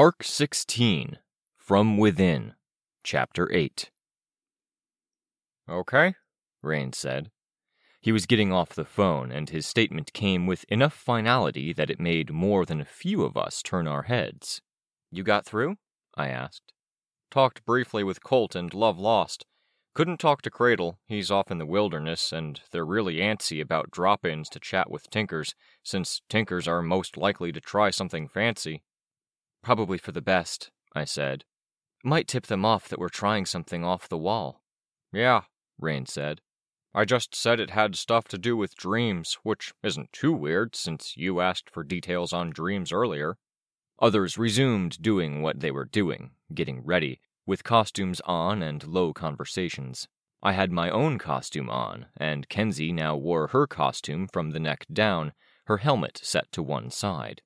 Arc 0.00 0.24
16 0.24 1.18
From 1.58 1.98
Within, 1.98 2.54
Chapter 3.04 3.52
8. 3.52 3.90
Okay, 5.68 6.14
Rain 6.62 6.94
said. 6.94 7.30
He 8.00 8.10
was 8.10 8.24
getting 8.24 8.50
off 8.50 8.70
the 8.70 8.86
phone, 8.86 9.30
and 9.30 9.50
his 9.50 9.66
statement 9.66 10.14
came 10.14 10.46
with 10.46 10.64
enough 10.70 10.94
finality 10.94 11.74
that 11.74 11.90
it 11.90 12.00
made 12.00 12.32
more 12.32 12.64
than 12.64 12.80
a 12.80 12.86
few 12.86 13.24
of 13.24 13.36
us 13.36 13.60
turn 13.60 13.86
our 13.86 14.04
heads. 14.04 14.62
You 15.10 15.22
got 15.22 15.44
through? 15.44 15.76
I 16.16 16.28
asked. 16.28 16.72
Talked 17.30 17.66
briefly 17.66 18.02
with 18.02 18.24
Colt 18.24 18.54
and 18.54 18.72
Love 18.72 18.98
Lost. 18.98 19.44
Couldn't 19.92 20.16
talk 20.16 20.40
to 20.40 20.50
Cradle, 20.50 20.98
he's 21.08 21.30
off 21.30 21.50
in 21.50 21.58
the 21.58 21.66
wilderness, 21.66 22.32
and 22.32 22.58
they're 22.72 22.86
really 22.86 23.16
antsy 23.16 23.60
about 23.60 23.90
drop 23.90 24.24
ins 24.24 24.48
to 24.48 24.60
chat 24.60 24.90
with 24.90 25.10
Tinkers, 25.10 25.54
since 25.82 26.22
Tinkers 26.30 26.66
are 26.66 26.80
most 26.80 27.18
likely 27.18 27.52
to 27.52 27.60
try 27.60 27.90
something 27.90 28.28
fancy. 28.28 28.82
Probably 29.62 29.98
for 29.98 30.12
the 30.12 30.22
best, 30.22 30.70
I 30.94 31.04
said. 31.04 31.44
Might 32.02 32.28
tip 32.28 32.46
them 32.46 32.64
off 32.64 32.88
that 32.88 32.98
we're 32.98 33.08
trying 33.08 33.44
something 33.46 33.84
off 33.84 34.08
the 34.08 34.16
wall. 34.16 34.62
Yeah, 35.12 35.42
Rain 35.78 36.06
said. 36.06 36.40
I 36.94 37.04
just 37.04 37.34
said 37.34 37.60
it 37.60 37.70
had 37.70 37.94
stuff 37.94 38.26
to 38.28 38.38
do 38.38 38.56
with 38.56 38.74
dreams, 38.74 39.38
which 39.42 39.72
isn't 39.82 40.12
too 40.12 40.32
weird 40.32 40.74
since 40.74 41.16
you 41.16 41.40
asked 41.40 41.70
for 41.70 41.84
details 41.84 42.32
on 42.32 42.50
dreams 42.50 42.90
earlier. 42.90 43.36
Others 44.00 44.38
resumed 44.38 45.00
doing 45.00 45.42
what 45.42 45.60
they 45.60 45.70
were 45.70 45.84
doing, 45.84 46.30
getting 46.52 46.82
ready, 46.84 47.20
with 47.46 47.62
costumes 47.62 48.20
on 48.24 48.62
and 48.62 48.86
low 48.86 49.12
conversations. 49.12 50.08
I 50.42 50.52
had 50.52 50.72
my 50.72 50.90
own 50.90 51.18
costume 51.18 51.68
on, 51.68 52.06
and 52.16 52.48
Kenzie 52.48 52.92
now 52.92 53.14
wore 53.14 53.48
her 53.48 53.66
costume 53.66 54.26
from 54.26 54.50
the 54.50 54.60
neck 54.60 54.86
down, 54.90 55.32
her 55.66 55.76
helmet 55.76 56.18
set 56.22 56.50
to 56.52 56.62
one 56.62 56.90
side. 56.90 57.42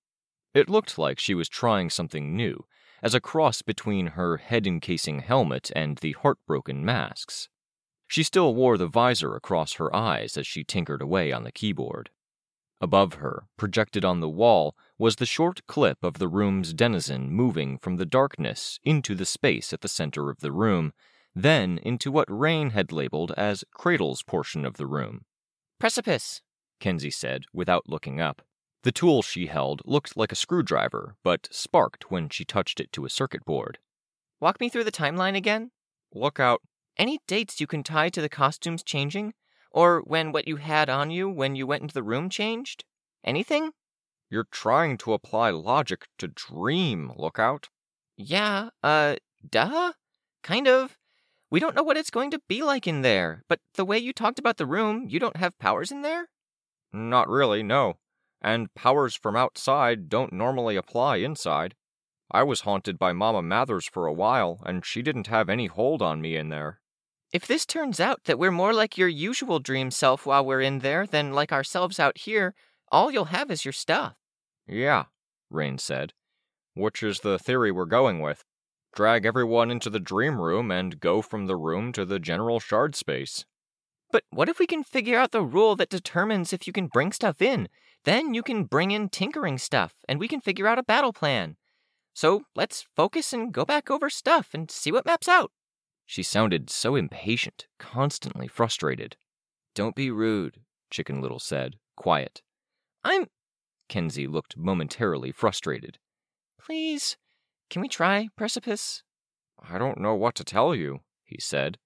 It 0.54 0.70
looked 0.70 0.96
like 0.96 1.18
she 1.18 1.34
was 1.34 1.48
trying 1.48 1.90
something 1.90 2.36
new, 2.36 2.64
as 3.02 3.14
a 3.14 3.20
cross 3.20 3.60
between 3.60 4.08
her 4.08 4.36
head 4.36 4.66
encasing 4.66 5.18
helmet 5.18 5.70
and 5.74 5.98
the 5.98 6.12
heartbroken 6.12 6.84
masks. 6.84 7.48
She 8.06 8.22
still 8.22 8.54
wore 8.54 8.78
the 8.78 8.86
visor 8.86 9.34
across 9.34 9.74
her 9.74 9.94
eyes 9.94 10.36
as 10.36 10.46
she 10.46 10.62
tinkered 10.62 11.02
away 11.02 11.32
on 11.32 11.42
the 11.42 11.52
keyboard. 11.52 12.10
Above 12.80 13.14
her, 13.14 13.46
projected 13.56 14.04
on 14.04 14.20
the 14.20 14.28
wall, 14.28 14.76
was 14.98 15.16
the 15.16 15.26
short 15.26 15.66
clip 15.66 16.04
of 16.04 16.18
the 16.18 16.28
room's 16.28 16.72
denizen 16.72 17.30
moving 17.30 17.78
from 17.78 17.96
the 17.96 18.06
darkness 18.06 18.78
into 18.84 19.14
the 19.14 19.24
space 19.24 19.72
at 19.72 19.80
the 19.80 19.88
center 19.88 20.30
of 20.30 20.40
the 20.40 20.52
room, 20.52 20.92
then 21.34 21.78
into 21.78 22.12
what 22.12 22.30
Rain 22.30 22.70
had 22.70 22.92
labeled 22.92 23.32
as 23.36 23.64
Cradle's 23.72 24.22
portion 24.22 24.64
of 24.64 24.76
the 24.76 24.86
room. 24.86 25.24
Precipice, 25.80 26.42
Kenzie 26.78 27.10
said, 27.10 27.44
without 27.52 27.88
looking 27.88 28.20
up. 28.20 28.42
The 28.84 28.92
tool 28.92 29.22
she 29.22 29.46
held 29.46 29.80
looked 29.86 30.14
like 30.14 30.30
a 30.30 30.36
screwdriver, 30.36 31.16
but 31.22 31.48
sparked 31.50 32.10
when 32.10 32.28
she 32.28 32.44
touched 32.44 32.80
it 32.80 32.92
to 32.92 33.06
a 33.06 33.10
circuit 33.10 33.42
board. 33.46 33.78
Walk 34.40 34.60
me 34.60 34.68
through 34.68 34.84
the 34.84 34.92
timeline 34.92 35.34
again? 35.34 35.70
Lookout. 36.12 36.60
Any 36.98 37.18
dates 37.26 37.62
you 37.62 37.66
can 37.66 37.82
tie 37.82 38.10
to 38.10 38.20
the 38.20 38.28
costumes 38.28 38.82
changing? 38.82 39.32
Or 39.70 40.02
when 40.02 40.32
what 40.32 40.46
you 40.46 40.56
had 40.56 40.90
on 40.90 41.10
you 41.10 41.30
when 41.30 41.56
you 41.56 41.66
went 41.66 41.80
into 41.80 41.94
the 41.94 42.02
room 42.02 42.28
changed? 42.28 42.84
Anything? 43.24 43.70
You're 44.28 44.48
trying 44.50 44.98
to 44.98 45.14
apply 45.14 45.48
logic 45.48 46.04
to 46.18 46.28
dream, 46.28 47.10
Lookout. 47.16 47.70
Yeah, 48.18 48.68
uh, 48.82 49.16
duh? 49.48 49.94
Kind 50.42 50.68
of. 50.68 50.98
We 51.50 51.58
don't 51.58 51.74
know 51.74 51.82
what 51.82 51.96
it's 51.96 52.10
going 52.10 52.30
to 52.32 52.42
be 52.50 52.62
like 52.62 52.86
in 52.86 53.00
there, 53.00 53.44
but 53.48 53.60
the 53.76 53.84
way 53.86 53.96
you 53.96 54.12
talked 54.12 54.38
about 54.38 54.58
the 54.58 54.66
room, 54.66 55.06
you 55.08 55.18
don't 55.18 55.38
have 55.38 55.58
powers 55.58 55.90
in 55.90 56.02
there? 56.02 56.28
Not 56.92 57.30
really, 57.30 57.62
no 57.62 57.96
and 58.44 58.72
powers 58.74 59.16
from 59.16 59.34
outside 59.34 60.08
don't 60.08 60.32
normally 60.32 60.76
apply 60.76 61.16
inside. 61.16 61.74
I 62.30 62.42
was 62.42 62.60
haunted 62.60 62.98
by 62.98 63.12
Mama 63.12 63.42
Mathers 63.42 63.86
for 63.86 64.06
a 64.06 64.12
while, 64.12 64.60
and 64.64 64.84
she 64.84 65.02
didn't 65.02 65.28
have 65.28 65.48
any 65.48 65.66
hold 65.66 66.02
on 66.02 66.20
me 66.20 66.36
in 66.36 66.50
there. 66.50 66.80
If 67.32 67.46
this 67.46 67.66
turns 67.66 67.98
out 67.98 68.24
that 68.24 68.38
we're 68.38 68.52
more 68.52 68.72
like 68.72 68.98
your 68.98 69.08
usual 69.08 69.58
dream 69.58 69.90
self 69.90 70.26
while 70.26 70.44
we're 70.44 70.60
in 70.60 70.80
there 70.80 71.06
than 71.06 71.32
like 71.32 71.52
ourselves 71.52 71.98
out 71.98 72.18
here, 72.18 72.54
all 72.92 73.10
you'll 73.10 73.26
have 73.26 73.50
is 73.50 73.64
your 73.64 73.72
stuff. 73.72 74.14
Yeah, 74.68 75.04
Rain 75.50 75.78
said. 75.78 76.12
Which 76.74 77.02
is 77.02 77.20
the 77.20 77.38
theory 77.38 77.72
we're 77.72 77.86
going 77.86 78.20
with. 78.20 78.44
Drag 78.94 79.24
everyone 79.24 79.70
into 79.70 79.90
the 79.90 79.98
dream 79.98 80.40
room 80.40 80.70
and 80.70 81.00
go 81.00 81.22
from 81.22 81.46
the 81.46 81.56
room 81.56 81.92
to 81.92 82.04
the 82.04 82.20
general 82.20 82.60
shard 82.60 82.94
space. 82.94 83.44
But 84.12 84.22
what 84.30 84.48
if 84.48 84.60
we 84.60 84.66
can 84.66 84.84
figure 84.84 85.18
out 85.18 85.32
the 85.32 85.42
rule 85.42 85.74
that 85.76 85.88
determines 85.88 86.52
if 86.52 86.68
you 86.68 86.72
can 86.72 86.86
bring 86.86 87.10
stuff 87.10 87.42
in? 87.42 87.68
Then 88.04 88.34
you 88.34 88.42
can 88.42 88.64
bring 88.64 88.90
in 88.90 89.08
tinkering 89.08 89.58
stuff, 89.58 89.94
and 90.08 90.20
we 90.20 90.28
can 90.28 90.40
figure 90.40 90.66
out 90.66 90.78
a 90.78 90.82
battle 90.82 91.12
plan. 91.12 91.56
So 92.14 92.42
let's 92.54 92.86
focus 92.94 93.32
and 93.32 93.52
go 93.52 93.64
back 93.64 93.90
over 93.90 94.08
stuff 94.08 94.50
and 94.52 94.70
see 94.70 94.92
what 94.92 95.06
maps 95.06 95.28
out. 95.28 95.50
She 96.06 96.22
sounded 96.22 96.70
so 96.70 96.96
impatient, 96.96 97.66
constantly 97.78 98.46
frustrated. 98.46 99.16
Don't 99.74 99.96
be 99.96 100.10
rude, 100.10 100.60
Chicken 100.90 101.20
Little 101.20 101.40
said, 101.40 101.76
quiet. 101.96 102.42
I'm. 103.02 103.26
Kenzie 103.88 104.26
looked 104.26 104.56
momentarily 104.56 105.32
frustrated. 105.32 105.98
Please, 106.60 107.16
can 107.70 107.82
we 107.82 107.88
try 107.88 108.28
Precipice? 108.36 109.02
I 109.58 109.78
don't 109.78 109.98
know 109.98 110.14
what 110.14 110.34
to 110.36 110.44
tell 110.44 110.74
you, 110.74 111.00
he 111.24 111.38
said. 111.40 111.78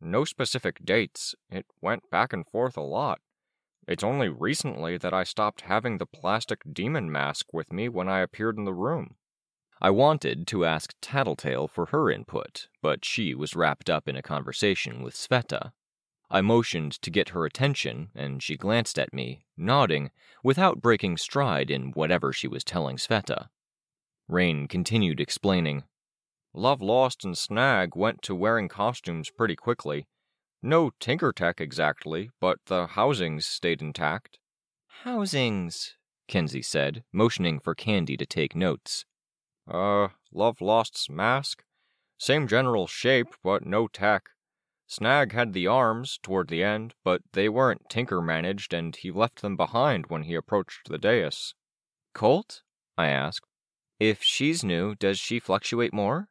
No 0.00 0.24
specific 0.24 0.84
dates. 0.84 1.34
It 1.50 1.66
went 1.80 2.10
back 2.10 2.32
and 2.32 2.46
forth 2.46 2.76
a 2.76 2.82
lot. 2.82 3.20
It's 3.88 4.04
only 4.04 4.28
recently 4.28 4.96
that 4.98 5.14
I 5.14 5.24
stopped 5.24 5.62
having 5.62 5.98
the 5.98 6.06
plastic 6.06 6.60
demon 6.72 7.10
mask 7.10 7.52
with 7.52 7.72
me 7.72 7.88
when 7.88 8.08
I 8.08 8.20
appeared 8.20 8.56
in 8.58 8.64
the 8.64 8.74
room. 8.74 9.16
I 9.80 9.90
wanted 9.90 10.46
to 10.48 10.66
ask 10.66 10.94
Tattletale 11.00 11.66
for 11.66 11.86
her 11.86 12.10
input, 12.10 12.68
but 12.82 13.04
she 13.04 13.34
was 13.34 13.56
wrapped 13.56 13.88
up 13.88 14.06
in 14.06 14.14
a 14.16 14.22
conversation 14.22 15.02
with 15.02 15.14
Sveta. 15.14 15.72
I 16.30 16.42
motioned 16.42 16.92
to 17.02 17.10
get 17.10 17.30
her 17.30 17.44
attention, 17.44 18.10
and 18.14 18.42
she 18.42 18.56
glanced 18.56 18.98
at 18.98 19.12
me, 19.12 19.46
nodding, 19.56 20.10
without 20.44 20.82
breaking 20.82 21.16
stride 21.16 21.70
in 21.70 21.92
whatever 21.92 22.32
she 22.32 22.46
was 22.46 22.62
telling 22.62 22.98
Sveta. 22.98 23.48
Rain 24.28 24.68
continued 24.68 25.18
explaining. 25.18 25.84
Love 26.52 26.80
Lost 26.80 27.24
and 27.24 27.36
Snag 27.36 27.96
went 27.96 28.22
to 28.22 28.34
wearing 28.34 28.68
costumes 28.68 29.30
pretty 29.30 29.56
quickly. 29.56 30.06
No 30.62 30.90
tinker 31.00 31.32
tech 31.32 31.60
exactly, 31.60 32.30
but 32.40 32.58
the 32.66 32.88
housings 32.88 33.46
stayed 33.46 33.80
intact. 33.80 34.38
Housings, 35.04 35.94
Kenzie 36.28 36.62
said, 36.62 37.02
motioning 37.12 37.60
for 37.60 37.74
Candy 37.74 38.16
to 38.16 38.26
take 38.26 38.54
notes. 38.54 39.04
Uh, 39.66 40.08
Love 40.32 40.60
Lost's 40.60 41.08
mask? 41.08 41.64
Same 42.18 42.46
general 42.46 42.86
shape, 42.86 43.28
but 43.42 43.64
no 43.64 43.88
tech. 43.88 44.24
Snag 44.86 45.32
had 45.32 45.52
the 45.52 45.66
arms 45.66 46.18
toward 46.22 46.48
the 46.48 46.62
end, 46.62 46.94
but 47.04 47.22
they 47.32 47.48
weren't 47.48 47.88
Tinker 47.88 48.20
managed, 48.20 48.74
and 48.74 48.96
he 48.96 49.10
left 49.10 49.40
them 49.40 49.56
behind 49.56 50.06
when 50.08 50.24
he 50.24 50.34
approached 50.34 50.88
the 50.88 50.98
dais. 50.98 51.54
Colt? 52.12 52.62
I 52.98 53.06
asked. 53.06 53.46
If 53.98 54.22
she's 54.22 54.64
new, 54.64 54.94
does 54.94 55.18
she 55.18 55.38
fluctuate 55.38 55.94
more? 55.94 56.28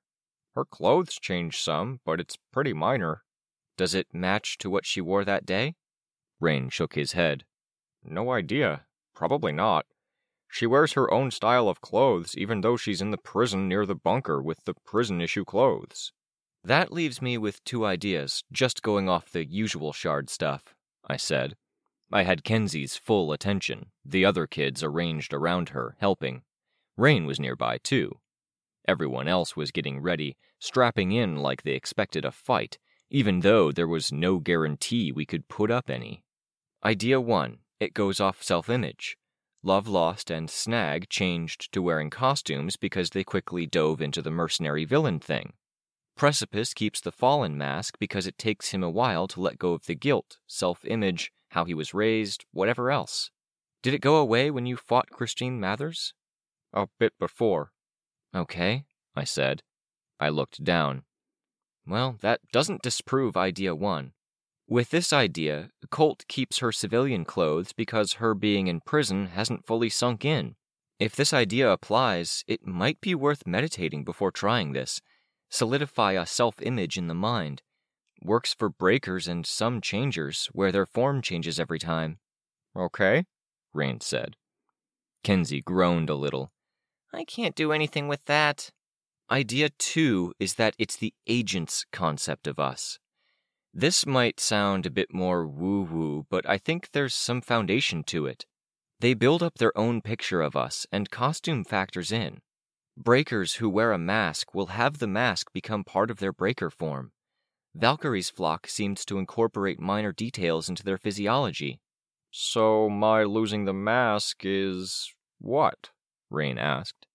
Her 0.56 0.66
clothes 0.66 1.16
change 1.16 1.62
some, 1.62 2.02
but 2.06 2.20
it's 2.20 2.38
pretty 2.52 2.74
minor. 2.74 3.24
Does 3.80 3.96
it 3.96 4.14
match 4.14 4.58
to 4.58 4.70
what 4.70 4.86
she 4.86 5.00
wore 5.00 5.24
that 5.24 5.46
day? 5.46 5.76
Rain 6.42 6.68
shook 6.68 6.96
his 6.96 7.14
head. 7.14 7.46
No 8.04 8.30
idea. 8.34 8.82
Probably 9.16 9.54
not. 9.54 9.86
She 10.50 10.66
wears 10.66 10.92
her 10.94 11.10
own 11.14 11.32
style 11.32 11.70
of 11.70 11.80
clothes, 11.80 12.36
even 12.38 12.60
though 12.60 12.76
she's 12.76 13.02
in 13.02 13.12
the 13.12 13.18
prison 13.18 13.70
near 13.70 13.86
the 13.86 13.96
bunker 13.96 14.42
with 14.42 14.66
the 14.66 14.74
prison 14.74 15.22
issue 15.22 15.46
clothes. 15.46 16.12
That 16.62 16.92
leaves 16.92 17.22
me 17.22 17.38
with 17.38 17.64
two 17.64 17.86
ideas, 17.86 18.44
just 18.52 18.82
going 18.82 19.08
off 19.08 19.32
the 19.32 19.46
usual 19.46 19.94
shard 19.94 20.30
stuff, 20.30 20.76
I 21.08 21.16
said. 21.16 21.56
I 22.12 22.24
had 22.24 22.44
Kenzie's 22.44 22.98
full 22.98 23.32
attention, 23.32 23.92
the 24.04 24.26
other 24.26 24.46
kids 24.46 24.84
arranged 24.84 25.34
around 25.34 25.70
her, 25.70 25.96
helping. 26.02 26.42
Rain 26.98 27.26
was 27.26 27.40
nearby, 27.40 27.78
too. 27.78 28.20
Everyone 28.86 29.30
else 29.30 29.56
was 29.56 29.72
getting 29.72 30.02
ready, 30.02 30.36
strapping 30.60 31.14
in 31.14 31.38
like 31.38 31.64
they 31.64 31.76
expected 31.76 32.26
a 32.26 32.32
fight, 32.34 32.78
even 33.10 33.42
though 33.42 33.72
there 33.72 33.88
was 33.88 34.12
no 34.12 34.40
guarantee 34.40 35.12
we 35.12 35.26
could 35.26 35.48
put 35.48 35.72
up 35.72 35.90
any. 35.90 36.24
Idea 36.84 37.20
1 37.20 37.60
it 37.80 37.94
goes 37.94 38.20
off 38.20 38.44
self 38.44 38.70
image. 38.70 39.18
Love 39.64 39.88
Lost 39.88 40.30
and 40.30 40.50
Snag 40.50 41.10
changed 41.10 41.72
to 41.72 41.82
wearing 41.82 42.10
costumes 42.10 42.76
because 42.76 43.10
they 43.10 43.24
quickly 43.24 43.66
dove 43.66 44.02
into 44.02 44.22
the 44.22 44.32
mercenary 44.32 44.86
villain 44.86 45.20
thing. 45.20 45.54
Precipice 46.16 46.74
keeps 46.74 47.00
the 47.00 47.12
fallen 47.12 47.58
mask 47.58 47.98
because 48.00 48.28
it 48.28 48.38
takes 48.38 48.72
him 48.72 48.84
a 48.84 48.90
while 48.90 49.28
to 49.30 49.40
let 49.42 49.58
go 49.58 49.74
of 49.74 49.86
the 49.86 49.96
guilt, 49.96 50.38
self 50.48 50.84
image, 50.86 51.32
how 51.52 51.64
he 51.64 51.74
was 51.74 51.94
raised, 51.94 52.46
whatever 52.52 52.92
else. 52.92 53.32
Did 53.82 53.94
it 53.94 54.02
go 54.02 54.18
away 54.18 54.52
when 54.52 54.66
you 54.66 54.76
fought 54.76 55.10
Christine 55.10 55.60
Mathers? 55.60 56.14
A 56.74 56.88
bit 57.00 57.14
before. 57.18 57.72
Okay, 58.36 58.84
I 59.16 59.24
said. 59.24 59.64
I 60.20 60.28
looked 60.30 60.64
down. 60.64 61.04
Well, 61.90 62.18
that 62.22 62.42
doesn't 62.54 62.84
disprove 62.84 63.36
idea 63.36 63.74
one. 63.74 64.14
With 64.68 64.92
this 64.92 65.12
idea, 65.12 65.72
Colt 65.90 66.24
keeps 66.28 66.60
her 66.60 66.72
civilian 66.72 67.26
clothes 67.26 67.74
because 67.74 68.14
her 68.14 68.36
being 68.36 68.68
in 68.68 68.82
prison 68.82 69.26
hasn't 69.26 69.66
fully 69.66 69.90
sunk 69.90 70.24
in. 70.24 70.56
If 71.00 71.16
this 71.16 71.34
idea 71.34 71.72
applies, 71.72 72.44
it 72.46 72.68
might 72.68 73.02
be 73.02 73.16
worth 73.16 73.48
meditating 73.48 74.04
before 74.04 74.30
trying 74.30 74.74
this. 74.74 75.02
Solidify 75.50 76.12
a 76.12 76.28
self 76.28 76.62
image 76.62 76.96
in 76.96 77.08
the 77.08 77.16
mind. 77.16 77.64
Works 78.22 78.54
for 78.54 78.70
breakers 78.70 79.28
and 79.28 79.44
some 79.44 79.82
changers, 79.82 80.48
where 80.52 80.72
their 80.72 80.86
form 80.86 81.24
changes 81.24 81.60
every 81.60 81.80
time. 81.80 82.20
Okay, 82.78 83.26
Rain 83.74 84.00
said. 84.00 84.36
Kenzie 85.24 85.62
groaned 85.62 86.12
a 86.12 86.16
little. 86.16 86.52
I 87.12 87.24
can't 87.24 87.56
do 87.56 87.72
anything 87.72 88.08
with 88.08 88.26
that. 88.26 88.70
Idea 89.32 89.70
two 89.70 90.34
is 90.40 90.56
that 90.56 90.74
it's 90.80 90.96
the 90.96 91.14
agent's 91.28 91.86
concept 91.92 92.48
of 92.48 92.58
us. 92.58 92.98
This 93.72 94.08
might 94.08 94.40
sound 94.40 94.88
a 94.88 94.92
bit 94.92 95.14
more 95.14 95.46
woo 95.46 95.84
woo, 95.84 96.26
but 96.32 96.50
I 96.50 96.58
think 96.58 96.90
there's 96.92 97.14
some 97.14 97.40
foundation 97.42 98.04
to 98.06 98.26
it. 98.26 98.48
They 99.00 99.14
build 99.14 99.44
up 99.44 99.60
their 99.60 99.78
own 99.78 100.02
picture 100.02 100.42
of 100.42 100.56
us, 100.56 100.88
and 100.92 101.12
costume 101.12 101.64
factors 101.64 102.12
in. 102.12 102.40
Breakers 102.98 103.56
who 103.56 103.70
wear 103.70 103.92
a 103.92 104.00
mask 104.00 104.56
will 104.56 104.68
have 104.68 104.98
the 104.98 105.08
mask 105.08 105.54
become 105.54 105.84
part 105.84 106.10
of 106.10 106.18
their 106.18 106.34
breaker 106.34 106.72
form. 106.72 107.12
Valkyrie's 107.76 108.32
flock 108.32 108.68
seems 108.68 109.06
to 109.06 109.20
incorporate 109.20 109.80
minor 109.80 110.12
details 110.12 110.70
into 110.70 110.84
their 110.84 110.98
physiology. 110.98 111.80
So, 112.32 112.90
my 112.90 113.24
losing 113.24 113.66
the 113.66 113.74
mask 113.74 114.42
is. 114.44 115.14
what? 115.38 115.92
Rain 116.32 116.58
asked. 116.58 117.06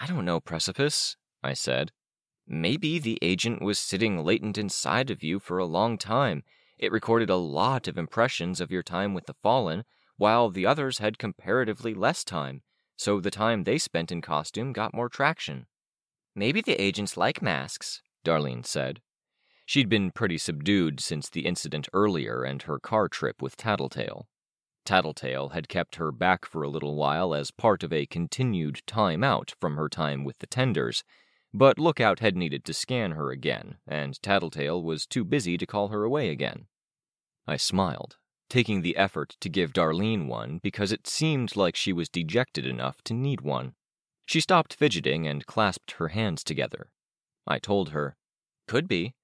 I 0.00 0.06
don't 0.06 0.24
know, 0.24 0.40
Precipice, 0.40 1.16
I 1.42 1.54
said. 1.54 1.92
Maybe 2.46 2.98
the 2.98 3.18
agent 3.22 3.62
was 3.62 3.78
sitting 3.78 4.22
latent 4.22 4.58
inside 4.58 5.10
of 5.10 5.22
you 5.22 5.38
for 5.38 5.58
a 5.58 5.64
long 5.64 5.98
time. 5.98 6.44
It 6.78 6.92
recorded 6.92 7.30
a 7.30 7.36
lot 7.36 7.88
of 7.88 7.98
impressions 7.98 8.60
of 8.60 8.70
your 8.70 8.82
time 8.82 9.14
with 9.14 9.26
the 9.26 9.34
Fallen, 9.42 9.84
while 10.16 10.50
the 10.50 10.66
others 10.66 10.98
had 10.98 11.18
comparatively 11.18 11.94
less 11.94 12.24
time, 12.24 12.62
so 12.96 13.20
the 13.20 13.30
time 13.30 13.64
they 13.64 13.78
spent 13.78 14.12
in 14.12 14.20
costume 14.20 14.72
got 14.72 14.94
more 14.94 15.08
traction. 15.08 15.66
Maybe 16.34 16.60
the 16.60 16.80
agents 16.80 17.16
like 17.16 17.42
masks, 17.42 18.02
Darlene 18.24 18.64
said. 18.64 19.00
She'd 19.66 19.88
been 19.88 20.10
pretty 20.10 20.38
subdued 20.38 21.00
since 21.00 21.28
the 21.28 21.46
incident 21.46 21.88
earlier 21.92 22.42
and 22.42 22.62
her 22.62 22.78
car 22.78 23.08
trip 23.08 23.40
with 23.40 23.56
Tattletale. 23.56 24.28
Tattletale 24.84 25.50
had 25.50 25.68
kept 25.68 25.96
her 25.96 26.10
back 26.10 26.44
for 26.44 26.62
a 26.62 26.68
little 26.68 26.96
while 26.96 27.34
as 27.34 27.50
part 27.50 27.82
of 27.82 27.92
a 27.92 28.06
continued 28.06 28.82
time 28.86 29.22
out 29.22 29.54
from 29.60 29.76
her 29.76 29.88
time 29.88 30.24
with 30.24 30.38
the 30.38 30.46
tenders, 30.46 31.04
but 31.54 31.78
Lookout 31.78 32.20
had 32.20 32.36
needed 32.36 32.64
to 32.64 32.74
scan 32.74 33.12
her 33.12 33.30
again, 33.30 33.76
and 33.86 34.20
Tattletale 34.22 34.82
was 34.82 35.06
too 35.06 35.24
busy 35.24 35.58
to 35.58 35.66
call 35.66 35.88
her 35.88 36.04
away 36.04 36.30
again. 36.30 36.66
I 37.46 37.56
smiled, 37.56 38.16
taking 38.48 38.82
the 38.82 38.96
effort 38.96 39.36
to 39.40 39.48
give 39.48 39.72
Darlene 39.72 40.26
one 40.26 40.60
because 40.62 40.92
it 40.92 41.06
seemed 41.06 41.56
like 41.56 41.76
she 41.76 41.92
was 41.92 42.08
dejected 42.08 42.66
enough 42.66 43.02
to 43.04 43.14
need 43.14 43.40
one. 43.40 43.74
She 44.26 44.40
stopped 44.40 44.74
fidgeting 44.74 45.26
and 45.26 45.46
clasped 45.46 45.92
her 45.92 46.08
hands 46.08 46.44
together. 46.44 46.90
I 47.46 47.58
told 47.58 47.90
her, 47.90 48.16
Could 48.66 48.88
be. 48.88 49.14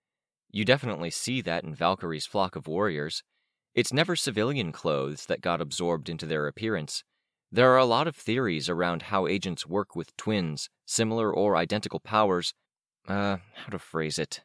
You 0.50 0.64
definitely 0.64 1.10
see 1.10 1.40
that 1.42 1.64
in 1.64 1.75
Valkyrie's 1.75 2.26
flock 2.26 2.56
of 2.56 2.66
warriors. 2.66 3.22
It's 3.75 3.92
never 3.92 4.16
civilian 4.16 4.72
clothes 4.72 5.26
that 5.26 5.40
got 5.40 5.60
absorbed 5.60 6.08
into 6.08 6.26
their 6.26 6.46
appearance. 6.46 7.04
There 7.50 7.73
are 7.73 7.79
a 7.79 7.85
lot 7.85 8.06
of 8.06 8.15
theories 8.15 8.69
around 8.69 9.03
how 9.03 9.27
agents 9.27 9.67
work 9.67 9.97
with 9.97 10.17
twins, 10.17 10.69
similar 10.87 11.33
or 11.33 11.56
identical 11.56 12.00
powers. 12.00 12.53
Uh, 13.06 13.39
how 13.55 13.69
to 13.71 13.79
phrase 13.79 14.19
it? 14.19 14.43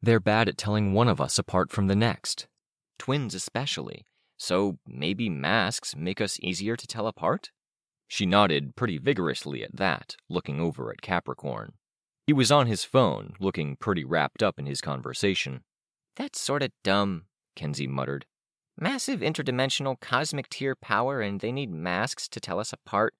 They're 0.00 0.20
bad 0.20 0.48
at 0.48 0.58
telling 0.58 0.92
one 0.92 1.08
of 1.08 1.20
us 1.20 1.38
apart 1.38 1.72
from 1.72 1.88
the 1.88 1.96
next. 1.96 2.46
Twins, 2.98 3.34
especially. 3.34 4.04
So 4.36 4.78
maybe 4.86 5.28
masks 5.28 5.96
make 5.96 6.20
us 6.20 6.38
easier 6.40 6.76
to 6.76 6.86
tell 6.86 7.06
apart? 7.06 7.50
She 8.06 8.26
nodded 8.26 8.76
pretty 8.76 8.98
vigorously 8.98 9.64
at 9.64 9.76
that, 9.76 10.16
looking 10.28 10.60
over 10.60 10.90
at 10.90 11.02
Capricorn. 11.02 11.72
He 12.26 12.32
was 12.32 12.52
on 12.52 12.66
his 12.66 12.84
phone, 12.84 13.34
looking 13.40 13.76
pretty 13.76 14.04
wrapped 14.04 14.42
up 14.42 14.58
in 14.58 14.66
his 14.66 14.80
conversation. 14.80 15.62
That's 16.16 16.40
sorta 16.40 16.70
dumb, 16.84 17.24
Kenzie 17.56 17.88
muttered. 17.88 18.26
Massive 18.78 19.20
interdimensional 19.20 20.00
cosmic 20.00 20.48
tier 20.48 20.74
power, 20.74 21.20
and 21.20 21.40
they 21.40 21.52
need 21.52 21.70
masks 21.70 22.28
to 22.28 22.40
tell 22.40 22.58
us 22.58 22.72
apart? 22.72 23.14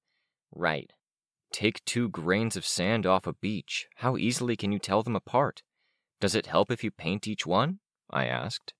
Right. 0.53 0.93
Take 1.53 1.85
two 1.85 2.09
grains 2.09 2.57
of 2.57 2.67
sand 2.67 3.07
off 3.07 3.27
a 3.27 3.33
beach. 3.33 3.87
How 3.97 4.17
easily 4.17 4.57
can 4.57 4.73
you 4.73 4.81
tell 4.81 5.03
them 5.03 5.15
apart? 5.15 5.63
Does 6.21 6.35
it 6.35 6.47
help 6.47 6.71
if 6.71 6.83
you 6.83 6.91
paint 6.91 7.29
each 7.29 7.47
one? 7.47 7.79
I 8.11 8.27
asked. 8.27 8.75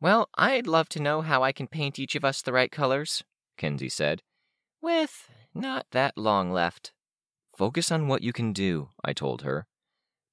Well, 0.00 0.28
I'd 0.36 0.66
love 0.66 0.88
to 0.90 1.02
know 1.02 1.22
how 1.22 1.42
I 1.42 1.52
can 1.52 1.66
paint 1.66 1.98
each 1.98 2.14
of 2.14 2.24
us 2.24 2.42
the 2.42 2.52
right 2.52 2.70
colors, 2.70 3.24
Kenzie 3.56 3.88
said, 3.88 4.22
with 4.80 5.30
not 5.54 5.86
that 5.92 6.18
long 6.18 6.52
left. 6.52 6.92
Focus 7.56 7.90
on 7.90 8.06
what 8.06 8.22
you 8.22 8.32
can 8.32 8.52
do, 8.52 8.90
I 9.04 9.12
told 9.12 9.42
her. 9.42 9.66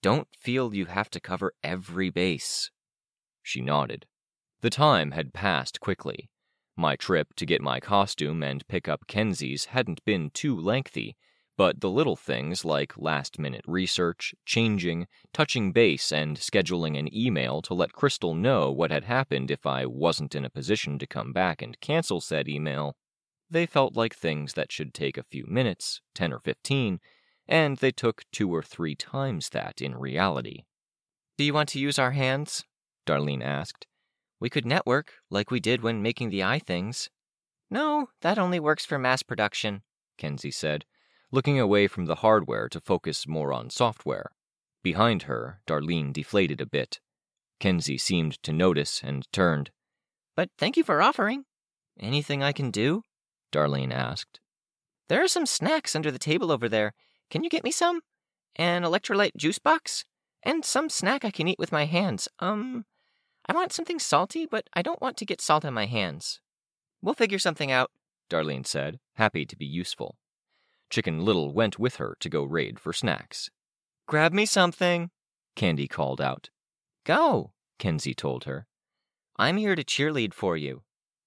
Don't 0.01 0.27
feel 0.37 0.73
you 0.73 0.87
have 0.87 1.09
to 1.11 1.19
cover 1.19 1.53
every 1.63 2.09
base. 2.09 2.69
She 3.41 3.61
nodded. 3.61 4.07
The 4.61 4.69
time 4.69 5.11
had 5.11 5.33
passed 5.33 5.79
quickly. 5.79 6.29
My 6.77 6.95
trip 6.95 7.33
to 7.35 7.45
get 7.45 7.61
my 7.61 7.79
costume 7.79 8.43
and 8.43 8.67
pick 8.67 8.87
up 8.87 9.07
Kenzie's 9.07 9.65
hadn't 9.65 10.05
been 10.05 10.29
too 10.29 10.57
lengthy, 10.57 11.17
but 11.57 11.81
the 11.81 11.89
little 11.89 12.15
things 12.15 12.63
like 12.63 12.97
last 12.97 13.37
minute 13.37 13.65
research, 13.67 14.33
changing, 14.45 15.07
touching 15.33 15.71
base, 15.71 16.11
and 16.11 16.37
scheduling 16.37 16.97
an 16.97 17.13
email 17.15 17.61
to 17.63 17.73
let 17.73 17.93
Crystal 17.93 18.33
know 18.33 18.71
what 18.71 18.91
had 18.91 19.03
happened 19.03 19.51
if 19.51 19.65
I 19.65 19.85
wasn't 19.85 20.35
in 20.35 20.45
a 20.45 20.49
position 20.49 20.97
to 20.99 21.07
come 21.07 21.33
back 21.33 21.61
and 21.61 21.79
cancel 21.81 22.21
said 22.21 22.47
email, 22.47 22.95
they 23.49 23.65
felt 23.65 23.97
like 23.97 24.15
things 24.15 24.53
that 24.53 24.71
should 24.71 24.93
take 24.93 25.17
a 25.17 25.23
few 25.23 25.45
minutes, 25.47 26.01
10 26.15 26.31
or 26.31 26.39
15, 26.39 26.99
and 27.47 27.77
they 27.77 27.91
took 27.91 28.23
two 28.31 28.53
or 28.53 28.63
three 28.63 28.95
times 28.95 29.49
that 29.49 29.81
in 29.81 29.95
reality. 29.95 30.63
Do 31.37 31.43
you 31.43 31.53
want 31.53 31.69
to 31.69 31.79
use 31.79 31.99
our 31.99 32.11
hands? 32.11 32.63
Darlene 33.05 33.43
asked. 33.43 33.87
We 34.41 34.49
could 34.49 34.65
network, 34.65 35.13
like 35.29 35.51
we 35.51 35.59
did 35.59 35.83
when 35.83 36.01
making 36.01 36.31
the 36.31 36.43
eye 36.43 36.59
things. 36.59 37.09
No, 37.69 38.09
that 38.21 38.39
only 38.39 38.59
works 38.59 38.83
for 38.83 38.97
mass 38.97 39.21
production, 39.21 39.83
Kenzie 40.17 40.51
said, 40.51 40.83
looking 41.31 41.59
away 41.59 41.87
from 41.87 42.07
the 42.07 42.15
hardware 42.15 42.67
to 42.69 42.81
focus 42.81 43.27
more 43.27 43.53
on 43.53 43.69
software. 43.69 44.31
Behind 44.83 45.23
her, 45.23 45.61
Darlene 45.67 46.11
deflated 46.11 46.59
a 46.59 46.65
bit. 46.65 46.99
Kenzie 47.59 47.99
seemed 47.99 48.41
to 48.41 48.51
notice 48.51 49.01
and 49.03 49.31
turned. 49.31 49.69
But 50.35 50.49
thank 50.57 50.75
you 50.75 50.83
for 50.83 51.03
offering. 51.03 51.45
Anything 51.99 52.41
I 52.41 52.51
can 52.51 52.71
do? 52.71 53.03
Darlene 53.51 53.93
asked. 53.93 54.39
There 55.07 55.23
are 55.23 55.27
some 55.27 55.45
snacks 55.45 55.95
under 55.95 56.09
the 56.09 56.17
table 56.17 56.51
over 56.51 56.67
there. 56.67 56.93
Can 57.29 57.43
you 57.43 57.49
get 57.49 57.63
me 57.63 57.71
some? 57.71 58.01
An 58.55 58.81
electrolyte 58.81 59.35
juice 59.37 59.59
box? 59.59 60.03
And 60.41 60.65
some 60.65 60.89
snack 60.89 61.23
I 61.23 61.29
can 61.29 61.47
eat 61.47 61.59
with 61.59 61.71
my 61.71 61.85
hands. 61.85 62.27
Um, 62.39 62.85
I 63.51 63.53
want 63.53 63.73
something 63.73 63.99
salty, 63.99 64.45
but 64.45 64.69
I 64.73 64.81
don't 64.81 65.01
want 65.01 65.17
to 65.17 65.25
get 65.25 65.41
salt 65.41 65.65
on 65.65 65.73
my 65.73 65.85
hands. 65.85 66.39
We'll 67.01 67.15
figure 67.15 67.37
something 67.37 67.69
out, 67.69 67.91
Darlene 68.29 68.65
said, 68.65 69.01
happy 69.15 69.45
to 69.45 69.57
be 69.57 69.65
useful. 69.65 70.15
Chicken 70.89 71.25
Little 71.25 71.53
went 71.53 71.77
with 71.77 71.97
her 71.97 72.15
to 72.21 72.29
go 72.29 72.45
raid 72.45 72.79
for 72.79 72.93
snacks. 72.93 73.49
Grab 74.07 74.31
me 74.31 74.45
something, 74.45 75.09
Candy 75.53 75.89
called 75.89 76.21
out. 76.21 76.49
Go, 77.03 77.51
Kenzie 77.77 78.13
told 78.13 78.45
her. 78.45 78.67
I'm 79.35 79.57
here 79.57 79.75
to 79.75 79.83
cheerlead 79.83 80.33
for 80.33 80.55
you, 80.55 80.83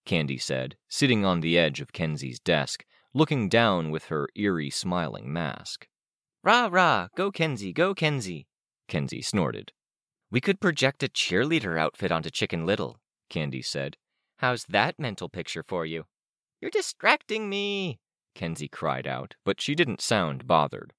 Candy 0.07 0.38
said, 0.38 0.76
sitting 0.88 1.26
on 1.26 1.43
the 1.43 1.59
edge 1.59 1.83
of 1.83 1.93
Kenzie's 1.93 2.40
desk, 2.40 2.87
looking 3.12 3.50
down 3.50 3.90
with 3.90 4.07
her 4.07 4.31
eerie 4.35 4.71
smiling 4.71 5.31
mask. 5.31 5.88
Rah, 6.43 6.71
rah, 6.73 7.09
go 7.19 7.31
Kenzie, 7.31 7.75
go 7.75 7.95
Kenzie, 7.95 8.47
Kenzie 8.88 9.21
snorted. 9.21 9.73
We 10.31 10.40
could 10.40 10.61
project 10.61 11.02
a 11.02 11.09
cheerleader 11.09 11.78
outfit 11.78 12.11
onto 12.11 12.31
Chicken 12.31 12.66
Little, 12.66 12.99
Candy 13.31 13.62
said. 13.62 13.97
How's 14.38 14.64
that 14.64 14.99
mental 14.99 15.28
picture 15.28 15.62
for 15.62 15.87
you? 15.87 16.07
You're 16.61 16.71
distracting 16.71 17.49
me, 17.49 18.00
Kenzie 18.35 18.69
cried 18.69 19.07
out, 19.07 19.37
but 19.45 19.61
she 19.61 19.75
didn't 19.75 20.00
sound 20.00 20.47
bothered. 20.47 20.93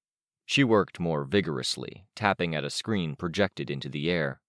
She 0.46 0.64
worked 0.64 1.00
more 1.00 1.24
vigorously, 1.24 2.06
tapping 2.14 2.54
at 2.54 2.64
a 2.64 2.70
screen 2.70 3.16
projected 3.16 3.70
into 3.70 3.88
the 3.88 4.10
air. 4.10 4.40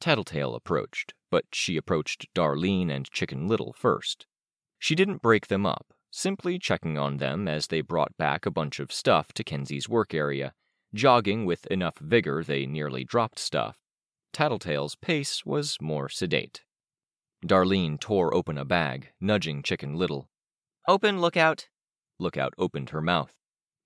Tattletale 0.00 0.54
approached, 0.54 1.14
but 1.30 1.44
she 1.52 1.76
approached 1.76 2.26
Darlene 2.34 2.90
and 2.90 3.10
Chicken 3.10 3.46
Little 3.46 3.72
first. 3.72 4.26
She 4.78 4.94
didn't 4.94 5.22
break 5.22 5.46
them 5.46 5.64
up, 5.64 5.94
simply 6.10 6.58
checking 6.58 6.98
on 6.98 7.18
them 7.18 7.46
as 7.46 7.68
they 7.68 7.80
brought 7.80 8.16
back 8.16 8.46
a 8.46 8.50
bunch 8.50 8.80
of 8.80 8.92
stuff 8.92 9.32
to 9.34 9.44
Kenzie's 9.44 9.88
work 9.88 10.14
area, 10.14 10.54
jogging 10.94 11.44
with 11.44 11.66
enough 11.66 11.98
vigor 11.98 12.42
they 12.42 12.66
nearly 12.66 13.04
dropped 13.04 13.38
stuff. 13.38 13.78
Tattletale's 14.34 14.96
pace 14.96 15.46
was 15.46 15.78
more 15.80 16.08
sedate. 16.08 16.64
Darlene 17.46 18.00
tore 18.00 18.34
open 18.34 18.58
a 18.58 18.64
bag, 18.64 19.12
nudging 19.20 19.62
Chicken 19.62 19.94
Little. 19.94 20.28
Open, 20.88 21.20
lookout. 21.20 21.68
Lookout 22.18 22.52
opened 22.58 22.90
her 22.90 23.00
mouth. 23.00 23.32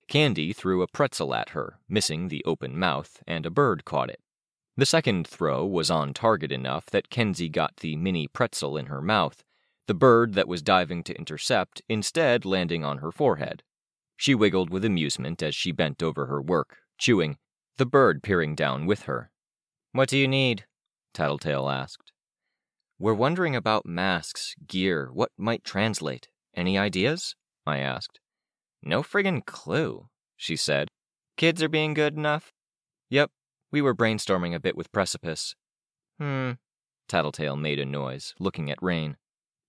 Candy 0.07 0.51
threw 0.51 0.81
a 0.81 0.87
pretzel 0.87 1.35
at 1.35 1.49
her, 1.49 1.77
missing 1.87 2.29
the 2.29 2.43
open 2.45 2.79
mouth, 2.79 3.21
and 3.27 3.45
a 3.45 3.51
bird 3.51 3.85
caught 3.85 4.09
it. 4.09 4.21
The 4.75 4.87
second 4.87 5.27
throw 5.27 5.67
was 5.67 5.91
on 5.91 6.15
target 6.15 6.51
enough 6.51 6.87
that 6.87 7.11
Kenzie 7.11 7.47
got 7.47 7.77
the 7.77 7.95
mini 7.95 8.27
pretzel 8.27 8.75
in 8.75 8.87
her 8.87 9.03
mouth, 9.03 9.43
the 9.85 9.93
bird 9.93 10.33
that 10.33 10.47
was 10.47 10.63
diving 10.63 11.03
to 11.03 11.15
intercept 11.15 11.83
instead 11.87 12.43
landing 12.43 12.83
on 12.83 12.97
her 12.97 13.11
forehead. 13.11 13.61
She 14.17 14.33
wiggled 14.33 14.71
with 14.71 14.83
amusement 14.83 15.43
as 15.43 15.53
she 15.53 15.71
bent 15.71 16.01
over 16.01 16.25
her 16.25 16.41
work, 16.41 16.79
chewing, 16.97 17.37
the 17.77 17.85
bird 17.85 18.23
peering 18.23 18.55
down 18.55 18.87
with 18.87 19.03
her. 19.03 19.29
What 19.91 20.09
do 20.09 20.17
you 20.17 20.27
need? 20.27 20.65
Tattletale 21.13 21.69
asked. 21.69 22.11
We're 22.99 23.13
wondering 23.13 23.55
about 23.55 23.85
masks, 23.85 24.55
gear, 24.67 25.09
what 25.11 25.31
might 25.37 25.63
translate. 25.63 26.27
Any 26.55 26.77
ideas? 26.77 27.35
I 27.65 27.79
asked. 27.79 28.19
No 28.83 29.01
friggin' 29.01 29.45
clue, 29.45 30.09
she 30.35 30.55
said. 30.55 30.89
Kids 31.37 31.63
are 31.63 31.69
being 31.69 31.93
good 31.93 32.15
enough? 32.15 32.51
Yep, 33.09 33.31
we 33.71 33.81
were 33.81 33.95
brainstorming 33.95 34.53
a 34.53 34.59
bit 34.59 34.75
with 34.75 34.91
Precipice. 34.91 35.55
Hmm. 36.19 36.51
Tattletale 37.07 37.55
made 37.55 37.79
a 37.79 37.85
noise, 37.85 38.35
looking 38.39 38.69
at 38.69 38.83
Rain. 38.83 39.17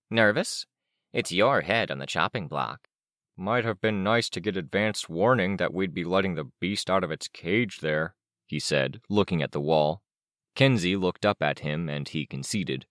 Nervous? 0.09 0.65
It's 1.13 1.31
your 1.31 1.61
head 1.61 1.89
on 1.89 1.97
the 1.97 2.05
chopping 2.05 2.47
block. 2.47 2.87
Might 3.35 3.65
have 3.65 3.81
been 3.81 4.03
nice 4.03 4.29
to 4.29 4.39
get 4.39 4.55
advance 4.55 5.09
warning 5.09 5.57
that 5.57 5.73
we'd 5.73 5.93
be 5.93 6.03
letting 6.03 6.35
the 6.35 6.51
beast 6.59 6.89
out 6.89 7.03
of 7.03 7.11
its 7.11 7.27
cage 7.27 7.79
there, 7.79 8.13
he 8.45 8.59
said, 8.59 9.01
looking 9.09 9.41
at 9.41 9.51
the 9.51 9.61
wall. 9.61 10.03
Kenzie 10.55 10.95
looked 10.95 11.25
up 11.25 11.41
at 11.41 11.59
him 11.59 11.89
and 11.89 12.07
he 12.07 12.25
conceded. 12.25 12.85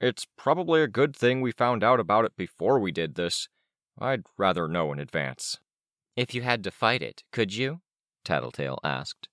It's 0.00 0.26
probably 0.36 0.82
a 0.82 0.88
good 0.88 1.14
thing 1.14 1.40
we 1.40 1.52
found 1.52 1.84
out 1.84 2.00
about 2.00 2.24
it 2.24 2.36
before 2.36 2.78
we 2.78 2.90
did 2.90 3.14
this. 3.14 3.48
I'd 3.98 4.22
rather 4.38 4.66
know 4.66 4.92
in 4.92 4.98
advance. 4.98 5.58
If 6.16 6.34
you 6.34 6.42
had 6.42 6.64
to 6.64 6.70
fight 6.70 7.02
it, 7.02 7.22
could 7.32 7.54
you? 7.54 7.80
Tattletale 8.24 8.78
asked. 8.82 9.28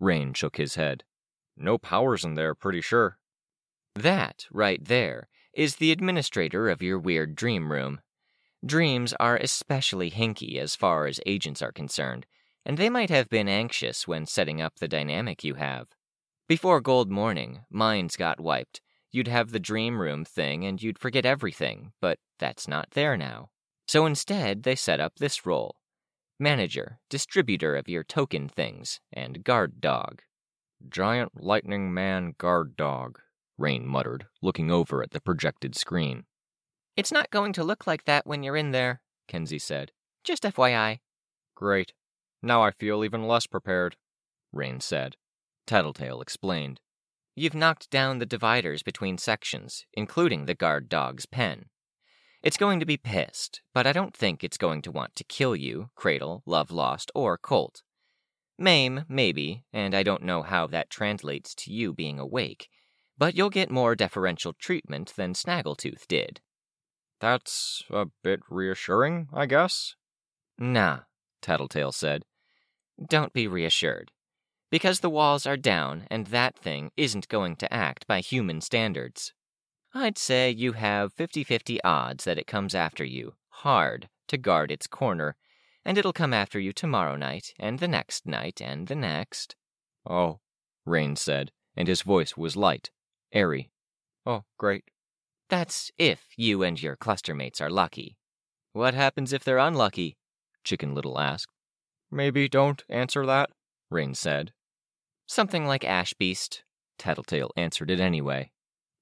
Rain 0.00 0.32
shook 0.32 0.56
his 0.56 0.76
head. 0.76 1.04
No 1.56 1.78
powers 1.78 2.24
in 2.24 2.34
there, 2.34 2.54
pretty 2.54 2.80
sure. 2.80 3.18
That, 3.94 4.46
right 4.50 4.84
there, 4.84 5.28
is 5.52 5.76
the 5.76 5.92
administrator 5.92 6.68
of 6.68 6.82
your 6.82 6.98
weird 6.98 7.34
dream 7.34 7.72
room. 7.72 8.00
Dreams 8.64 9.12
are 9.20 9.36
especially 9.36 10.10
hinky 10.10 10.58
as 10.58 10.76
far 10.76 11.06
as 11.06 11.20
agents 11.26 11.62
are 11.62 11.72
concerned, 11.72 12.26
and 12.64 12.78
they 12.78 12.88
might 12.88 13.10
have 13.10 13.28
been 13.28 13.48
anxious 13.48 14.06
when 14.06 14.26
setting 14.26 14.60
up 14.60 14.76
the 14.76 14.88
dynamic 14.88 15.44
you 15.44 15.54
have. 15.54 15.88
Before 16.48 16.80
Gold 16.80 17.10
Morning, 17.10 17.60
minds 17.68 18.16
got 18.16 18.40
wiped. 18.40 18.80
You'd 19.12 19.28
have 19.28 19.50
the 19.50 19.60
dream 19.60 20.00
room 20.00 20.24
thing 20.24 20.64
and 20.64 20.82
you'd 20.82 20.98
forget 20.98 21.26
everything, 21.26 21.92
but 22.00 22.18
that's 22.38 22.66
not 22.66 22.92
there 22.92 23.18
now. 23.18 23.50
So 23.86 24.06
instead, 24.06 24.62
they 24.62 24.74
set 24.74 24.98
up 24.98 25.16
this 25.16 25.44
role 25.44 25.76
manager, 26.40 27.00
distributor 27.10 27.76
of 27.76 27.86
your 27.86 28.02
token 28.02 28.48
things, 28.48 28.98
and 29.12 29.44
guard 29.44 29.80
dog. 29.82 30.22
Giant 30.88 31.32
lightning 31.44 31.92
man 31.92 32.32
guard 32.38 32.76
dog, 32.76 33.18
Rain 33.58 33.86
muttered, 33.86 34.26
looking 34.40 34.70
over 34.70 35.02
at 35.02 35.10
the 35.10 35.20
projected 35.20 35.76
screen. 35.76 36.24
It's 36.96 37.12
not 37.12 37.30
going 37.30 37.52
to 37.54 37.64
look 37.64 37.86
like 37.86 38.06
that 38.06 38.26
when 38.26 38.42
you're 38.42 38.56
in 38.56 38.70
there, 38.70 39.02
Kenzie 39.26 39.58
said. 39.58 39.92
Just 40.24 40.44
FYI. 40.44 41.00
Great. 41.54 41.92
Now 42.42 42.62
I 42.62 42.70
feel 42.70 43.04
even 43.04 43.26
less 43.26 43.46
prepared, 43.46 43.96
Rain 44.50 44.80
said. 44.80 45.16
Tattletale 45.68 46.20
explained. 46.22 46.80
You've 47.36 47.54
knocked 47.54 47.90
down 47.90 48.18
the 48.18 48.26
dividers 48.26 48.82
between 48.82 49.18
sections, 49.18 49.84
including 49.92 50.46
the 50.46 50.54
guard 50.54 50.88
dog's 50.88 51.26
pen. 51.26 51.66
It's 52.42 52.56
going 52.56 52.80
to 52.80 52.86
be 52.86 52.96
pissed, 52.96 53.60
but 53.74 53.86
I 53.86 53.92
don't 53.92 54.16
think 54.16 54.42
it's 54.42 54.56
going 54.56 54.82
to 54.82 54.90
want 54.90 55.14
to 55.16 55.24
kill 55.24 55.54
you, 55.54 55.90
Cradle, 55.94 56.42
Love 56.46 56.70
Lost, 56.70 57.12
or 57.14 57.36
Colt. 57.36 57.82
Maim, 58.58 59.04
maybe, 59.08 59.64
and 59.72 59.94
I 59.94 60.02
don't 60.02 60.22
know 60.22 60.42
how 60.42 60.66
that 60.68 60.90
translates 60.90 61.54
to 61.56 61.72
you 61.72 61.92
being 61.92 62.18
awake, 62.18 62.68
but 63.18 63.36
you'll 63.36 63.50
get 63.50 63.70
more 63.70 63.94
deferential 63.94 64.54
treatment 64.54 65.12
than 65.16 65.34
Snaggletooth 65.34 66.08
did. 66.08 66.40
That's 67.20 67.84
a 67.90 68.06
bit 68.24 68.40
reassuring, 68.48 69.28
I 69.34 69.46
guess. 69.46 69.96
Nah, 70.58 71.00
Tattletale 71.42 71.92
said. 71.92 72.22
Don't 73.06 73.32
be 73.32 73.46
reassured. 73.46 74.10
Because 74.70 75.00
the 75.00 75.10
walls 75.10 75.46
are 75.46 75.56
down 75.56 76.06
and 76.10 76.26
that 76.26 76.58
thing 76.58 76.90
isn't 76.96 77.28
going 77.28 77.56
to 77.56 77.72
act 77.72 78.06
by 78.06 78.20
human 78.20 78.60
standards. 78.60 79.32
I'd 79.94 80.18
say 80.18 80.50
you 80.50 80.72
have 80.72 81.14
50 81.14 81.42
50 81.44 81.82
odds 81.82 82.24
that 82.24 82.38
it 82.38 82.46
comes 82.46 82.74
after 82.74 83.04
you, 83.04 83.34
hard, 83.48 84.08
to 84.28 84.36
guard 84.36 84.70
its 84.70 84.86
corner, 84.86 85.36
and 85.84 85.96
it'll 85.96 86.12
come 86.12 86.34
after 86.34 86.60
you 86.60 86.72
tomorrow 86.72 87.16
night, 87.16 87.54
and 87.58 87.78
the 87.78 87.88
next 87.88 88.26
night, 88.26 88.60
and 88.60 88.88
the 88.88 88.94
next. 88.94 89.56
Oh, 90.04 90.40
Rain 90.84 91.16
said, 91.16 91.50
and 91.74 91.88
his 91.88 92.02
voice 92.02 92.36
was 92.36 92.56
light, 92.56 92.90
airy. 93.32 93.70
Oh, 94.26 94.44
great. 94.58 94.84
That's 95.48 95.90
if 95.96 96.26
you 96.36 96.62
and 96.62 96.80
your 96.80 96.96
clustermates 96.96 97.60
are 97.60 97.70
lucky. 97.70 98.18
What 98.74 98.92
happens 98.92 99.32
if 99.32 99.42
they're 99.42 99.56
unlucky? 99.56 100.18
Chicken 100.62 100.94
Little 100.94 101.18
asked. 101.18 101.52
Maybe 102.10 102.48
don't 102.48 102.84
answer 102.90 103.24
that, 103.24 103.50
Rain 103.90 104.14
said. 104.14 104.52
Something 105.30 105.66
like 105.66 105.84
Ash 105.84 106.14
Beast, 106.14 106.64
Tattletale 106.98 107.50
answered 107.54 107.90
it 107.90 108.00
anyway. 108.00 108.50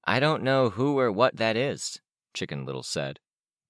I 0.05 0.19
don't 0.19 0.43
know 0.43 0.69
who 0.69 0.99
or 0.99 1.09
what 1.09 1.37
that 1.37 1.55
is, 1.55 2.01
Chicken 2.33 2.65
Little 2.65 2.83
said. 2.83 3.21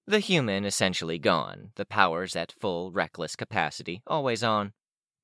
The 0.08 0.18
human 0.18 0.64
essentially 0.64 1.20
gone, 1.20 1.70
the 1.76 1.86
powers 1.86 2.34
at 2.34 2.50
full, 2.50 2.90
reckless 2.90 3.36
capacity, 3.36 4.02
always 4.08 4.42
on. 4.42 4.72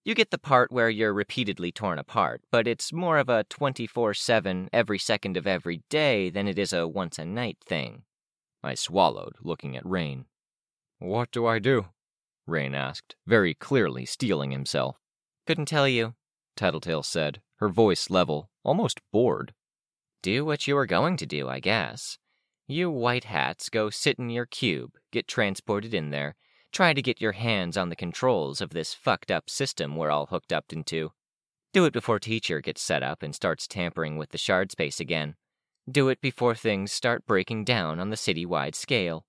You 0.04 0.14
get 0.14 0.30
the 0.30 0.38
part 0.38 0.70
where 0.70 0.88
you're 0.88 1.12
repeatedly 1.12 1.72
torn 1.72 1.98
apart, 1.98 2.42
but 2.52 2.68
it's 2.68 2.92
more 2.92 3.18
of 3.18 3.28
a 3.28 3.42
24 3.44 4.14
7, 4.14 4.68
every 4.72 4.98
second 5.00 5.36
of 5.36 5.44
every 5.44 5.82
day 5.90 6.30
than 6.30 6.46
it 6.46 6.56
is 6.56 6.72
a 6.72 6.86
once 6.86 7.18
a 7.18 7.24
night 7.24 7.58
thing. 7.66 8.04
I 8.62 8.74
swallowed, 8.74 9.34
looking 9.42 9.76
at 9.76 9.84
Rain. 9.84 10.26
What 11.00 11.32
do 11.32 11.46
I 11.46 11.58
do? 11.58 11.86
Rain 12.46 12.76
asked, 12.76 13.16
very 13.26 13.54
clearly 13.54 14.06
steeling 14.06 14.52
himself. 14.52 14.98
Couldn't 15.46 15.66
tell 15.66 15.88
you, 15.88 16.14
Tattletale 16.56 17.02
said, 17.02 17.40
her 17.56 17.68
voice 17.68 18.10
level, 18.10 18.50
almost 18.62 19.00
bored. 19.12 19.54
Do 20.22 20.44
what 20.44 20.66
you 20.66 20.76
are 20.76 20.86
going 20.86 21.16
to 21.18 21.26
do, 21.26 21.48
I 21.48 21.60
guess. 21.60 22.18
You 22.66 22.90
white 22.90 23.24
hats 23.24 23.68
go 23.68 23.90
sit 23.90 24.18
in 24.18 24.30
your 24.30 24.46
cube, 24.46 24.92
get 25.12 25.28
transported 25.28 25.92
in 25.92 26.10
there, 26.10 26.34
try 26.72 26.94
to 26.94 27.02
get 27.02 27.20
your 27.20 27.32
hands 27.32 27.76
on 27.76 27.90
the 27.90 27.96
controls 27.96 28.60
of 28.60 28.70
this 28.70 28.94
fucked 28.94 29.30
up 29.30 29.50
system 29.50 29.96
we're 29.96 30.10
all 30.10 30.26
hooked 30.26 30.52
up 30.52 30.72
into. 30.72 31.12
Do 31.72 31.84
it 31.84 31.92
before 31.92 32.18
teacher 32.18 32.60
gets 32.60 32.80
set 32.82 33.02
up 33.02 33.22
and 33.22 33.34
starts 33.34 33.66
tampering 33.66 34.16
with 34.16 34.30
the 34.30 34.38
shard 34.38 34.70
space 34.70 35.00
again. 35.00 35.34
Do 35.90 36.08
it 36.08 36.20
before 36.20 36.54
things 36.54 36.92
start 36.92 37.26
breaking 37.26 37.64
down 37.64 38.00
on 38.00 38.10
the 38.10 38.16
citywide 38.16 38.74
scale. 38.74 39.26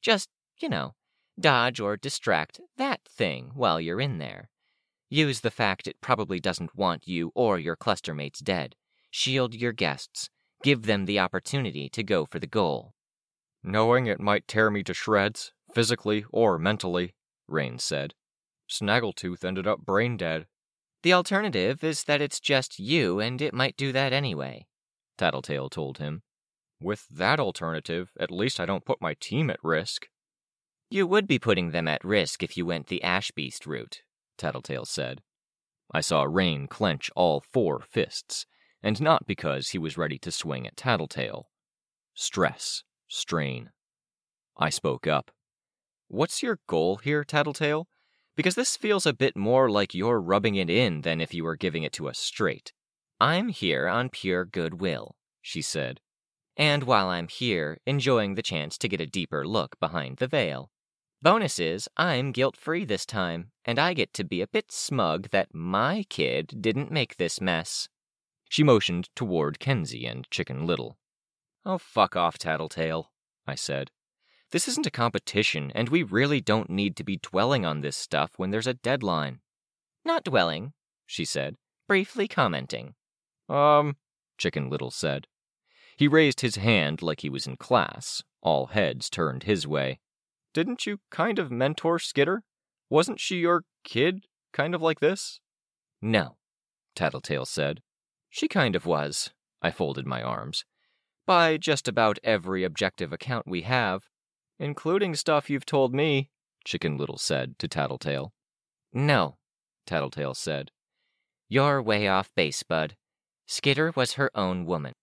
Just, 0.00 0.28
you 0.60 0.68
know, 0.68 0.94
dodge 1.38 1.80
or 1.80 1.96
distract 1.96 2.60
that 2.76 3.00
thing 3.04 3.50
while 3.54 3.80
you're 3.80 4.00
in 4.00 4.18
there. 4.18 4.48
Use 5.10 5.40
the 5.40 5.50
fact 5.50 5.86
it 5.86 6.00
probably 6.00 6.38
doesn't 6.38 6.76
want 6.76 7.08
you 7.08 7.32
or 7.34 7.58
your 7.58 7.76
clustermates 7.76 8.42
dead. 8.42 8.74
Shield 9.10 9.54
your 9.54 9.72
guests. 9.72 10.28
Give 10.62 10.82
them 10.82 11.06
the 11.06 11.18
opportunity 11.18 11.88
to 11.90 12.02
go 12.02 12.26
for 12.26 12.38
the 12.38 12.46
goal. 12.46 12.92
Knowing 13.62 14.06
it 14.06 14.20
might 14.20 14.46
tear 14.46 14.70
me 14.70 14.82
to 14.82 14.94
shreds, 14.94 15.52
physically 15.74 16.24
or 16.30 16.58
mentally, 16.58 17.14
Rain 17.46 17.78
said. 17.78 18.14
Snaggletooth 18.68 19.44
ended 19.44 19.66
up 19.66 19.80
brain 19.80 20.16
dead. 20.16 20.46
The 21.02 21.12
alternative 21.12 21.82
is 21.82 22.04
that 22.04 22.20
it's 22.20 22.40
just 22.40 22.78
you 22.78 23.20
and 23.20 23.40
it 23.40 23.54
might 23.54 23.76
do 23.76 23.92
that 23.92 24.12
anyway, 24.12 24.66
Tattletale 25.16 25.70
told 25.70 25.98
him. 25.98 26.22
With 26.80 27.06
that 27.08 27.40
alternative, 27.40 28.12
at 28.20 28.30
least 28.30 28.60
I 28.60 28.66
don't 28.66 28.84
put 28.84 29.00
my 29.00 29.14
team 29.14 29.48
at 29.50 29.62
risk. 29.62 30.08
You 30.90 31.06
would 31.06 31.26
be 31.26 31.38
putting 31.38 31.70
them 31.70 31.88
at 31.88 32.04
risk 32.04 32.42
if 32.42 32.56
you 32.56 32.66
went 32.66 32.86
the 32.86 33.02
Ash 33.02 33.30
Beast 33.30 33.66
route, 33.66 34.02
Tattletale 34.38 34.86
said. 34.86 35.20
I 35.92 36.00
saw 36.00 36.22
Rain 36.22 36.66
clench 36.66 37.10
all 37.16 37.40
four 37.40 37.80
fists, 37.80 38.46
and 38.82 39.00
not 39.00 39.26
because 39.26 39.70
he 39.70 39.78
was 39.78 39.98
ready 39.98 40.18
to 40.18 40.30
swing 40.30 40.66
at 40.66 40.76
Tattletale. 40.76 41.48
Stress, 42.14 42.84
strain. 43.08 43.70
I 44.56 44.70
spoke 44.70 45.06
up. 45.06 45.30
What's 46.08 46.42
your 46.42 46.58
goal 46.66 46.96
here, 46.96 47.24
Tattletale? 47.24 47.86
Because 48.36 48.54
this 48.54 48.76
feels 48.76 49.04
a 49.04 49.12
bit 49.12 49.36
more 49.36 49.70
like 49.70 49.94
you're 49.94 50.20
rubbing 50.20 50.54
it 50.54 50.70
in 50.70 51.02
than 51.02 51.20
if 51.20 51.34
you 51.34 51.44
were 51.44 51.56
giving 51.56 51.82
it 51.82 51.92
to 51.94 52.08
us 52.08 52.18
straight. 52.18 52.72
I'm 53.20 53.48
here 53.48 53.88
on 53.88 54.10
pure 54.10 54.44
goodwill, 54.44 55.16
she 55.42 55.60
said. 55.60 56.00
And 56.56 56.84
while 56.84 57.08
I'm 57.08 57.28
here, 57.28 57.78
enjoying 57.86 58.34
the 58.34 58.42
chance 58.42 58.78
to 58.78 58.88
get 58.88 59.00
a 59.00 59.06
deeper 59.06 59.46
look 59.46 59.78
behind 59.80 60.18
the 60.18 60.28
veil. 60.28 60.70
Bonus 61.20 61.58
is, 61.58 61.88
I'm 61.96 62.30
guilt 62.30 62.56
free 62.56 62.84
this 62.84 63.04
time, 63.04 63.50
and 63.64 63.76
I 63.76 63.92
get 63.92 64.14
to 64.14 64.24
be 64.24 64.40
a 64.40 64.46
bit 64.46 64.70
smug 64.70 65.30
that 65.30 65.52
my 65.52 66.04
kid 66.08 66.58
didn't 66.60 66.92
make 66.92 67.16
this 67.16 67.40
mess. 67.40 67.88
She 68.48 68.62
motioned 68.62 69.08
toward 69.16 69.58
Kenzie 69.58 70.06
and 70.06 70.30
Chicken 70.30 70.64
Little. 70.64 70.96
Oh, 71.66 71.78
fuck 71.78 72.14
off, 72.14 72.38
Tattletale, 72.38 73.10
I 73.48 73.56
said. 73.56 73.90
This 74.52 74.68
isn't 74.68 74.86
a 74.86 74.92
competition, 74.92 75.72
and 75.74 75.88
we 75.88 76.04
really 76.04 76.40
don't 76.40 76.70
need 76.70 76.94
to 76.96 77.04
be 77.04 77.18
dwelling 77.18 77.66
on 77.66 77.80
this 77.80 77.96
stuff 77.96 78.32
when 78.36 78.50
there's 78.50 78.68
a 78.68 78.74
deadline. 78.74 79.40
Not 80.04 80.22
dwelling, 80.22 80.72
she 81.04 81.24
said, 81.24 81.56
briefly 81.88 82.28
commenting. 82.28 82.94
Um, 83.48 83.96
Chicken 84.38 84.70
Little 84.70 84.92
said. 84.92 85.26
He 85.96 86.06
raised 86.06 86.42
his 86.42 86.56
hand 86.56 87.02
like 87.02 87.20
he 87.20 87.28
was 87.28 87.48
in 87.48 87.56
class. 87.56 88.22
All 88.40 88.68
heads 88.68 89.10
turned 89.10 89.42
his 89.42 89.66
way. 89.66 89.98
Didn't 90.58 90.86
you 90.86 90.98
kind 91.12 91.38
of 91.38 91.52
mentor 91.52 92.00
Skitter? 92.00 92.42
Wasn't 92.90 93.20
she 93.20 93.36
your 93.36 93.62
kid, 93.84 94.24
kind 94.52 94.74
of 94.74 94.82
like 94.82 94.98
this? 94.98 95.38
No, 96.02 96.36
Tattletale 96.96 97.44
said. 97.46 97.80
She 98.28 98.48
kind 98.48 98.74
of 98.74 98.84
was. 98.84 99.30
I 99.62 99.70
folded 99.70 100.04
my 100.04 100.20
arms. 100.20 100.64
By 101.28 101.58
just 101.58 101.86
about 101.86 102.18
every 102.24 102.64
objective 102.64 103.12
account 103.12 103.46
we 103.46 103.62
have, 103.62 104.08
including 104.58 105.14
stuff 105.14 105.48
you've 105.48 105.64
told 105.64 105.94
me, 105.94 106.28
Chicken 106.64 106.96
Little 106.96 107.18
said 107.18 107.56
to 107.60 107.68
Tattletale. 107.68 108.32
No, 108.92 109.38
Tattletale 109.86 110.34
said. 110.34 110.72
You're 111.48 111.80
way 111.80 112.08
off 112.08 112.34
base, 112.34 112.64
Bud. 112.64 112.96
Skitter 113.46 113.92
was 113.94 114.14
her 114.14 114.36
own 114.36 114.66
woman. 114.66 114.94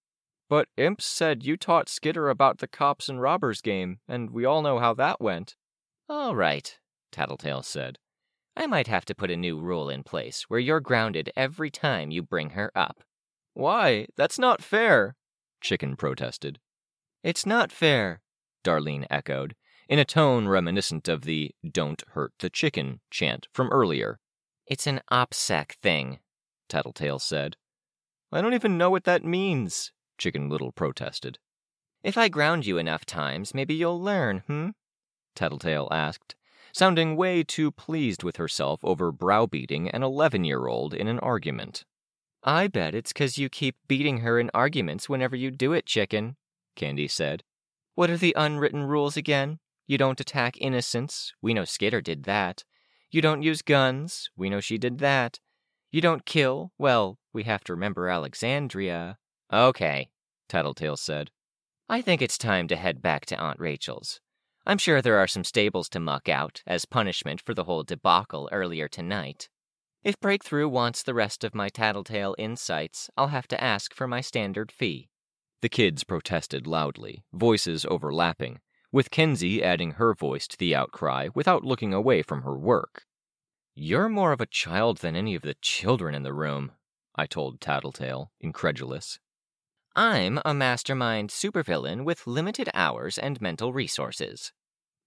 But 0.48 0.68
Imps 0.78 1.06
said 1.06 1.44
you 1.44 1.58
taught 1.58 1.90
Skitter 1.90 2.30
about 2.30 2.60
the 2.60 2.68
cops 2.68 3.10
and 3.10 3.20
robbers 3.20 3.62
game, 3.62 4.00
and 4.08 4.30
we 4.30 4.46
all 4.46 4.62
know 4.62 4.80
how 4.80 4.94
that 4.94 5.20
went. 5.20 5.56
All 6.08 6.36
right, 6.36 6.78
Tattletale 7.12 7.64
said. 7.64 7.98
I 8.56 8.68
might 8.68 8.88
have 8.88 9.06
to 9.06 9.16
put 9.16 9.32
a 9.32 9.36
new 9.36 9.60
rule 9.60 9.90
in 9.90 10.04
place 10.04 10.44
where 10.44 10.60
you're 10.60 10.80
grounded 10.80 11.32
every 11.36 11.70
time 11.72 12.12
you 12.12 12.22
bring 12.22 12.52
her 12.52 12.72
up. 12.76 13.04
Why? 13.54 14.08
That's 14.16 14.38
not 14.38 14.62
fair, 14.62 15.16
Chicken 15.62 15.96
protested. 15.96 16.60
It's 17.24 17.46
not 17.46 17.72
fair, 17.72 18.22
Darlene 18.64 19.08
echoed, 19.10 19.56
in 19.90 19.98
a 19.98 20.06
tone 20.06 20.48
reminiscent 20.48 21.08
of 21.08 21.24
the 21.24 21.52
Don't 21.70 22.04
Hurt 22.14 22.34
the 22.40 22.50
Chicken 22.50 23.00
chant 23.10 23.48
from 23.52 23.70
earlier. 23.72 24.20
It's 24.68 24.88
an 24.88 25.02
OPSEC 25.12 25.74
thing, 25.82 26.20
Tattletale 26.70 27.20
said. 27.20 27.58
I 28.32 28.42
don't 28.42 28.54
even 28.54 28.78
know 28.78 28.90
what 28.90 29.06
that 29.06 29.24
means, 29.24 29.92
Chicken 30.18 30.50
Little 30.50 30.72
protested. 30.72 31.40
If 32.04 32.18
I 32.18 32.30
ground 32.30 32.66
you 32.66 32.78
enough 32.78 33.06
times, 33.06 33.54
maybe 33.54 33.74
you'll 33.74 34.02
learn, 34.02 34.44
hmm? 34.48 34.70
Tattletale 35.36 35.88
asked, 35.92 36.36
sounding 36.72 37.16
way 37.16 37.44
too 37.44 37.72
pleased 37.72 38.24
with 38.24 38.38
herself 38.38 38.80
over 38.84 39.12
browbeating 39.12 39.90
an 39.90 40.04
11 40.04 40.44
year 40.44 40.68
old 40.68 40.94
in 40.94 41.08
an 41.08 41.20
argument. 41.20 41.84
I 42.44 42.68
bet 42.68 42.94
it's 42.94 43.12
'cause 43.12 43.38
you 43.38 43.50
keep 43.50 43.76
beating 43.88 44.20
her 44.20 44.40
in 44.40 44.52
arguments 44.54 45.10
whenever 45.10 45.36
you 45.36 45.50
do 45.52 45.74
it, 45.74 45.86
chicken, 45.86 46.38
Candy 46.76 47.08
said. 47.08 47.44
What 47.96 48.10
are 48.10 48.18
the 48.18 48.36
unwritten 48.38 48.84
rules 48.84 49.18
again? 49.18 49.60
You 49.88 49.98
don't 49.98 50.20
attack 50.20 50.58
innocents. 50.60 51.34
We 51.42 51.54
know 51.54 51.66
Skitter 51.66 52.02
did 52.02 52.24
that. 52.24 52.64
You 53.10 53.22
don't 53.22 53.42
use 53.42 53.62
guns. 53.62 54.30
We 54.36 54.50
know 54.50 54.60
she 54.60 54.78
did 54.78 55.00
that. 55.00 55.40
You 55.92 56.02
don't 56.02 56.26
kill. 56.26 56.72
Well, 56.78 57.18
we 57.34 57.44
have 57.44 57.64
to 57.66 57.74
remember 57.74 58.10
Alexandria. 58.10 59.18
Okay, 59.56 60.10
Tattletale 60.50 60.98
said. 60.98 61.32
I 61.88 62.02
think 62.02 62.22
it's 62.22 62.38
time 62.38 62.68
to 62.68 62.76
head 62.76 63.02
back 63.02 63.26
to 63.28 63.38
Aunt 63.38 63.58
Rachel's. 63.58 64.20
I'm 64.66 64.78
sure 64.78 65.02
there 65.02 65.18
are 65.18 65.28
some 65.28 65.46
stables 65.46 65.88
to 65.90 66.00
muck 66.02 66.28
out 66.28 66.62
as 66.68 66.84
punishment 66.84 67.40
for 67.40 67.54
the 67.54 67.64
whole 67.64 67.84
debacle 67.84 68.50
earlier 68.52 68.90
tonight. 68.90 69.48
If 70.04 70.20
Breakthrough 70.20 70.68
wants 70.68 71.04
the 71.04 71.14
rest 71.14 71.46
of 71.46 71.56
my 71.56 71.70
Tattletale 71.70 72.36
insights, 72.38 73.10
I'll 73.16 73.30
have 73.30 73.48
to 73.48 73.64
ask 73.64 73.94
for 73.94 74.10
my 74.10 74.20
standard 74.20 74.74
fee. 74.74 75.08
The 75.62 75.70
kids 75.70 76.04
protested 76.04 76.68
loudly, 76.68 77.24
voices 77.32 77.86
overlapping, 77.86 78.60
with 78.92 79.10
Kenzie 79.10 79.64
adding 79.64 79.92
her 79.92 80.14
voice 80.14 80.50
to 80.50 80.58
the 80.58 80.76
outcry 80.76 81.30
without 81.34 81.64
looking 81.64 81.94
away 81.94 82.24
from 82.24 82.42
her 82.42 82.58
work. 82.58 83.06
You're 83.74 84.10
more 84.10 84.34
of 84.34 84.42
a 84.42 84.48
child 84.48 84.98
than 84.98 85.16
any 85.16 85.34
of 85.34 85.44
the 85.44 85.56
children 85.62 86.14
in 86.14 86.24
the 86.24 86.34
room, 86.34 86.74
I 87.16 87.26
told 87.26 87.62
Tattletale, 87.62 88.32
incredulous. 88.42 89.18
I'm 89.98 90.42
a 90.44 90.54
mastermind 90.54 91.30
supervillain 91.30 92.04
with 92.04 92.28
limited 92.28 92.70
hours 92.74 93.18
and 93.18 93.40
mental 93.40 93.72
resources. 93.72 94.52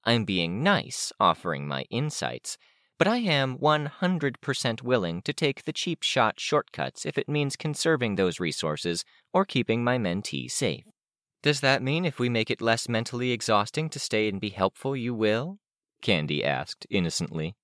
I'm 0.05 0.25
being 0.25 0.63
nice, 0.63 1.13
offering 1.21 1.69
my 1.69 1.83
insights, 1.91 2.57
but 2.97 3.07
I 3.07 3.19
am 3.19 3.59
100% 3.59 4.83
willing 4.83 5.21
to 5.23 5.35
take 5.35 5.65
the 5.65 5.75
cheap 5.75 6.03
shot 6.03 6.41
shortcuts 6.41 7.05
if 7.05 7.19
it 7.19 7.29
means 7.29 7.55
conserving 7.55 8.15
those 8.15 8.41
resources 8.41 9.05
or 9.35 9.45
keeping 9.45 9.85
my 9.85 9.99
mentee 9.99 10.51
safe. 10.51 10.85
Does 11.43 11.61
that 11.61 11.83
mean 11.83 12.07
if 12.07 12.19
we 12.19 12.31
make 12.31 12.51
it 12.51 12.63
less 12.63 12.89
mentally 12.89 13.31
exhausting 13.31 13.91
to 13.91 13.99
stay 13.99 14.27
and 14.27 14.41
be 14.41 14.49
helpful, 14.49 14.97
you 14.97 15.13
will? 15.13 15.59
Candy 16.01 16.43
asked 16.43 16.87
innocently. 16.89 17.57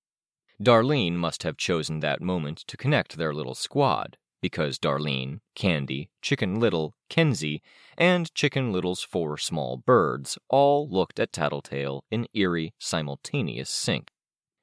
Darlene 0.61 1.15
must 1.15 1.41
have 1.41 1.57
chosen 1.57 2.01
that 2.01 2.21
moment 2.21 2.59
to 2.67 2.77
connect 2.77 3.17
their 3.17 3.33
little 3.33 3.55
squad, 3.55 4.17
because 4.45 4.77
Darlene, 4.77 5.39
Candy, 5.55 6.07
Chicken 6.21 6.59
Little, 6.59 6.93
Kenzie, 7.09 7.63
and 7.97 8.31
Chicken 8.35 8.71
Little's 8.71 9.01
four 9.01 9.39
small 9.39 9.75
birds 9.75 10.37
all 10.49 10.87
looked 10.87 11.19
at 11.19 11.33
Tattletale 11.33 12.03
in 12.11 12.27
eerie, 12.31 12.75
simultaneous 12.77 13.71
sync. 13.71 14.11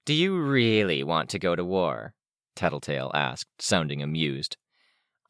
Do 0.07 0.15
you 0.15 0.41
really 0.41 1.03
want 1.03 1.29
to 1.31 1.41
go 1.41 1.57
to 1.57 1.65
war? 1.65 2.15
Tattletale 2.55 3.11
asked, 3.13 3.51
sounding 3.59 4.01
amused. 4.01 4.57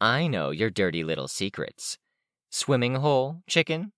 I 0.02 0.26
know 0.26 0.50
your 0.50 0.68
dirty 0.68 1.02
little 1.02 1.28
secrets. 1.28 1.96
Swimming 2.50 2.96
hole, 2.96 3.40
chicken? 3.46 3.92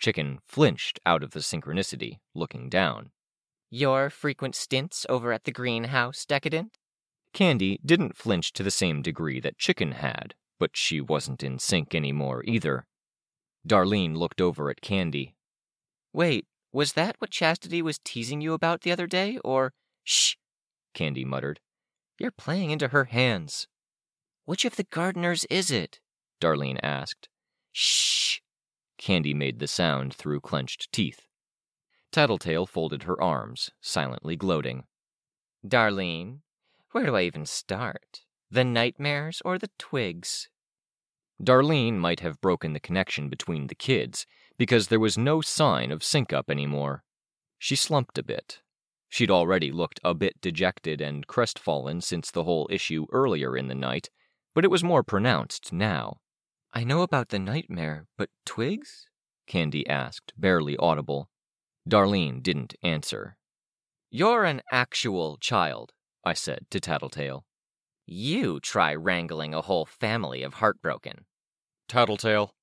Chicken 0.00 0.40
flinched 0.44 0.98
out 1.06 1.22
of 1.22 1.30
the 1.30 1.38
synchronicity, 1.38 2.18
looking 2.34 2.68
down. 2.68 3.12
Your 3.70 4.10
frequent 4.10 4.56
stints 4.56 5.06
over 5.08 5.32
at 5.32 5.44
the 5.44 5.52
greenhouse, 5.52 6.26
Decadent? 6.26 6.78
Candy 7.34 7.80
didn't 7.84 8.16
flinch 8.16 8.52
to 8.52 8.62
the 8.62 8.70
same 8.70 9.02
degree 9.02 9.40
that 9.40 9.58
Chicken 9.58 9.92
had, 9.92 10.34
but 10.60 10.76
she 10.76 11.00
wasn't 11.00 11.42
in 11.42 11.58
sync 11.58 11.94
anymore 11.94 12.44
either. 12.46 12.86
Darlene 13.66 14.16
looked 14.16 14.40
over 14.40 14.70
at 14.70 14.80
Candy. 14.80 15.34
Wait, 16.12 16.46
was 16.72 16.92
that 16.92 17.16
what 17.18 17.30
Chastity 17.30 17.82
was 17.82 17.98
teasing 18.04 18.40
you 18.40 18.52
about 18.52 18.82
the 18.82 18.92
other 18.92 19.08
day, 19.08 19.38
or. 19.44 19.72
Shh! 20.04 20.36
Candy 20.94 21.24
muttered. 21.24 21.58
You're 22.18 22.30
playing 22.30 22.70
into 22.70 22.88
her 22.88 23.04
hands. 23.04 23.66
Which 24.44 24.64
of 24.64 24.76
the 24.76 24.84
gardeners 24.84 25.44
is 25.50 25.72
it? 25.72 25.98
Darlene 26.40 26.78
asked. 26.84 27.28
Shh! 27.72 28.38
Candy 28.96 29.34
made 29.34 29.58
the 29.58 29.66
sound 29.66 30.14
through 30.14 30.40
clenched 30.40 30.92
teeth. 30.92 31.22
Tattletale 32.12 32.66
folded 32.66 33.02
her 33.04 33.20
arms, 33.20 33.70
silently 33.80 34.36
gloating. 34.36 34.84
Darlene, 35.66 36.40
where 36.94 37.06
do 37.06 37.16
I 37.16 37.22
even 37.22 37.44
start? 37.44 38.20
The 38.52 38.62
nightmares 38.62 39.42
or 39.44 39.58
the 39.58 39.70
twigs? 39.80 40.48
Darlene 41.42 41.98
might 41.98 42.20
have 42.20 42.40
broken 42.40 42.72
the 42.72 42.78
connection 42.78 43.28
between 43.28 43.66
the 43.66 43.74
kids 43.74 44.28
because 44.58 44.86
there 44.86 45.00
was 45.00 45.18
no 45.18 45.40
sign 45.40 45.90
of 45.90 46.04
sync 46.04 46.32
up 46.32 46.48
anymore. 46.48 47.02
She 47.58 47.74
slumped 47.74 48.16
a 48.16 48.22
bit. 48.22 48.60
She'd 49.08 49.28
already 49.28 49.72
looked 49.72 49.98
a 50.04 50.14
bit 50.14 50.40
dejected 50.40 51.00
and 51.00 51.26
crestfallen 51.26 52.00
since 52.00 52.30
the 52.30 52.44
whole 52.44 52.68
issue 52.70 53.06
earlier 53.10 53.56
in 53.56 53.66
the 53.66 53.74
night, 53.74 54.08
but 54.54 54.64
it 54.64 54.70
was 54.70 54.84
more 54.84 55.02
pronounced 55.02 55.72
now. 55.72 56.18
I 56.72 56.84
know 56.84 57.02
about 57.02 57.30
the 57.30 57.40
nightmare, 57.40 58.06
but 58.16 58.30
twigs? 58.46 59.08
Candy 59.48 59.84
asked, 59.88 60.32
barely 60.36 60.76
audible. 60.76 61.28
Darlene 61.90 62.40
didn't 62.40 62.76
answer. 62.84 63.36
You're 64.12 64.44
an 64.44 64.62
actual 64.70 65.38
child, 65.38 65.92
I 66.24 66.32
said 66.32 66.66
to 66.70 66.80
Tattletale. 66.80 67.44
You 68.06 68.60
try 68.60 68.94
wrangling 68.94 69.54
a 69.54 69.62
whole 69.62 69.86
family 69.86 70.42
of 70.42 70.54
heartbroken. 70.54 71.26
Tattletale, 71.88 72.54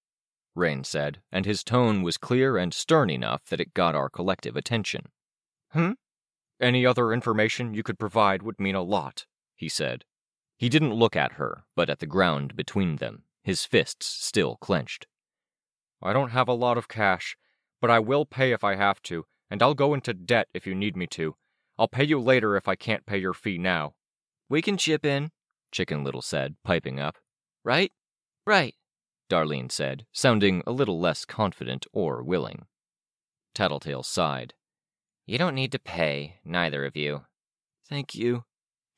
Rain 0.55 0.83
said, 0.83 1.21
and 1.31 1.45
his 1.45 1.63
tone 1.63 2.01
was 2.01 2.17
clear 2.17 2.57
and 2.57 2.73
stern 2.73 3.09
enough 3.09 3.45
that 3.45 3.59
it 3.59 3.73
got 3.73 3.95
our 3.95 4.09
collective 4.09 4.55
attention. 4.55 5.07
Hmm? 5.69 5.91
Any 6.59 6.85
other 6.85 7.13
information 7.13 7.73
you 7.73 7.83
could 7.83 7.97
provide 7.97 8.43
would 8.43 8.59
mean 8.59 8.75
a 8.75 8.81
lot, 8.81 9.25
he 9.55 9.69
said. 9.69 10.03
He 10.57 10.69
didn't 10.69 10.93
look 10.93 11.15
at 11.15 11.33
her, 11.33 11.63
but 11.75 11.89
at 11.89 11.99
the 11.99 12.05
ground 12.05 12.55
between 12.55 12.97
them, 12.97 13.23
his 13.43 13.65
fists 13.65 14.05
still 14.05 14.57
clenched. 14.57 15.07
I 16.01 16.13
don't 16.13 16.31
have 16.31 16.47
a 16.47 16.53
lot 16.53 16.77
of 16.77 16.87
cash, 16.87 17.37
but 17.79 17.89
I 17.89 17.99
will 17.99 18.25
pay 18.25 18.51
if 18.51 18.63
I 18.63 18.75
have 18.75 19.01
to, 19.03 19.25
and 19.49 19.63
I'll 19.63 19.73
go 19.73 19.93
into 19.93 20.13
debt 20.13 20.49
if 20.53 20.67
you 20.67 20.75
need 20.75 20.95
me 20.95 21.07
to. 21.07 21.35
I'll 21.81 21.87
pay 21.87 22.03
you 22.03 22.19
later 22.19 22.55
if 22.55 22.67
I 22.67 22.75
can't 22.75 23.07
pay 23.07 23.17
your 23.17 23.33
fee 23.33 23.57
now. 23.57 23.95
We 24.47 24.61
can 24.61 24.77
chip 24.77 25.03
in, 25.03 25.31
Chicken 25.71 26.03
Little 26.03 26.21
said, 26.21 26.53
piping 26.63 26.99
up. 26.99 27.17
Right? 27.63 27.91
Right, 28.45 28.75
Darlene 29.31 29.71
said, 29.71 30.05
sounding 30.11 30.61
a 30.67 30.71
little 30.71 30.99
less 30.99 31.25
confident 31.25 31.87
or 31.91 32.21
willing. 32.21 32.65
Tattletale 33.55 34.03
sighed. 34.03 34.53
You 35.25 35.39
don't 35.39 35.55
need 35.55 35.71
to 35.71 35.79
pay, 35.79 36.35
neither 36.45 36.85
of 36.85 36.95
you. 36.95 37.25
Thank 37.89 38.13
you, 38.13 38.43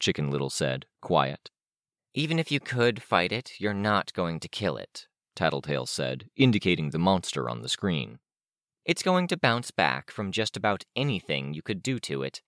Chicken 0.01 0.29
Little 0.29 0.49
said, 0.49 0.85
quiet. 1.01 1.51
Even 2.13 2.37
if 2.37 2.51
you 2.51 2.59
could 2.59 3.01
fight 3.01 3.31
it, 3.31 3.53
you're 3.59 3.73
not 3.73 4.11
going 4.11 4.41
to 4.41 4.49
kill 4.49 4.75
it, 4.75 5.07
Tattletale 5.37 5.85
said, 5.85 6.25
indicating 6.35 6.89
the 6.89 6.99
monster 6.99 7.49
on 7.49 7.61
the 7.61 7.69
screen. 7.69 8.19
It's 8.83 9.03
going 9.03 9.27
to 9.27 9.37
bounce 9.37 9.71
back 9.71 10.11
from 10.11 10.33
just 10.33 10.57
about 10.57 10.83
anything 10.97 11.53
you 11.53 11.61
could 11.61 11.81
do 11.81 11.97
to 11.99 12.23
it. 12.23 12.41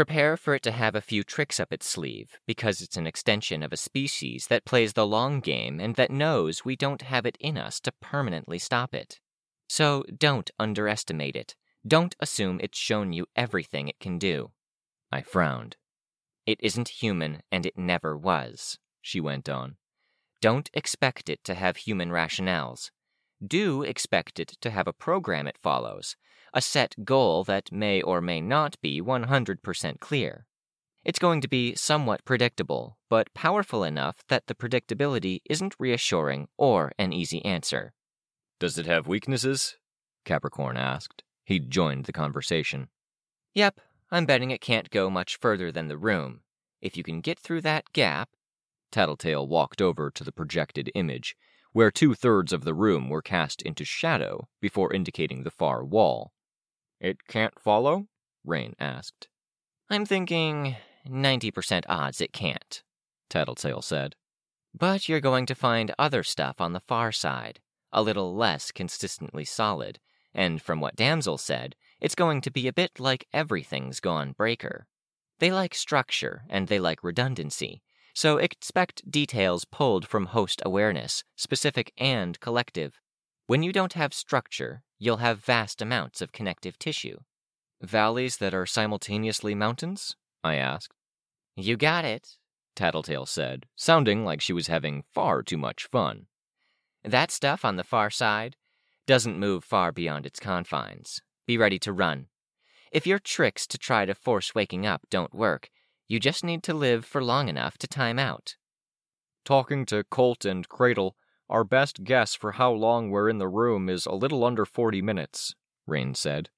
Prepare 0.00 0.38
for 0.38 0.54
it 0.54 0.62
to 0.62 0.70
have 0.70 0.94
a 0.94 1.02
few 1.02 1.22
tricks 1.22 1.60
up 1.60 1.74
its 1.74 1.86
sleeve, 1.86 2.38
because 2.46 2.80
it's 2.80 2.96
an 2.96 3.06
extension 3.06 3.62
of 3.62 3.70
a 3.70 3.76
species 3.76 4.46
that 4.46 4.64
plays 4.64 4.94
the 4.94 5.06
long 5.06 5.40
game 5.40 5.78
and 5.78 5.94
that 5.96 6.10
knows 6.10 6.64
we 6.64 6.74
don't 6.74 7.02
have 7.02 7.26
it 7.26 7.36
in 7.38 7.58
us 7.58 7.78
to 7.80 7.92
permanently 8.00 8.58
stop 8.58 8.94
it. 8.94 9.20
So 9.68 10.04
don't 10.16 10.50
underestimate 10.58 11.36
it. 11.36 11.54
Don't 11.86 12.16
assume 12.18 12.60
it's 12.62 12.78
shown 12.78 13.12
you 13.12 13.26
everything 13.36 13.88
it 13.88 14.00
can 14.00 14.16
do. 14.16 14.52
I 15.12 15.20
frowned. 15.20 15.76
It 16.46 16.56
isn't 16.62 17.02
human, 17.02 17.42
and 17.52 17.66
it 17.66 17.76
never 17.76 18.16
was 18.16 18.78
she 19.02 19.20
went 19.20 19.50
on. 19.50 19.76
Don't 20.40 20.70
expect 20.72 21.28
it 21.28 21.44
to 21.44 21.52
have 21.52 21.76
human 21.76 22.08
rationales. 22.08 22.90
Do 23.46 23.82
expect 23.82 24.40
it 24.40 24.56
to 24.62 24.70
have 24.70 24.86
a 24.86 24.94
program 24.94 25.46
it 25.46 25.58
follows, 25.58 26.16
a 26.52 26.60
set 26.60 26.94
goal 27.04 27.44
that 27.44 27.72
may 27.72 28.02
or 28.02 28.20
may 28.20 28.40
not 28.40 28.80
be 28.80 29.00
100% 29.00 30.00
clear. 30.00 30.46
It's 31.04 31.18
going 31.18 31.40
to 31.40 31.48
be 31.48 31.74
somewhat 31.74 32.24
predictable, 32.24 32.98
but 33.08 33.32
powerful 33.32 33.84
enough 33.84 34.16
that 34.28 34.46
the 34.46 34.54
predictability 34.54 35.40
isn't 35.48 35.76
reassuring 35.78 36.48
or 36.58 36.92
an 36.98 37.12
easy 37.12 37.42
answer. 37.44 37.94
Does 38.58 38.76
it 38.76 38.86
have 38.86 39.06
weaknesses? 39.06 39.76
Capricorn 40.26 40.76
asked. 40.76 41.22
He'd 41.44 41.70
joined 41.70 42.04
the 42.04 42.12
conversation. 42.12 42.88
Yep, 43.54 43.80
I'm 44.10 44.26
betting 44.26 44.50
it 44.50 44.60
can't 44.60 44.90
go 44.90 45.08
much 45.08 45.38
further 45.38 45.72
than 45.72 45.88
the 45.88 45.96
room. 45.96 46.40
If 46.82 46.96
you 46.96 47.02
can 47.02 47.20
get 47.20 47.38
through 47.38 47.62
that 47.62 47.92
gap, 47.92 48.30
Tattletale 48.92 49.46
walked 49.46 49.80
over 49.80 50.10
to 50.10 50.24
the 50.24 50.32
projected 50.32 50.90
image, 50.94 51.36
where 51.72 51.90
two 51.90 52.14
thirds 52.14 52.52
of 52.52 52.64
the 52.64 52.74
room 52.74 53.08
were 53.08 53.22
cast 53.22 53.62
into 53.62 53.84
shadow 53.84 54.48
before 54.60 54.92
indicating 54.92 55.44
the 55.44 55.50
far 55.50 55.84
wall. 55.84 56.32
It 57.00 57.26
can't 57.26 57.58
follow? 57.58 58.06
Rain 58.44 58.74
asked. 58.78 59.28
I'm 59.88 60.04
thinking 60.04 60.76
90% 61.08 61.84
odds 61.88 62.20
it 62.20 62.32
can't, 62.32 62.82
Tattletale 63.28 63.82
said. 63.82 64.16
But 64.72 65.08
you're 65.08 65.20
going 65.20 65.46
to 65.46 65.54
find 65.54 65.94
other 65.98 66.22
stuff 66.22 66.60
on 66.60 66.72
the 66.72 66.80
far 66.80 67.10
side, 67.10 67.60
a 67.92 68.02
little 68.02 68.34
less 68.34 68.70
consistently 68.70 69.44
solid, 69.44 69.98
and 70.32 70.62
from 70.62 70.80
what 70.80 70.94
Damsel 70.94 71.38
said, 71.38 71.74
it's 72.00 72.14
going 72.14 72.40
to 72.42 72.50
be 72.50 72.68
a 72.68 72.72
bit 72.72 73.00
like 73.00 73.26
everything's 73.32 73.98
gone 73.98 74.32
breaker. 74.32 74.86
They 75.38 75.50
like 75.50 75.74
structure 75.74 76.42
and 76.48 76.68
they 76.68 76.78
like 76.78 77.02
redundancy, 77.02 77.82
so 78.14 78.36
expect 78.36 79.10
details 79.10 79.64
pulled 79.64 80.06
from 80.06 80.26
host 80.26 80.62
awareness, 80.64 81.24
specific 81.36 81.92
and 81.98 82.38
collective. 82.40 83.00
When 83.50 83.64
you 83.64 83.72
don't 83.72 83.94
have 83.94 84.14
structure, 84.14 84.84
you'll 85.00 85.16
have 85.16 85.44
vast 85.44 85.82
amounts 85.82 86.20
of 86.20 86.30
connective 86.30 86.78
tissue. 86.78 87.18
Valleys 87.82 88.36
that 88.36 88.54
are 88.54 88.64
simultaneously 88.64 89.56
mountains? 89.56 90.14
I 90.44 90.54
asked. 90.54 90.94
You 91.56 91.76
got 91.76 92.04
it, 92.04 92.36
Tattletale 92.76 93.26
said, 93.26 93.66
sounding 93.74 94.24
like 94.24 94.40
she 94.40 94.52
was 94.52 94.68
having 94.68 95.02
far 95.12 95.42
too 95.42 95.58
much 95.58 95.88
fun. 95.90 96.26
That 97.02 97.32
stuff 97.32 97.64
on 97.64 97.74
the 97.74 97.82
far 97.82 98.08
side 98.08 98.54
doesn't 99.08 99.36
move 99.36 99.64
far 99.64 99.90
beyond 99.90 100.26
its 100.26 100.38
confines. 100.38 101.20
Be 101.44 101.58
ready 101.58 101.80
to 101.80 101.92
run. 101.92 102.26
If 102.92 103.04
your 103.04 103.18
tricks 103.18 103.66
to 103.66 103.78
try 103.78 104.04
to 104.04 104.14
force 104.14 104.54
waking 104.54 104.86
up 104.86 105.08
don't 105.10 105.34
work, 105.34 105.70
you 106.06 106.20
just 106.20 106.44
need 106.44 106.62
to 106.62 106.72
live 106.72 107.04
for 107.04 107.20
long 107.20 107.48
enough 107.48 107.76
to 107.78 107.88
time 107.88 108.20
out. 108.20 108.54
Talking 109.44 109.86
to 109.86 110.04
Colt 110.04 110.44
and 110.44 110.68
Cradle, 110.68 111.16
our 111.50 111.64
best 111.64 112.04
guess 112.04 112.36
for 112.36 112.52
how 112.52 112.70
long 112.70 113.10
we're 113.10 113.28
in 113.28 113.38
the 113.38 113.48
room 113.48 113.88
is 113.88 114.06
a 114.06 114.12
little 114.14 114.44
under 114.44 114.64
40 114.64 115.02
minutes, 115.02 115.54
Rain 115.84 116.14
said. 116.14 116.48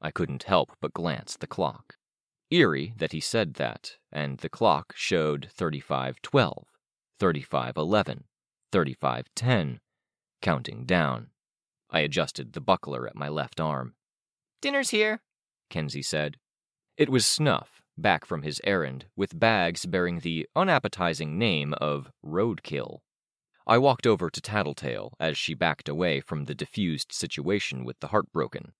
I 0.00 0.10
couldn't 0.10 0.44
help 0.44 0.72
but 0.80 0.94
glance 0.94 1.34
at 1.34 1.40
the 1.40 1.46
clock. 1.46 1.96
Eerie 2.50 2.94
that 2.96 3.12
he 3.12 3.20
said 3.20 3.54
that, 3.54 3.98
and 4.10 4.38
the 4.38 4.48
clock 4.48 4.94
showed 4.96 5.50
3512, 5.52 6.66
3511, 7.18 8.24
3510, 8.72 9.80
counting 10.40 10.84
down. 10.86 11.28
I 11.90 12.00
adjusted 12.00 12.54
the 12.54 12.62
buckler 12.62 13.06
at 13.06 13.14
my 13.14 13.28
left 13.28 13.60
arm. 13.60 13.94
Dinner's 14.62 14.90
here, 14.90 15.20
Kenzie 15.68 16.02
said. 16.02 16.38
It 16.96 17.10
was 17.10 17.26
Snuff, 17.26 17.82
back 17.98 18.24
from 18.24 18.42
his 18.42 18.60
errand, 18.64 19.04
with 19.14 19.38
bags 19.38 19.84
bearing 19.84 20.20
the 20.20 20.48
unappetizing 20.56 21.38
name 21.38 21.74
of 21.74 22.10
Roadkill. 22.24 23.00
I 23.70 23.78
walked 23.78 24.04
over 24.04 24.30
to 24.30 24.40
Tattletale 24.40 25.12
as 25.20 25.38
she 25.38 25.54
backed 25.54 25.88
away 25.88 26.20
from 26.20 26.46
the 26.46 26.56
diffused 26.56 27.12
situation 27.12 27.84
with 27.84 28.00
the 28.00 28.08
heartbroken. 28.08 28.72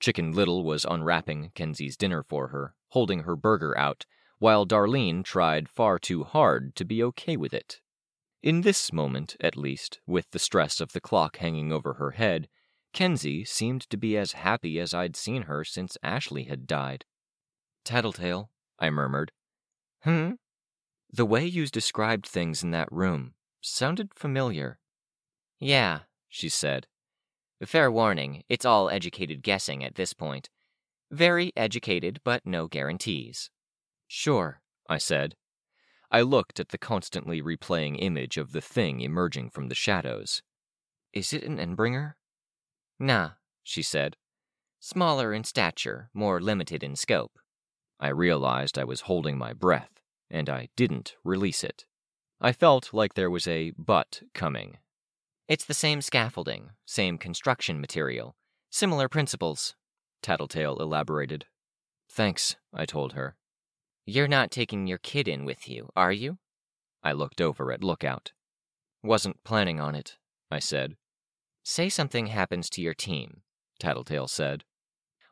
Chicken 0.00 0.32
Little 0.32 0.64
was 0.64 0.86
unwrapping 0.86 1.52
Kenzie's 1.54 1.98
dinner 1.98 2.22
for 2.22 2.48
her, 2.48 2.74
holding 2.92 3.24
her 3.24 3.36
burger 3.36 3.76
out, 3.76 4.06
while 4.38 4.64
Darlene 4.64 5.22
tried 5.22 5.68
far 5.68 5.98
too 5.98 6.24
hard 6.24 6.74
to 6.76 6.86
be 6.86 7.02
okay 7.02 7.36
with 7.36 7.52
it. 7.52 7.82
In 8.42 8.62
this 8.62 8.90
moment, 8.90 9.36
at 9.38 9.54
least, 9.54 10.00
with 10.06 10.30
the 10.30 10.38
stress 10.38 10.80
of 10.80 10.94
the 10.94 11.00
clock 11.02 11.36
hanging 11.36 11.70
over 11.70 11.94
her 11.94 12.12
head, 12.12 12.48
Kenzie 12.94 13.44
seemed 13.44 13.82
to 13.90 13.98
be 13.98 14.16
as 14.16 14.32
happy 14.32 14.80
as 14.80 14.94
I'd 14.94 15.14
seen 15.14 15.42
her 15.42 15.62
since 15.62 15.98
Ashley 16.02 16.44
had 16.44 16.66
died. 16.66 17.04
Tattletale, 17.84 18.50
I 18.78 18.88
murmured. 18.88 19.30
Hmm? 20.04 20.36
The 21.12 21.26
way 21.26 21.44
you 21.44 21.66
described 21.66 22.26
things 22.26 22.62
in 22.62 22.70
that 22.70 22.90
room 22.90 23.34
sounded 23.60 24.14
familiar. 24.14 24.78
Yeah, 25.58 26.00
she 26.28 26.48
said. 26.48 26.86
Fair 27.64 27.90
warning, 27.90 28.44
it's 28.48 28.64
all 28.64 28.88
educated 28.88 29.42
guessing 29.42 29.84
at 29.84 29.96
this 29.96 30.12
point. 30.12 30.48
Very 31.10 31.52
educated, 31.56 32.20
but 32.22 32.46
no 32.46 32.68
guarantees. 32.68 33.50
Sure, 34.06 34.60
I 34.88 34.98
said. 34.98 35.34
I 36.10 36.22
looked 36.22 36.60
at 36.60 36.68
the 36.68 36.78
constantly 36.78 37.42
replaying 37.42 37.96
image 37.98 38.38
of 38.38 38.52
the 38.52 38.60
thing 38.60 39.00
emerging 39.00 39.50
from 39.50 39.68
the 39.68 39.74
shadows. 39.74 40.42
Is 41.12 41.32
it 41.32 41.42
an 41.42 41.58
Endbringer? 41.58 42.14
Nah, 42.98 43.30
she 43.62 43.82
said. 43.82 44.16
Smaller 44.80 45.34
in 45.34 45.44
stature, 45.44 46.10
more 46.14 46.40
limited 46.40 46.82
in 46.82 46.94
scope. 46.94 47.38
I 47.98 48.08
realized 48.08 48.78
I 48.78 48.84
was 48.84 49.02
holding 49.02 49.36
my 49.36 49.52
breath, 49.52 50.00
and 50.30 50.48
I 50.48 50.68
didn't 50.76 51.16
release 51.24 51.64
it. 51.64 51.84
I 52.40 52.52
felt 52.52 52.92
like 52.92 53.14
there 53.14 53.30
was 53.30 53.48
a 53.48 53.72
but 53.76 54.22
coming. 54.32 54.78
It's 55.48 55.64
the 55.64 55.74
same 55.74 56.00
scaffolding, 56.00 56.70
same 56.86 57.18
construction 57.18 57.80
material, 57.80 58.36
similar 58.70 59.08
principles, 59.08 59.74
Tattletale 60.22 60.78
elaborated. 60.78 61.46
Thanks, 62.10 62.56
I 62.72 62.86
told 62.86 63.14
her. 63.14 63.36
You're 64.06 64.28
not 64.28 64.50
taking 64.50 64.86
your 64.86 64.98
kid 64.98 65.26
in 65.26 65.44
with 65.44 65.68
you, 65.68 65.90
are 65.96 66.12
you? 66.12 66.38
I 67.02 67.12
looked 67.12 67.40
over 67.40 67.72
at 67.72 67.82
Lookout. 67.82 68.32
Wasn't 69.02 69.44
planning 69.44 69.80
on 69.80 69.94
it, 69.94 70.16
I 70.50 70.58
said. 70.58 70.96
Say 71.62 71.88
something 71.88 72.26
happens 72.26 72.70
to 72.70 72.82
your 72.82 72.94
team, 72.94 73.42
Tattletale 73.78 74.28
said. 74.28 74.64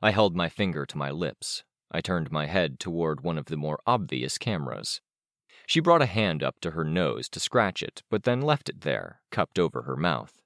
I 0.02 0.10
held 0.10 0.36
my 0.36 0.48
finger 0.48 0.84
to 0.86 0.98
my 0.98 1.10
lips, 1.10 1.64
I 1.90 2.00
turned 2.00 2.30
my 2.30 2.46
head 2.46 2.78
toward 2.78 3.22
one 3.22 3.38
of 3.38 3.46
the 3.46 3.56
more 3.56 3.80
obvious 3.86 4.38
cameras. 4.38 5.00
She 5.66 5.80
brought 5.80 6.02
a 6.02 6.06
hand 6.06 6.42
up 6.42 6.60
to 6.60 6.70
her 6.70 6.84
nose 6.84 7.28
to 7.30 7.40
scratch 7.40 7.82
it, 7.82 8.04
but 8.08 8.22
then 8.22 8.40
left 8.40 8.68
it 8.68 8.82
there, 8.82 9.20
cupped 9.30 9.58
over 9.58 9.82
her 9.82 9.96
mouth. 9.96 10.40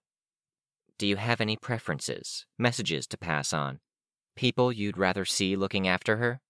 Do 0.96 1.06
you 1.06 1.16
have 1.16 1.40
any 1.40 1.56
preferences, 1.56 2.46
messages 2.58 3.06
to 3.08 3.18
pass 3.18 3.52
on? 3.52 3.80
People 4.34 4.72
you'd 4.72 4.98
rather 4.98 5.26
see 5.26 5.56
looking 5.56 5.86
after 5.86 6.16
her? 6.16 6.40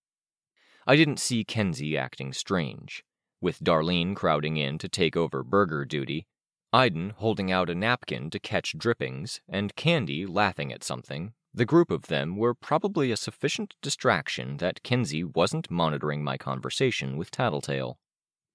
I 0.87 0.97
didn't 0.97 1.19
see 1.19 1.45
Kenzie 1.45 1.99
acting 1.99 2.33
strange. 2.33 3.05
With 3.41 3.61
Darlene 3.61 4.15
crowding 4.15 4.57
in 4.57 4.79
to 4.79 4.89
take 4.89 5.17
over 5.17 5.43
burger 5.43 5.85
duty, 5.85 6.27
Iden 6.73 7.11
holding 7.17 7.51
out 7.51 7.71
a 7.71 7.75
napkin 7.75 8.31
to 8.31 8.39
catch 8.39 8.79
drippings, 8.79 9.41
and 9.49 9.75
Candy 9.75 10.27
laughing 10.27 10.73
at 10.73 10.85
something, 10.85 11.33
the 11.53 11.65
group 11.65 11.91
of 11.91 12.07
them 12.07 12.37
were 12.37 12.55
probably 12.55 13.11
a 13.11 13.17
sufficient 13.17 13.75
distraction 13.83 14.59
that 14.59 14.85
Kenzie 14.85 15.25
wasn't 15.25 15.71
monitoring 15.71 16.23
my 16.23 16.37
conversation 16.37 17.17
with 17.17 17.33
Tattletale. 17.33 17.99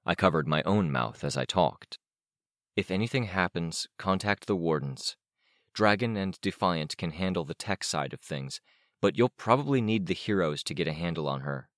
I 0.05 0.15
covered 0.15 0.47
my 0.47 0.61
own 0.63 0.91
mouth 0.91 1.23
as 1.23 1.35
I 1.35 1.45
talked. 1.45 1.97
If 2.75 2.91
anything 2.91 3.25
happens, 3.25 3.87
contact 3.97 4.45
the 4.45 4.55
wardens. 4.55 5.15
Dragon 5.73 6.15
and 6.15 6.39
Defiant 6.41 6.95
can 6.97 7.11
handle 7.11 7.43
the 7.43 7.53
tech 7.53 7.83
side 7.83 8.13
of 8.13 8.21
things, 8.21 8.61
but 9.01 9.17
you'll 9.17 9.29
probably 9.29 9.81
need 9.81 10.05
the 10.05 10.13
heroes 10.13 10.63
to 10.63 10.73
get 10.73 10.87
a 10.87 10.93
handle 10.93 11.27
on 11.27 11.41
her. 11.41 11.69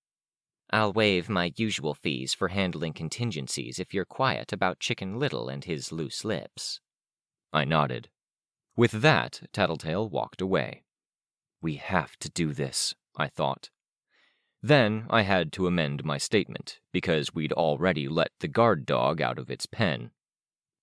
I'll 0.69 0.91
waive 0.91 1.29
my 1.29 1.53
usual 1.55 1.93
fees 1.93 2.33
for 2.33 2.49
handling 2.49 2.93
contingencies 2.93 3.79
if 3.79 3.93
you're 3.93 4.05
quiet 4.05 4.51
about 4.51 4.79
Chicken 4.79 5.17
Little 5.17 5.47
and 5.47 5.63
his 5.63 5.91
loose 5.91 6.25
lips. 6.25 6.81
I 7.53 7.63
nodded. 7.63 8.09
With 8.75 8.91
that, 9.01 9.43
Tattletale 9.53 10.09
walked 10.09 10.41
away. 10.41 10.83
We 11.61 11.75
have 11.75 12.17
to 12.17 12.29
do 12.29 12.53
this, 12.53 12.93
I 13.15 13.27
thought. 13.27 13.69
Then 14.63 15.05
I 15.09 15.21
had 15.21 15.51
to 15.53 15.67
amend 15.67 16.03
my 16.03 16.17
statement, 16.17 16.79
because 16.91 17.33
we'd 17.33 17.53
already 17.53 18.07
let 18.07 18.31
the 18.39 18.47
guard 18.47 18.85
dog 18.85 19.21
out 19.21 19.37
of 19.37 19.51
its 19.51 19.65
pen. 19.65 20.11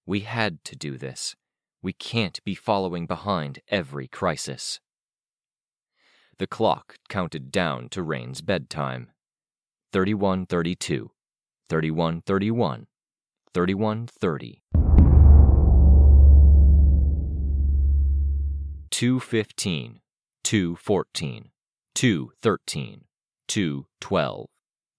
We 0.07 0.21
had 0.21 0.63
to 0.65 0.77
do 0.77 0.97
this. 0.97 1.35
We 1.83 1.93
can't 1.93 2.43
be 2.45 2.55
following 2.55 3.07
behind 3.07 3.61
every 3.69 4.09
crisis. 4.09 4.81
The 6.39 6.47
clock 6.47 6.97
counted 7.09 7.51
down 7.51 7.89
to 7.91 8.03
Rain's 8.03 8.41
bedtime. 8.41 9.11
3132, 9.93 11.11
3131, 11.69 12.87
3130. 13.53 14.63
215, 18.91 20.01
214, 20.45 21.51
213, 21.95 23.05
212. 23.49 24.47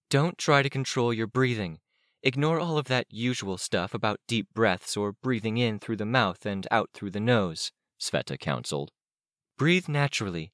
Don't 0.08 0.38
try 0.38 0.62
to 0.62 0.70
control 0.70 1.12
your 1.12 1.26
breathing. 1.26 1.78
Ignore 2.22 2.58
all 2.60 2.78
of 2.78 2.86
that 2.86 3.06
usual 3.10 3.58
stuff 3.58 3.94
about 3.94 4.20
deep 4.26 4.48
breaths 4.54 4.96
or 4.96 5.12
breathing 5.12 5.58
in 5.58 5.78
through 5.78 5.96
the 5.96 6.06
mouth 6.06 6.44
and 6.46 6.66
out 6.70 6.90
through 6.92 7.10
the 7.10 7.20
nose, 7.20 7.72
Sveta 8.00 8.38
counseled. 8.38 8.90
Breathe 9.58 9.88
naturally. 9.88 10.52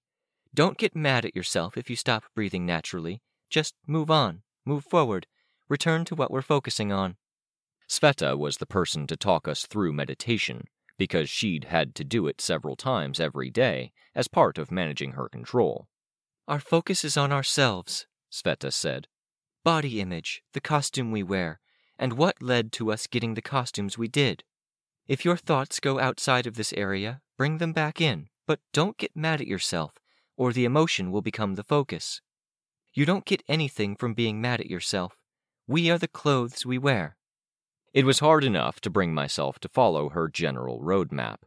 Don't 0.55 0.79
get 0.79 0.95
mad 0.95 1.25
at 1.25 1.35
yourself 1.35 1.77
if 1.77 1.89
you 1.89 1.97
stop 1.97 2.25
breathing 2.35 2.67
naturally. 2.67 3.23
Just 3.49 3.75
move 3.87 4.11
on, 4.11 4.43
move 4.65 4.85
forward, 4.85 5.27
return 5.69 6.05
to 6.07 6.15
what 6.15 6.31
we're 6.31 6.43
focusing 6.43 6.93
on. 6.93 7.17
Sveta 7.89 8.39
was 8.39 8.59
the 8.59 8.67
person 8.67 9.07
to 9.07 9.17
talk 9.17 9.49
us 9.49 9.67
through 9.67 9.93
meditation, 9.93 10.65
because 10.99 11.29
she'd 11.29 11.65
had 11.65 11.95
to 11.95 12.05
do 12.05 12.27
it 12.27 12.41
several 12.41 12.77
times 12.77 13.19
every 13.19 13.51
day 13.51 13.93
as 14.15 14.29
part 14.29 14.59
of 14.59 14.71
managing 14.71 15.13
her 15.13 15.29
control. 15.29 15.89
Our 16.53 16.61
focus 16.61 17.03
is 17.03 17.17
on 17.17 17.33
ourselves, 17.33 18.07
Sveta 18.31 18.71
said. 18.71 19.09
Body 19.65 20.03
image, 20.03 20.43
the 20.53 20.61
costume 20.61 21.11
we 21.11 21.23
wear, 21.23 21.61
and 21.99 22.13
what 22.13 22.43
led 22.43 22.73
to 22.73 22.93
us 22.93 23.07
getting 23.07 23.33
the 23.33 23.41
costumes 23.41 23.97
we 23.97 24.07
did. 24.07 24.45
If 25.09 25.25
your 25.25 25.39
thoughts 25.39 25.81
go 25.81 25.99
outside 25.99 26.47
of 26.47 26.57
this 26.57 26.75
area, 26.75 27.23
bring 27.39 27.57
them 27.57 27.73
back 27.73 28.03
in, 28.03 28.29
but 28.47 28.61
don't 28.75 28.99
get 28.99 29.17
mad 29.17 29.41
at 29.41 29.47
yourself, 29.47 29.93
or 30.37 30.53
the 30.53 30.67
emotion 30.67 31.11
will 31.11 31.23
become 31.23 31.55
the 31.55 31.65
focus. 31.65 32.21
You 32.93 33.07
don't 33.07 33.25
get 33.25 33.43
anything 33.49 33.97
from 33.97 34.13
being 34.13 34.39
mad 34.39 34.61
at 34.61 34.69
yourself. 34.69 35.17
We 35.67 35.91
are 35.91 35.97
the 35.97 36.07
clothes 36.07 36.67
we 36.67 36.77
wear. 36.77 37.17
It 37.95 38.05
was 38.05 38.19
hard 38.19 38.45
enough 38.45 38.79
to 38.83 38.91
bring 38.91 39.15
myself 39.15 39.59
to 39.61 39.71
follow 39.71 40.11
her 40.11 40.29
general 40.29 40.83
roadmap. 40.83 41.45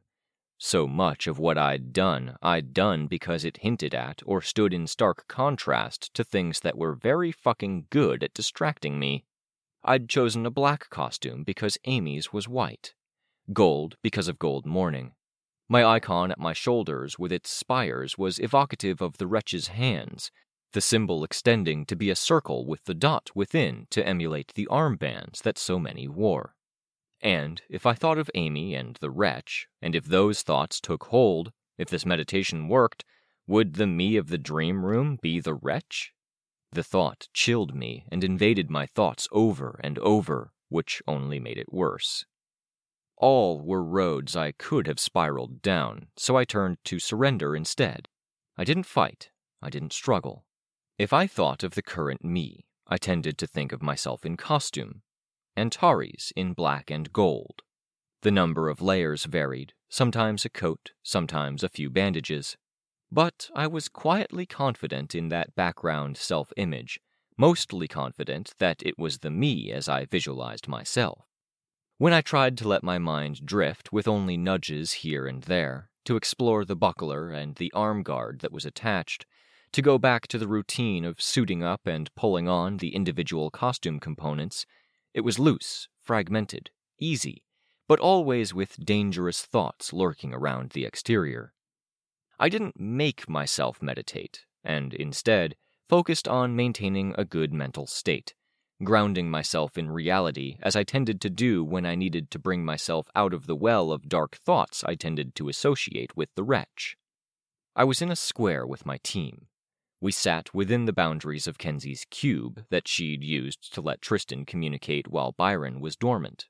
So 0.58 0.88
much 0.88 1.28
of 1.28 1.38
what 1.38 1.58
I'd 1.58 1.92
done, 1.92 2.38
I'd 2.42 2.74
done 2.74 3.08
because 3.08 3.44
it 3.44 3.58
hinted 3.58 3.94
at 3.94 4.22
or 4.26 4.42
stood 4.42 4.74
in 4.74 4.88
stark 4.88 5.28
contrast 5.28 6.14
to 6.14 6.24
things 6.24 6.62
that 6.62 6.78
were 6.78 6.96
very 6.96 7.32
fucking 7.32 7.88
good 7.90 8.24
at 8.24 8.34
distracting 8.34 8.98
me. 8.98 9.26
I'd 9.84 10.10
chosen 10.10 10.46
a 10.46 10.52
black 10.52 10.90
costume 10.90 11.44
because 11.44 11.78
Amy's 11.86 12.32
was 12.32 12.48
white, 12.48 12.94
gold 13.54 13.98
because 14.02 14.28
of 14.28 14.40
Gold 14.40 14.66
Morning. 14.66 15.12
My 15.68 15.84
icon 15.84 16.32
at 16.32 16.40
my 16.40 16.54
shoulders 16.54 17.20
with 17.20 17.32
its 17.32 17.50
spires 17.50 18.18
was 18.18 18.40
evocative 18.40 19.02
of 19.02 19.18
the 19.18 19.28
wretch's 19.28 19.68
hands, 19.68 20.32
the 20.74 20.82
symbol 20.82 21.24
extending 21.24 21.86
to 21.86 21.96
be 21.96 22.10
a 22.10 22.16
circle 22.16 22.66
with 22.66 22.84
the 22.86 22.94
dot 22.94 23.30
within 23.36 23.88
to 23.90 24.06
emulate 24.08 24.54
the 24.56 24.68
armbands 24.72 25.42
that 25.42 25.58
so 25.58 25.80
many 25.80 26.08
wore. 26.08 26.56
And 27.22 27.62
if 27.70 27.86
I 27.86 27.94
thought 27.94 28.18
of 28.18 28.30
Amy 28.36 28.76
and 28.76 28.98
the 28.98 29.10
wretch, 29.10 29.68
and 29.82 29.96
if 29.96 30.06
those 30.06 30.42
thoughts 30.42 30.80
took 30.80 31.06
hold, 31.06 31.52
if 31.78 31.90
this 31.90 32.06
meditation 32.06 32.68
worked, 32.68 33.04
would 33.48 33.76
the 33.76 33.88
me 33.88 34.18
of 34.18 34.28
the 34.28 34.38
dream 34.38 34.86
room 34.86 35.18
be 35.22 35.40
the 35.40 35.54
wretch? 35.54 36.14
The 36.72 36.84
thought 36.84 37.28
chilled 37.34 37.76
me 37.76 38.06
and 38.12 38.24
invaded 38.24 38.70
my 38.70 38.86
thoughts 38.86 39.28
over 39.32 39.80
and 39.84 39.98
over, 40.00 40.52
which 40.70 41.02
only 41.08 41.40
made 41.40 41.58
it 41.58 41.72
worse. 41.72 42.26
All 43.18 43.62
were 43.62 43.84
roads 43.84 44.36
I 44.36 44.52
could 44.52 44.88
have 44.88 45.00
spiraled 45.00 45.62
down, 45.62 46.08
so 46.18 46.36
I 46.36 46.44
turned 46.44 46.78
to 46.86 47.00
surrender 47.00 47.56
instead. 47.56 48.10
I 48.58 48.66
didn't 48.66 48.84
fight, 48.84 49.30
I 49.62 49.70
didn't 49.70 49.94
struggle. 49.94 50.46
If 50.98 51.14
I 51.14 51.28
thought 51.28 51.64
of 51.64 51.76
the 51.76 51.82
current 51.82 52.26
me, 52.26 52.66
I 52.88 52.98
tended 52.98 53.38
to 53.38 53.48
think 53.48 53.72
of 53.72 53.82
myself 53.82 54.26
in 54.26 54.38
costume, 54.38 55.02
Antares 55.58 56.34
in 56.36 56.54
black 56.54 56.92
and 56.92 57.12
gold. 57.14 57.62
The 58.22 58.32
number 58.32 58.70
of 58.70 58.82
layers 58.82 59.26
varied, 59.26 59.74
sometimes 59.90 60.46
a 60.46 60.50
coat, 60.50 60.92
sometimes 61.04 61.64
a 61.64 61.70
few 61.70 61.90
bandages. 61.90 62.58
But 63.12 63.50
I 63.56 63.68
was 63.68 63.88
quietly 63.88 64.46
confident 64.46 65.16
in 65.16 65.30
that 65.30 65.56
background 65.56 66.18
self 66.18 66.52
image, 66.58 67.00
mostly 67.38 67.88
confident 67.88 68.54
that 68.58 68.82
it 68.84 68.98
was 68.98 69.20
the 69.20 69.30
me 69.30 69.72
as 69.72 69.88
I 69.88 70.06
visualized 70.06 70.68
myself. 70.68 71.26
When 71.98 72.12
I 72.12 72.22
tried 72.22 72.58
to 72.58 72.68
let 72.68 72.84
my 72.84 72.98
mind 72.98 73.46
drift 73.46 73.94
with 73.94 74.08
only 74.08 74.36
nudges 74.36 74.92
here 74.94 75.28
and 75.28 75.44
there, 75.44 75.90
to 76.04 76.18
explore 76.18 76.66
the 76.66 76.76
buckler 76.76 77.30
and 77.30 77.56
the 77.56 77.72
arm 77.74 78.04
guard 78.04 78.42
that 78.42 78.52
was 78.52 78.66
attached, 78.66 79.26
to 79.72 79.82
go 79.82 79.98
back 79.98 80.28
to 80.28 80.38
the 80.38 80.48
routine 80.48 81.06
of 81.06 81.22
suiting 81.22 81.64
up 81.64 81.88
and 81.88 82.14
pulling 82.16 82.50
on 82.50 82.78
the 82.78 82.96
individual 82.96 83.50
costume 83.50 84.00
components, 84.00 84.66
it 85.16 85.24
was 85.24 85.40
loose, 85.40 85.88
fragmented, 86.02 86.72
easy, 87.00 87.42
but 87.88 88.00
always 88.00 88.54
with 88.54 88.86
dangerous 88.86 89.44
thoughts 89.44 89.94
lurking 89.94 90.34
around 90.34 90.72
the 90.72 90.86
exterior. 90.86 91.54
I 92.38 92.50
didn't 92.50 92.78
make 92.78 93.30
myself 93.30 93.82
meditate, 93.82 94.46
and 94.62 94.94
instead 94.94 95.56
focused 95.88 96.28
on 96.28 96.58
maintaining 96.58 97.16
a 97.18 97.24
good 97.24 97.54
mental 97.54 97.88
state, 97.88 98.34
grounding 98.84 99.32
myself 99.32 99.78
in 99.78 99.90
reality 99.90 100.58
as 100.62 100.76
I 100.76 100.84
tended 100.84 101.22
to 101.22 101.30
do 101.30 101.64
when 101.64 101.86
I 101.86 101.96
needed 101.96 102.30
to 102.32 102.40
bring 102.40 102.66
myself 102.66 103.08
out 103.16 103.34
of 103.34 103.48
the 103.48 103.56
well 103.56 103.94
of 103.94 104.10
dark 104.10 104.36
thoughts 104.36 104.84
I 104.84 104.96
tended 104.96 105.34
to 105.36 105.48
associate 105.48 106.18
with 106.18 106.28
the 106.36 106.44
wretch. 106.44 106.98
I 107.74 107.86
was 107.86 108.02
in 108.02 108.12
a 108.12 108.18
square 108.18 108.68
with 108.68 108.86
my 108.86 109.00
team, 109.02 109.48
we 110.06 110.12
sat 110.12 110.54
within 110.54 110.86
the 110.86 110.94
boundaries 110.94 111.48
of 111.48 111.58
Kenzie's 111.58 112.06
cube 112.12 112.64
that 112.70 112.88
she'd 112.88 113.24
used 113.24 113.74
to 113.74 113.82
let 113.82 114.04
Tristan 114.04 114.46
communicate 114.46 115.08
while 115.08 115.32
Byron 115.32 115.80
was 115.80 115.96
dormant. 115.96 116.46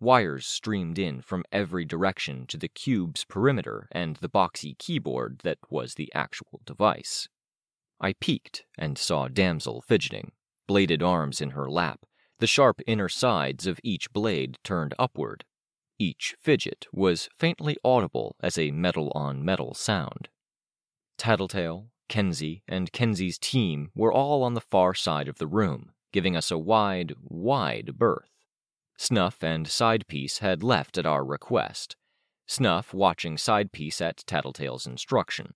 Wires 0.00 0.46
streamed 0.46 0.98
in 0.98 1.20
from 1.20 1.44
every 1.52 1.84
direction 1.84 2.46
to 2.46 2.56
the 2.56 2.68
cube's 2.68 3.26
perimeter 3.26 3.86
and 3.92 4.16
the 4.16 4.30
boxy 4.30 4.78
keyboard 4.78 5.40
that 5.44 5.58
was 5.68 5.96
the 5.96 6.10
actual 6.14 6.62
device. 6.64 7.28
I 8.00 8.14
peeked 8.14 8.64
and 8.78 8.96
saw 8.96 9.28
Damsel 9.28 9.82
fidgeting, 9.82 10.32
bladed 10.66 11.02
arms 11.02 11.42
in 11.42 11.50
her 11.50 11.70
lap, 11.70 12.06
the 12.38 12.46
sharp 12.46 12.80
inner 12.86 13.10
sides 13.10 13.66
of 13.66 13.78
each 13.82 14.10
blade 14.10 14.56
turned 14.64 14.94
upward. 14.98 15.44
Each 15.98 16.34
fidget 16.40 16.86
was 16.94 17.28
faintly 17.36 17.76
audible 17.84 18.36
as 18.40 18.56
a 18.56 18.70
metal 18.70 19.12
on 19.14 19.44
metal 19.44 19.74
sound. 19.74 20.30
Tattletale, 21.18 21.90
Kenzie 22.08 22.62
and 22.68 22.92
Kenzie's 22.92 23.38
team 23.38 23.90
were 23.94 24.12
all 24.12 24.42
on 24.42 24.54
the 24.54 24.60
far 24.60 24.94
side 24.94 25.28
of 25.28 25.38
the 25.38 25.46
room, 25.46 25.92
giving 26.12 26.36
us 26.36 26.50
a 26.50 26.58
wide, 26.58 27.14
wide 27.22 27.98
berth. 27.98 28.30
Snuff 28.96 29.42
and 29.42 29.66
Sidepiece 29.66 30.38
had 30.38 30.62
left 30.62 30.96
at 30.96 31.06
our 31.06 31.24
request, 31.24 31.96
Snuff 32.46 32.94
watching 32.94 33.36
Sidepiece 33.36 34.00
at 34.00 34.24
Tattletale's 34.26 34.86
instruction. 34.86 35.54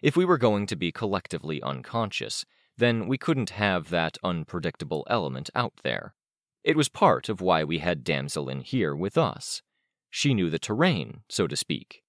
If 0.00 0.16
we 0.16 0.24
were 0.24 0.38
going 0.38 0.66
to 0.66 0.76
be 0.76 0.92
collectively 0.92 1.60
unconscious, 1.62 2.44
then 2.76 3.08
we 3.08 3.18
couldn't 3.18 3.50
have 3.50 3.90
that 3.90 4.18
unpredictable 4.22 5.04
element 5.10 5.50
out 5.54 5.74
there. 5.82 6.14
It 6.62 6.76
was 6.76 6.88
part 6.88 7.28
of 7.28 7.40
why 7.40 7.64
we 7.64 7.78
had 7.78 8.04
Damsel 8.04 8.48
in 8.48 8.60
here 8.60 8.94
with 8.94 9.18
us. 9.18 9.62
She 10.10 10.32
knew 10.32 10.48
the 10.48 10.58
terrain, 10.58 11.22
so 11.28 11.46
to 11.48 11.56
speak. 11.56 12.02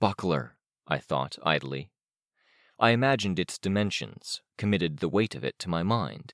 Buckler, 0.00 0.56
I 0.88 0.98
thought 0.98 1.38
idly. 1.42 1.90
I 2.80 2.90
imagined 2.90 3.38
its 3.38 3.58
dimensions, 3.58 4.40
committed 4.56 4.98
the 4.98 5.08
weight 5.08 5.34
of 5.34 5.44
it 5.44 5.58
to 5.58 5.68
my 5.68 5.82
mind. 5.82 6.32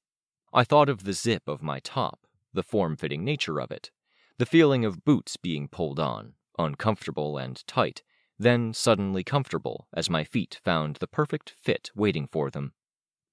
I 0.53 0.63
thought 0.63 0.89
of 0.89 1.03
the 1.03 1.13
zip 1.13 1.49
of 1.49 1.61
my 1.61 1.81
top, 1.81 2.25
the 2.53 2.63
form 2.63 2.97
fitting 2.97 3.25
nature 3.25 3.61
of 3.61 3.73
it, 3.73 3.91
the 4.39 4.47
feeling 4.47 4.85
of 4.85 5.05
boots 5.05 5.37
being 5.37 5.67
pulled 5.67 5.99
on, 5.99 6.35
uncomfortable 6.57 7.37
and 7.37 7.67
tight, 7.67 8.05
then 8.39 8.73
suddenly 8.73 9.25
comfortable 9.25 9.89
as 9.93 10.09
my 10.09 10.23
feet 10.23 10.61
found 10.63 10.97
the 10.97 11.09
perfect 11.09 11.55
fit 11.61 11.91
waiting 11.97 12.29
for 12.29 12.49
them. 12.49 12.75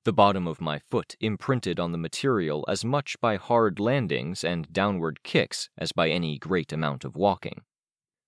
The 0.05 0.13
bottom 0.13 0.47
of 0.47 0.59
my 0.59 0.79
foot 0.79 1.15
imprinted 1.19 1.79
on 1.79 1.91
the 1.91 1.99
material 1.99 2.65
as 2.67 2.83
much 2.83 3.21
by 3.21 3.35
hard 3.35 3.79
landings 3.79 4.43
and 4.43 4.73
downward 4.73 5.21
kicks 5.21 5.69
as 5.77 5.91
by 5.91 6.09
any 6.09 6.39
great 6.39 6.73
amount 6.73 7.05
of 7.05 7.15
walking. 7.15 7.61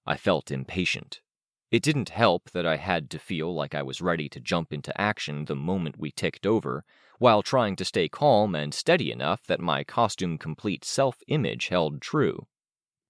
I 0.05 0.15
felt 0.15 0.51
impatient, 0.51 1.21
it 1.75 1.83
didn't 1.83 2.07
help 2.07 2.51
that 2.51 2.65
I 2.65 2.77
had 2.77 3.09
to 3.09 3.19
feel 3.19 3.53
like 3.53 3.75
I 3.75 3.83
was 3.83 3.99
ready 3.99 4.29
to 4.29 4.39
jump 4.39 4.71
into 4.71 4.99
action 4.99 5.43
the 5.43 5.57
moment 5.57 5.99
we 5.99 6.09
ticked 6.09 6.47
over, 6.47 6.85
while 7.19 7.43
trying 7.43 7.75
to 7.75 7.83
stay 7.83 8.07
calm 8.07 8.55
and 8.55 8.73
steady 8.73 9.11
enough 9.11 9.45
that 9.47 9.59
my 9.59 9.83
costume 9.83 10.37
complete 10.37 10.85
self 10.85 11.17
image 11.27 11.67
held 11.67 12.01
true. 12.01 12.47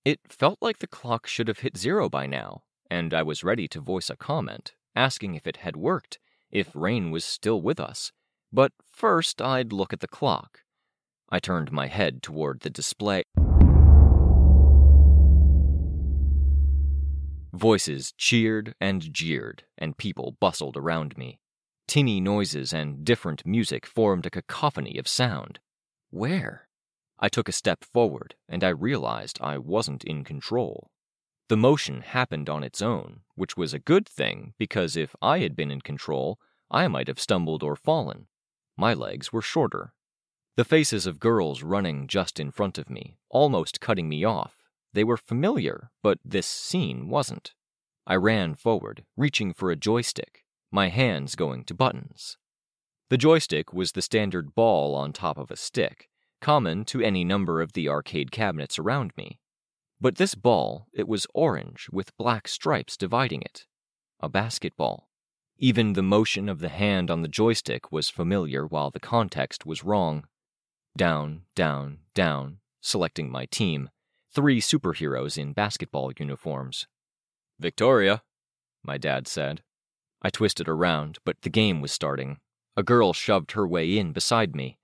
It 0.04 0.19
felt 0.30 0.58
like 0.63 0.80
the 0.80 0.88
clock 0.88 1.28
should 1.28 1.47
have 1.47 1.60
hit 1.60 1.78
zero 1.78 2.10
by 2.10 2.25
now, 2.25 2.63
and 2.89 3.13
I 3.13 3.21
was 3.21 3.43
ready 3.43 3.67
to 3.67 3.80
voice 3.80 4.10
a 4.10 4.15
comment, 4.15 4.73
asking 4.95 5.36
if 5.36 5.45
it 5.45 5.58
had 5.58 5.75
worked, 5.75 6.17
if 6.49 6.75
Rain 6.75 7.12
was 7.12 7.23
still 7.23 7.62
with 7.62 7.80
us, 7.80 8.12
But 8.51 8.71
first, 8.91 9.43
I'd 9.43 9.73
look 9.73 9.93
at 9.93 9.99
the 9.99 10.08
clock. 10.08 10.62
I 11.30 11.38
turned 11.38 11.71
my 11.71 11.86
head 11.86 12.23
toward 12.23 12.62
the 12.62 12.71
display. 12.71 13.25
Voices 17.55 18.11
cheered 18.17 18.75
and 18.81 19.13
jeered, 19.13 19.63
and 19.77 19.97
people 19.97 20.35
bustled 20.41 20.75
around 20.75 21.17
me. 21.17 21.39
Tinny 21.87 22.19
noises 22.19 22.73
and 22.73 23.05
different 23.05 23.45
music 23.45 23.85
formed 23.85 24.25
a 24.25 24.29
cacophony 24.29 24.97
of 24.97 25.07
sound. 25.07 25.59
Where? 26.09 26.67
I 27.17 27.29
took 27.29 27.47
a 27.47 27.53
step 27.53 27.85
forward, 27.85 28.35
and 28.49 28.61
I 28.61 28.69
realized 28.69 29.39
I 29.39 29.57
wasn't 29.57 30.03
in 30.03 30.25
control. 30.25 30.91
The 31.47 31.55
motion 31.55 32.01
happened 32.01 32.49
on 32.49 32.61
its 32.61 32.81
own, 32.81 33.21
which 33.35 33.55
was 33.55 33.73
a 33.73 33.79
good 33.79 34.05
thing 34.05 34.53
because 34.57 34.97
if 34.97 35.15
I 35.21 35.39
had 35.39 35.55
been 35.55 35.71
in 35.71 35.79
control, 35.79 36.37
I 36.69 36.89
might 36.89 37.07
have 37.07 37.21
stumbled 37.21 37.63
or 37.63 37.77
fallen. 37.77 38.27
My 38.75 38.93
legs 38.93 39.31
were 39.31 39.41
shorter. 39.41 39.93
The 40.57 40.65
faces 40.65 41.05
of 41.05 41.21
girls 41.21 41.63
running 41.63 42.07
just 42.07 42.37
in 42.37 42.51
front 42.51 42.77
of 42.77 42.89
me, 42.89 43.17
almost 43.29 43.79
cutting 43.79 44.09
me 44.09 44.25
off, 44.25 44.64
they 44.95 45.03
were 45.03 45.17
familiar, 45.17 45.91
but 46.01 46.17
this 46.25 46.47
scene 46.47 47.10
wasn't. 47.10 47.53
I 48.08 48.15
ran 48.15 48.55
forward, 48.55 49.03
reaching 49.15 49.53
for 49.53 49.69
a 49.69 49.75
joystick, 49.75 50.45
my 50.71 50.89
hands 50.89 51.36
going 51.36 51.65
to 51.65 51.73
buttons. 51.73 52.38
The 53.10 53.17
joystick 53.17 53.73
was 53.73 53.91
the 53.91 54.01
standard 54.01 54.55
ball 54.55 54.95
on 54.95 55.13
top 55.13 55.38
of 55.38 55.51
a 55.51 55.55
stick, 55.55 56.10
common 56.41 56.86
to 56.86 57.01
any 57.01 57.23
number 57.23 57.62
of 57.62 57.73
the 57.73 57.89
arcade 57.89 58.31
cabinets 58.31 58.79
around 58.79 59.12
me. 59.15 59.39
But 59.99 60.15
this 60.15 60.34
ball, 60.34 60.88
it 60.93 61.08
was 61.08 61.27
orange 61.34 61.88
with 61.91 62.17
black 62.17 62.47
stripes 62.47 62.97
dividing 62.97 63.41
it. 63.41 63.65
A 64.19 64.29
basketball. 64.29 65.10
Even 65.58 65.93
the 65.93 66.03
motion 66.03 66.49
of 66.49 66.60
the 66.60 66.69
hand 66.69 67.12
on 67.12 67.21
the 67.21 67.27
joystick 67.27 67.91
was 67.91 68.10
familiar 68.10 68.65
while 68.65 68.91
the 68.91 68.99
context 68.99 69.65
was 69.65 69.84
wrong. 69.84 70.25
Down, 70.97 71.43
down, 71.55 71.99
down, 72.13 72.58
selecting 72.81 73.29
my 73.29 73.45
team, 73.45 73.89
three 74.36 74.60
superheroes 74.60 75.38
in 75.38 75.54
basketball 75.54 76.12
uniforms. 76.19 76.88
Victoria, 77.58 78.21
my 78.84 78.98
dad 78.98 79.30
said. 79.30 79.63
I 80.21 80.30
twisted 80.30 80.67
around, 80.67 81.19
but 81.24 81.41
the 81.41 81.50
game 81.50 81.80
was 81.80 81.93
starting. 81.93 82.39
A 82.76 82.84
girl 82.84 83.13
shoved 83.13 83.54
her 83.54 83.65
way 83.65 83.98
in 83.98 84.12
beside 84.12 84.54
me. 84.54 84.78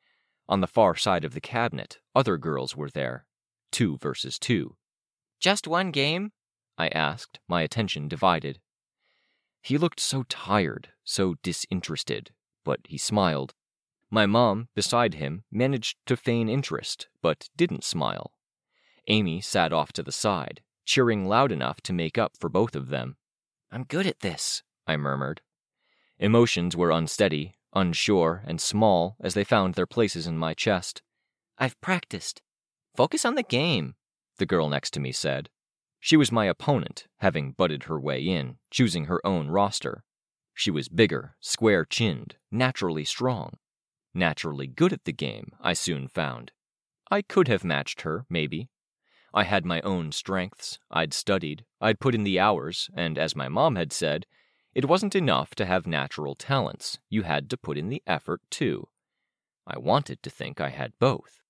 On 0.47 0.61
the 0.61 0.67
far 0.67 0.95
side 0.95 1.25
of 1.25 1.33
the 1.33 1.41
cabinet, 1.41 1.99
other 2.15 2.37
girls 2.37 2.77
were 2.77 2.89
there. 2.89 3.25
Two 3.73 3.97
versus 3.97 4.39
two. 4.39 4.77
Just 5.41 5.67
one 5.67 5.91
game? 5.91 6.31
I 6.77 6.87
asked, 6.87 7.39
my 7.49 7.61
attention 7.61 8.07
divided. 8.07 8.59
He 9.61 9.77
looked 9.77 9.99
so 9.99 10.23
tired, 10.23 10.89
so 11.03 11.35
disinterested, 11.43 12.31
but 12.63 12.79
he 12.85 12.97
smiled. 12.97 13.53
My 14.09 14.25
mom, 14.25 14.69
beside 14.75 15.15
him, 15.15 15.43
managed 15.51 15.97
to 16.05 16.15
feign 16.15 16.47
interest, 16.47 17.09
but 17.21 17.49
didn't 17.57 17.83
smile. 17.83 18.31
Amy 19.11 19.41
sat 19.41 19.73
off 19.73 19.91
to 19.91 20.01
the 20.01 20.11
side, 20.11 20.61
cheering 20.85 21.27
loud 21.27 21.51
enough 21.51 21.81
to 21.81 21.91
make 21.91 22.17
up 22.17 22.37
for 22.39 22.47
both 22.47 22.77
of 22.77 22.87
them. 22.87 23.17
I'm 23.69 23.83
good 23.83 24.07
at 24.07 24.21
this, 24.21 24.63
I 24.87 24.95
murmured. 24.95 25.41
Emotions 26.17 26.77
were 26.77 26.91
unsteady, 26.91 27.53
unsure, 27.73 28.41
and 28.47 28.61
small 28.61 29.17
as 29.19 29.33
they 29.33 29.43
found 29.43 29.73
their 29.73 29.85
places 29.85 30.27
in 30.27 30.37
my 30.37 30.53
chest. 30.53 31.01
I've 31.57 31.79
practiced. 31.81 32.41
Focus 32.95 33.25
on 33.25 33.35
the 33.35 33.43
game, 33.43 33.95
the 34.37 34.45
girl 34.45 34.69
next 34.69 34.91
to 34.91 35.01
me 35.01 35.11
said. 35.11 35.49
She 35.99 36.15
was 36.15 36.31
my 36.31 36.45
opponent, 36.45 37.07
having 37.17 37.51
butted 37.51 37.83
her 37.83 37.99
way 37.99 38.21
in, 38.21 38.59
choosing 38.69 39.05
her 39.05 39.19
own 39.27 39.49
roster. 39.49 40.05
She 40.53 40.71
was 40.71 40.87
bigger, 40.87 41.35
square 41.41 41.83
chinned, 41.83 42.37
naturally 42.49 43.03
strong. 43.03 43.57
Naturally 44.13 44.67
good 44.67 44.93
at 44.93 45.03
the 45.03 45.11
game, 45.11 45.51
I 45.59 45.73
soon 45.73 46.07
found. 46.07 46.53
I 47.11 47.21
could 47.21 47.49
have 47.49 47.65
matched 47.65 48.01
her, 48.01 48.25
maybe, 48.29 48.69
I 49.33 49.43
had 49.43 49.65
my 49.65 49.81
own 49.81 50.11
strengths, 50.11 50.79
I'd 50.89 51.13
studied, 51.13 51.65
I'd 51.79 51.99
put 51.99 52.15
in 52.15 52.23
the 52.23 52.39
hours, 52.39 52.89
and 52.93 53.17
as 53.17 53.35
my 53.35 53.47
mom 53.47 53.75
had 53.75 53.93
said, 53.93 54.25
it 54.75 54.85
wasn't 54.85 55.15
enough 55.15 55.55
to 55.55 55.65
have 55.65 55.87
natural 55.87 56.35
talents, 56.35 56.99
you 57.09 57.23
had 57.23 57.49
to 57.49 57.57
put 57.57 57.77
in 57.77 57.89
the 57.89 58.03
effort 58.07 58.41
too. 58.49 58.87
I 59.65 59.77
wanted 59.77 60.21
to 60.23 60.29
think 60.29 60.59
I 60.59 60.69
had 60.69 60.93
both. 60.99 61.41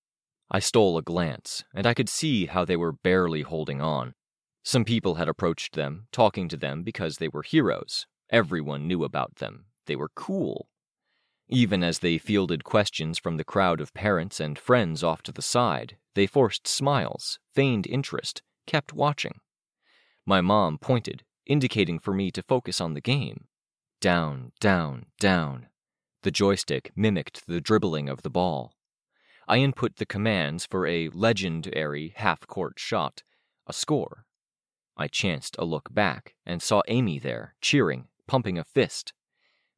I 0.50 0.60
stole 0.60 0.98
a 0.98 1.02
glance, 1.02 1.64
and 1.74 1.88
I 1.88 1.94
could 1.94 2.10
see 2.10 2.48
how 2.48 2.66
they 2.66 2.76
were 2.76 2.92
barely 2.92 3.42
holding 3.42 3.82
on. 3.82 4.16
Some 4.64 4.86
people 4.86 5.16
had 5.16 5.30
approached 5.30 5.74
them, 5.74 6.08
talking 6.12 6.48
to 6.50 6.58
them 6.58 6.84
because 6.84 7.18
they 7.18 7.30
were 7.30 7.44
heroes. 7.44 8.06
Everyone 8.30 8.88
knew 8.88 9.04
about 9.04 9.38
them. 9.38 9.66
They 9.86 9.96
were 9.96 10.12
cool. 10.14 10.68
Even 11.54 11.84
as 11.84 12.00
they 12.00 12.18
fielded 12.18 12.64
questions 12.64 13.20
from 13.20 13.36
the 13.36 13.44
crowd 13.44 13.82
of 13.82 13.94
parents 13.94 14.40
and 14.40 14.58
friends 14.58 15.04
off 15.04 15.22
to 15.22 15.34
the 15.34 15.42
side, 15.42 15.98
they 16.16 16.26
forced 16.26 16.66
smiles, 16.66 17.40
feigned 17.54 17.86
interest, 17.86 18.42
kept 18.66 18.94
watching. 18.94 19.34
My 20.26 20.40
mom 20.40 20.78
pointed, 20.78 21.24
indicating 21.46 22.00
for 22.00 22.14
me 22.14 22.32
to 22.32 22.42
focus 22.42 22.80
on 22.80 22.94
the 22.94 23.02
game. 23.02 23.48
Down, 24.00 24.54
down, 24.62 25.08
down. 25.20 25.68
The 26.24 26.32
joystick 26.32 26.94
mimicked 26.96 27.46
the 27.48 27.60
dribbling 27.60 28.08
of 28.08 28.22
the 28.22 28.30
ball. 28.30 28.74
I 29.46 29.58
input 29.58 29.98
the 29.98 30.06
commands 30.06 30.66
for 30.66 30.88
a 30.88 31.10
legendary 31.10 32.14
half 32.16 32.48
court 32.48 32.80
shot, 32.80 33.24
a 33.68 33.74
score. 33.74 34.26
I 34.96 35.10
chanced 35.10 35.58
a 35.60 35.66
look 35.66 35.94
back 35.94 36.36
and 36.46 36.62
saw 36.62 36.82
Amy 36.88 37.20
there, 37.20 37.56
cheering, 37.60 38.08
pumping 38.26 38.58
a 38.58 38.64
fist. 38.64 39.12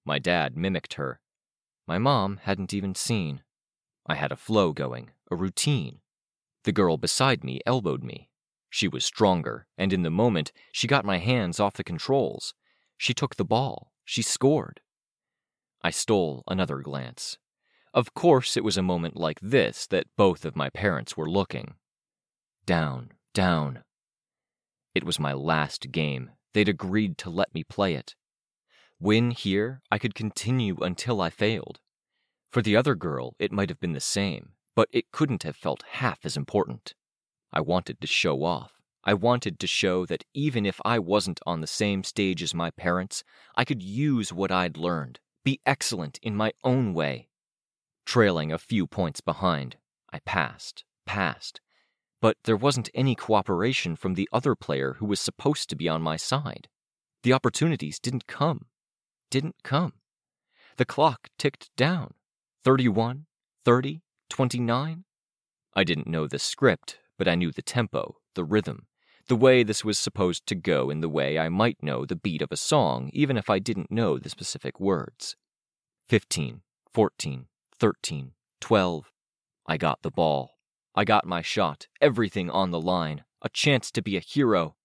My 0.05 0.19
dad 0.19 0.55
mimicked 0.55 0.95
her, 0.95 1.19
my 1.87 1.97
mom 1.97 2.37
hadn't 2.43 2.73
even 2.73 2.95
seen. 2.95 3.43
I 4.05 4.15
had 4.15 4.31
a 4.31 4.37
flow 4.37 4.73
going, 4.73 5.11
a 5.29 5.35
routine. 5.35 5.99
The 6.63 6.71
girl 6.71 6.97
beside 6.97 7.43
me 7.43 7.59
elbowed 7.65 8.03
me. 8.03 8.29
She 8.69 8.87
was 8.87 9.05
stronger, 9.05 9.67
and 9.77 9.93
in 9.93 10.03
the 10.03 10.09
moment, 10.09 10.51
she 10.71 10.87
got 10.87 11.05
my 11.05 11.17
hands 11.17 11.59
off 11.59 11.73
the 11.73 11.83
controls. 11.83 12.53
She 12.97 13.13
took 13.13 13.35
the 13.35 13.45
ball. 13.45 13.91
She 14.05 14.21
scored. 14.21 14.81
I 15.83 15.91
stole 15.91 16.43
another 16.47 16.79
glance. 16.79 17.37
Of 17.93 18.13
course, 18.13 18.57
it 18.57 18.63
was 18.63 18.77
a 18.77 18.81
moment 18.81 19.15
like 19.15 19.39
this 19.41 19.85
that 19.87 20.07
both 20.17 20.45
of 20.45 20.55
my 20.55 20.69
parents 20.69 21.15
were 21.15 21.29
looking. 21.29 21.75
Down, 22.65 23.11
down. 23.33 23.83
It 24.95 25.03
was 25.03 25.19
my 25.19 25.33
last 25.33 25.91
game. 25.91 26.31
They'd 26.53 26.69
agreed 26.69 27.17
to 27.19 27.29
let 27.29 27.53
me 27.53 27.63
play 27.63 27.93
it. 27.95 28.15
Win 29.03 29.31
here, 29.31 29.81
I 29.91 29.97
could 29.97 30.15
continue 30.15 30.77
until 30.77 31.19
I 31.19 31.29
failed. 31.29 31.81
For 32.53 32.61
the 32.61 32.77
other 32.77 32.95
girl, 32.95 33.35
it 33.37 33.51
might 33.51 33.67
have 33.67 33.81
been 33.81 33.91
the 33.91 33.99
same, 33.99 34.53
but 34.77 34.87
it 34.93 35.11
couldn't 35.11 35.43
have 35.43 35.57
felt 35.57 35.83
half 35.99 36.19
as 36.23 36.37
important. 36.37 36.93
I 37.51 37.59
wanted 37.59 37.99
to 37.99 38.07
show 38.07 38.45
off. 38.45 38.75
I 39.03 39.13
wanted 39.13 39.59
to 39.59 39.67
show 39.67 40.05
that 40.05 40.23
even 40.33 40.65
if 40.65 40.79
I 40.85 40.99
wasn't 40.99 41.41
on 41.45 41.59
the 41.59 41.67
same 41.67 42.05
stage 42.05 42.41
as 42.41 42.53
my 42.53 42.71
parents, 42.71 43.25
I 43.57 43.65
could 43.65 43.83
use 43.83 44.31
what 44.31 44.53
I'd 44.53 44.77
learned, 44.77 45.19
be 45.43 45.59
excellent 45.65 46.17
in 46.23 46.37
my 46.37 46.53
own 46.63 46.93
way. 46.93 47.27
Trailing 48.05 48.53
a 48.53 48.57
few 48.57 48.87
points 48.87 49.19
behind, 49.19 49.75
I 50.13 50.19
passed, 50.19 50.85
passed, 51.05 51.59
but 52.21 52.37
there 52.45 52.55
wasn't 52.55 52.89
any 52.93 53.15
cooperation 53.15 53.97
from 53.97 54.13
the 54.13 54.29
other 54.31 54.55
player 54.55 54.93
who 54.99 55.07
was 55.07 55.19
supposed 55.19 55.69
to 55.71 55.75
be 55.75 55.89
on 55.89 56.01
my 56.01 56.15
side. 56.15 56.69
The 57.23 57.33
opportunities 57.33 57.99
didn't 57.99 58.27
come 58.27 58.67
didn't 59.33 59.63
come. 59.63 59.93
The 60.77 60.85
clock 60.85 61.29
ticked 61.39 61.75
down 61.75 62.13
31, 62.63 63.25
30, 63.65 64.03
29. 64.29 65.05
I 65.73 65.83
didn't 65.83 66.07
know 66.07 66.27
the 66.27 66.37
script, 66.37 66.99
but 67.17 67.27
I 67.27 67.33
knew 67.33 67.51
the 67.51 67.63
tempo, 67.63 68.17
the 68.35 68.43
rhythm, 68.43 68.85
the 69.27 69.35
way 69.35 69.63
this 69.63 69.83
was 69.83 69.97
supposed 69.97 70.45
to 70.45 70.53
go 70.53 70.91
in 70.91 71.01
the 71.01 71.09
way 71.09 71.39
I 71.39 71.49
might 71.49 71.81
know 71.81 72.05
the 72.05 72.15
beat 72.15 72.43
of 72.43 72.51
a 72.51 72.55
song, 72.55 73.09
even 73.11 73.35
if 73.35 73.49
I 73.49 73.57
didn't 73.57 73.89
know 73.89 74.19
the 74.19 74.29
specific 74.29 74.79
words. 74.79 75.35
15, 76.09 76.61
14, 76.93 77.47
13, 77.79 78.31
12. 78.61 79.11
I 79.65 79.77
got 79.77 80.03
the 80.03 80.11
ball. 80.11 80.51
I 80.93 81.05
got 81.05 81.25
my 81.25 81.41
shot, 81.41 81.87
everything 81.99 82.51
on 82.51 82.69
the 82.69 82.79
line, 82.79 83.23
a 83.41 83.49
chance 83.49 83.89
to 83.93 84.03
be 84.03 84.15
a 84.15 84.19
hero. 84.19 84.75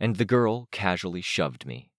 And 0.00 0.16
the 0.16 0.24
girl 0.24 0.66
casually 0.72 1.22
shoved 1.22 1.64
me. 1.64 1.92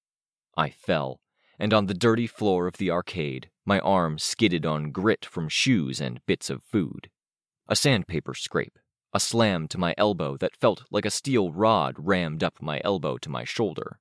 I 0.58 0.70
fell, 0.70 1.22
and 1.60 1.74
on 1.74 1.88
the 1.88 1.94
dirty 1.94 2.28
floor 2.28 2.68
of 2.68 2.78
the 2.78 2.92
arcade, 2.92 3.50
my 3.66 3.80
arm 3.80 4.18
skidded 4.18 4.66
on 4.66 4.92
grit 4.92 5.26
from 5.26 5.50
shoes 5.50 6.00
and 6.00 6.26
bits 6.26 6.50
of 6.50 6.64
food. 6.64 7.10
A 7.68 7.76
sandpaper 7.76 8.34
scrape, 8.34 8.80
a 9.14 9.20
slam 9.20 9.68
to 9.70 9.78
my 9.78 9.94
elbow 9.98 10.38
that 10.38 10.56
felt 10.56 10.84
like 10.92 11.06
a 11.06 11.12
steel 11.12 11.52
rod 11.52 11.96
rammed 11.98 12.44
up 12.44 12.62
my 12.62 12.82
elbow 12.84 13.18
to 13.18 13.30
my 13.30 13.44
shoulder. 13.44 14.00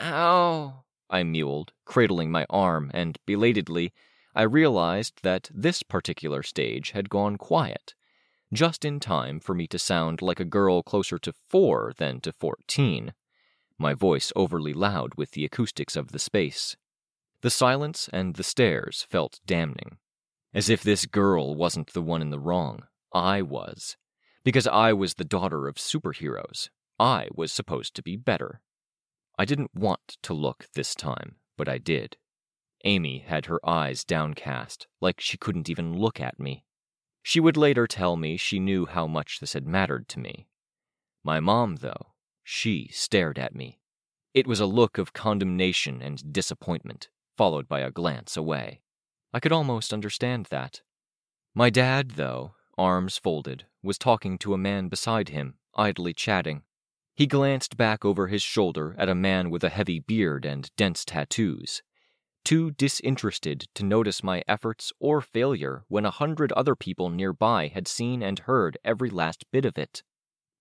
Ow, 0.00 0.84
I 1.10 1.22
mewed, 1.22 1.72
cradling 1.84 2.30
my 2.30 2.46
arm, 2.48 2.90
and 2.94 3.18
belatedly, 3.26 3.92
I 4.34 4.42
realized 4.42 5.20
that 5.22 5.50
this 5.52 5.82
particular 5.82 6.42
stage 6.42 6.90
had 6.90 7.10
gone 7.10 7.36
quiet, 7.36 7.94
just 8.52 8.84
in 8.84 9.00
time 9.00 9.40
for 9.40 9.54
me 9.54 9.66
to 9.68 9.78
sound 9.78 10.22
like 10.22 10.40
a 10.40 10.44
girl 10.44 10.82
closer 10.82 11.18
to 11.18 11.32
four 11.32 11.92
than 11.96 12.20
to 12.20 12.32
fourteen 12.32 13.12
my 13.78 13.94
voice 13.94 14.32
overly 14.34 14.72
loud 14.72 15.14
with 15.16 15.32
the 15.32 15.44
acoustics 15.44 15.96
of 15.96 16.12
the 16.12 16.18
space. 16.18 16.76
The 17.42 17.50
silence 17.50 18.08
and 18.12 18.34
the 18.34 18.42
stares 18.42 19.06
felt 19.10 19.40
damning. 19.46 19.98
As 20.54 20.70
if 20.70 20.82
this 20.82 21.06
girl 21.06 21.54
wasn't 21.54 21.92
the 21.92 22.02
one 22.02 22.22
in 22.22 22.30
the 22.30 22.38
wrong. 22.38 22.84
I 23.12 23.42
was. 23.42 23.96
Because 24.44 24.66
I 24.66 24.92
was 24.92 25.14
the 25.14 25.24
daughter 25.24 25.68
of 25.68 25.76
superheroes. 25.76 26.70
I 26.98 27.28
was 27.34 27.52
supposed 27.52 27.94
to 27.96 28.02
be 28.02 28.16
better. 28.16 28.62
I 29.38 29.44
didn't 29.44 29.74
want 29.74 30.16
to 30.22 30.32
look 30.32 30.66
this 30.74 30.94
time, 30.94 31.36
but 31.58 31.68
I 31.68 31.78
did. 31.78 32.16
Amy 32.84 33.24
had 33.26 33.46
her 33.46 33.60
eyes 33.68 34.04
downcast, 34.04 34.86
like 35.00 35.20
she 35.20 35.36
couldn't 35.36 35.68
even 35.68 35.98
look 35.98 36.20
at 36.20 36.40
me. 36.40 36.64
She 37.22 37.40
would 37.40 37.56
later 37.56 37.86
tell 37.86 38.16
me 38.16 38.36
she 38.36 38.60
knew 38.60 38.86
how 38.86 39.06
much 39.06 39.40
this 39.40 39.52
had 39.52 39.66
mattered 39.66 40.08
to 40.10 40.20
me. 40.20 40.46
My 41.24 41.40
mom, 41.40 41.76
though, 41.76 42.14
she 42.48 42.88
stared 42.92 43.40
at 43.40 43.56
me. 43.56 43.80
It 44.32 44.46
was 44.46 44.60
a 44.60 44.66
look 44.66 44.98
of 44.98 45.12
condemnation 45.12 46.00
and 46.00 46.32
disappointment, 46.32 47.08
followed 47.36 47.66
by 47.66 47.80
a 47.80 47.90
glance 47.90 48.36
away. 48.36 48.82
I 49.34 49.40
could 49.40 49.50
almost 49.50 49.92
understand 49.92 50.46
that. 50.46 50.82
My 51.56 51.70
dad, 51.70 52.12
though, 52.12 52.54
arms 52.78 53.18
folded, 53.18 53.66
was 53.82 53.98
talking 53.98 54.38
to 54.38 54.54
a 54.54 54.58
man 54.58 54.86
beside 54.86 55.30
him, 55.30 55.54
idly 55.74 56.14
chatting. 56.14 56.62
He 57.16 57.26
glanced 57.26 57.76
back 57.76 58.04
over 58.04 58.28
his 58.28 58.42
shoulder 58.42 58.94
at 58.96 59.08
a 59.08 59.14
man 59.16 59.50
with 59.50 59.64
a 59.64 59.68
heavy 59.68 59.98
beard 59.98 60.44
and 60.44 60.70
dense 60.76 61.04
tattoos, 61.04 61.82
too 62.44 62.70
disinterested 62.70 63.66
to 63.74 63.84
notice 63.84 64.22
my 64.22 64.44
efforts 64.46 64.92
or 65.00 65.20
failure 65.20 65.84
when 65.88 66.04
a 66.04 66.12
hundred 66.12 66.52
other 66.52 66.76
people 66.76 67.10
nearby 67.10 67.66
had 67.66 67.88
seen 67.88 68.22
and 68.22 68.38
heard 68.40 68.78
every 68.84 69.10
last 69.10 69.44
bit 69.50 69.64
of 69.64 69.76
it. 69.76 70.04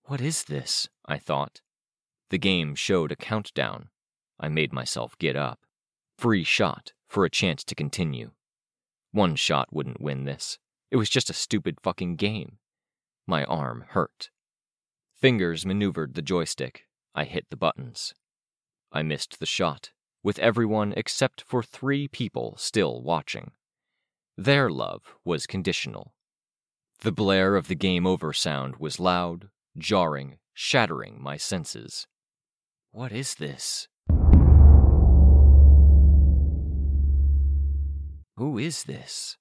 What 0.06 0.20
is 0.20 0.46
this? 0.46 0.90
I 1.06 1.20
thought. 1.20 1.62
The 2.30 2.38
game 2.38 2.76
showed 2.76 3.11
a 3.11 3.15
countdown. 3.15 3.89
I 4.39 4.49
made 4.49 4.73
myself 4.73 5.17
get 5.17 5.36
up. 5.36 5.59
Free 6.17 6.43
shot 6.43 6.93
for 7.07 7.26
a 7.26 7.30
chance 7.30 7.63
to 7.65 7.76
continue. 7.76 8.32
One 9.11 9.36
shot 9.36 9.69
wouldn't 9.71 10.01
win 10.01 10.26
this. 10.26 10.57
It 10.91 10.97
was 10.97 11.09
just 11.09 11.30
a 11.30 11.34
stupid 11.34 11.80
fucking 11.82 12.15
game. 12.15 12.57
My 13.28 13.43
arm 13.45 13.86
hurt. 13.89 14.30
Fingers 15.15 15.65
maneuvered 15.65 16.13
the 16.13 16.21
joystick. 16.21 16.86
I 17.13 17.23
hit 17.23 17.45
the 17.49 17.57
buttons. 17.57 18.13
I 18.91 19.01
missed 19.03 19.39
the 19.39 19.45
shot 19.45 19.91
with 20.26 20.39
everyone 20.39 20.93
except 20.97 21.43
for 21.43 21.61
three 21.61 22.07
people 22.07 22.55
still 22.57 23.01
watching. 23.03 23.51
Their 24.36 24.69
love 24.69 25.15
was 25.23 25.45
conditional. 25.45 26.13
The 27.01 27.11
blare 27.11 27.55
of 27.55 27.67
the 27.67 27.76
game 27.76 28.07
over 28.07 28.34
sound 28.34 28.78
was 28.78 28.99
loud, 28.99 29.49
jarring, 29.78 30.39
shattering 30.53 31.21
my 31.21 31.38
senses. 31.38 32.07
What 32.96 33.12
is 33.12 33.36
this? 33.36 33.89
Who 38.38 38.58
is 38.58 38.86
this? 38.86 39.36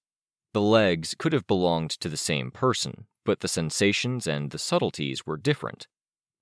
The 0.53 0.61
legs 0.61 1.15
could 1.17 1.33
have 1.33 1.47
belonged 1.47 1.91
to 1.91 2.09
the 2.09 2.17
same 2.17 2.51
person, 2.51 3.07
but 3.25 3.39
the 3.39 3.47
sensations 3.47 4.27
and 4.27 4.51
the 4.51 4.59
subtleties 4.59 5.25
were 5.25 5.37
different. 5.37 5.87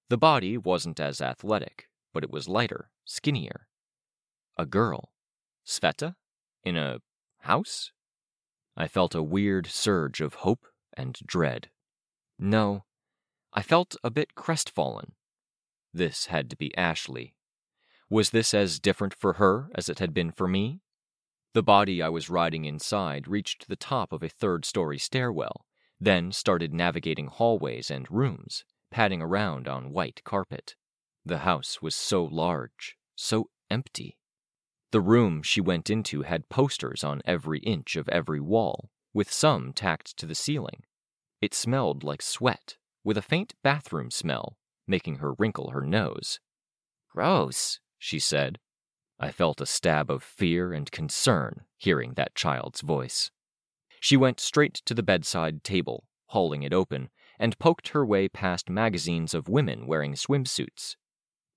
The 0.08 0.16
body 0.16 0.56
wasn't 0.56 0.98
as 1.00 1.20
athletic, 1.20 1.90
but 2.14 2.24
it 2.24 2.30
was 2.30 2.48
lighter, 2.48 2.88
skinnier. 3.04 3.68
A 4.56 4.64
girl. 4.64 5.12
Sveta? 5.66 6.14
In 6.64 6.78
a 6.78 7.00
house? 7.40 7.92
I 8.74 8.88
felt 8.88 9.14
a 9.14 9.22
weird 9.22 9.66
surge 9.66 10.22
of 10.22 10.36
hope 10.36 10.64
and 10.96 11.18
dread. 11.26 11.68
No, 12.38 12.84
I 13.52 13.60
felt 13.60 13.96
a 14.02 14.08
bit 14.08 14.34
crestfallen. 14.34 15.12
This 15.92 16.26
had 16.26 16.48
to 16.50 16.56
be 16.56 16.76
Ashley. 16.76 17.34
Was 18.08 18.30
this 18.30 18.54
as 18.54 18.80
different 18.80 19.14
for 19.14 19.34
her 19.34 19.70
as 19.74 19.88
it 19.88 19.98
had 19.98 20.12
been 20.12 20.30
for 20.30 20.48
me? 20.48 20.80
The 21.54 21.62
body 21.62 22.00
I 22.00 22.08
was 22.08 22.30
riding 22.30 22.64
inside 22.64 23.28
reached 23.28 23.68
the 23.68 23.76
top 23.76 24.12
of 24.12 24.22
a 24.22 24.28
third 24.28 24.64
story 24.64 24.98
stairwell, 24.98 25.66
then 26.00 26.32
started 26.32 26.72
navigating 26.72 27.26
hallways 27.26 27.90
and 27.90 28.10
rooms, 28.10 28.64
padding 28.90 29.20
around 29.20 29.68
on 29.68 29.92
white 29.92 30.22
carpet. 30.24 30.76
The 31.24 31.38
house 31.38 31.82
was 31.82 31.94
so 31.94 32.24
large, 32.24 32.96
so 33.14 33.50
empty. 33.70 34.18
The 34.92 35.00
room 35.00 35.42
she 35.42 35.60
went 35.60 35.88
into 35.90 36.22
had 36.22 36.48
posters 36.48 37.04
on 37.04 37.22
every 37.24 37.60
inch 37.60 37.96
of 37.96 38.08
every 38.08 38.40
wall, 38.40 38.90
with 39.14 39.30
some 39.32 39.72
tacked 39.72 40.16
to 40.18 40.26
the 40.26 40.34
ceiling. 40.34 40.84
It 41.40 41.54
smelled 41.54 42.02
like 42.02 42.22
sweat, 42.22 42.76
with 43.04 43.16
a 43.16 43.22
faint 43.22 43.54
bathroom 43.62 44.10
smell, 44.10 44.58
making 44.92 45.16
her 45.16 45.32
wrinkle 45.38 45.70
her 45.70 45.80
nose. 45.80 46.38
Gross, 47.10 47.80
she 47.98 48.20
said. 48.20 48.60
I 49.18 49.32
felt 49.32 49.60
a 49.60 49.66
stab 49.66 50.10
of 50.10 50.22
fear 50.22 50.72
and 50.72 50.92
concern 50.92 51.62
hearing 51.76 52.14
that 52.14 52.36
child's 52.36 52.82
voice. 52.82 53.32
She 53.98 54.16
went 54.16 54.38
straight 54.38 54.74
to 54.84 54.94
the 54.94 55.02
bedside 55.02 55.64
table, 55.64 56.04
hauling 56.26 56.62
it 56.62 56.72
open, 56.72 57.10
and 57.38 57.58
poked 57.58 57.88
her 57.88 58.06
way 58.06 58.28
past 58.28 58.70
magazines 58.70 59.34
of 59.34 59.48
women 59.48 59.86
wearing 59.86 60.14
swimsuits, 60.14 60.96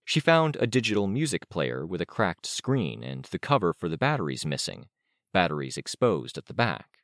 she 0.08 0.20
found 0.20 0.56
a 0.58 0.68
digital 0.68 1.08
music 1.08 1.50
player 1.50 1.84
with 1.86 2.00
a 2.00 2.06
cracked 2.06 2.46
screen 2.46 3.04
and 3.04 3.26
the 3.26 3.40
cover 3.40 3.74
for 3.74 3.90
the 3.90 3.98
batteries 3.98 4.46
missing, 4.46 4.86
batteries 5.34 5.78
exposed 5.78 6.38
at 6.38 6.46
the 6.46 6.54
back. 6.54 7.00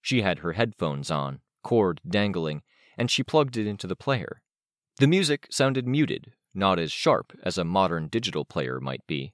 She 0.00 0.22
had 0.22 0.38
her 0.38 0.54
headphones 0.54 1.10
on, 1.10 1.40
cord 1.62 2.00
dangling, 2.08 2.62
and 2.96 3.10
she 3.10 3.22
plugged 3.22 3.58
it 3.58 3.66
into 3.66 3.86
the 3.86 3.94
player. 3.94 4.41
The 4.98 5.06
music 5.06 5.46
sounded 5.50 5.86
muted, 5.86 6.32
not 6.54 6.78
as 6.78 6.92
sharp 6.92 7.32
as 7.42 7.58
a 7.58 7.64
modern 7.64 8.08
digital 8.08 8.44
player 8.44 8.80
might 8.80 9.06
be. 9.06 9.32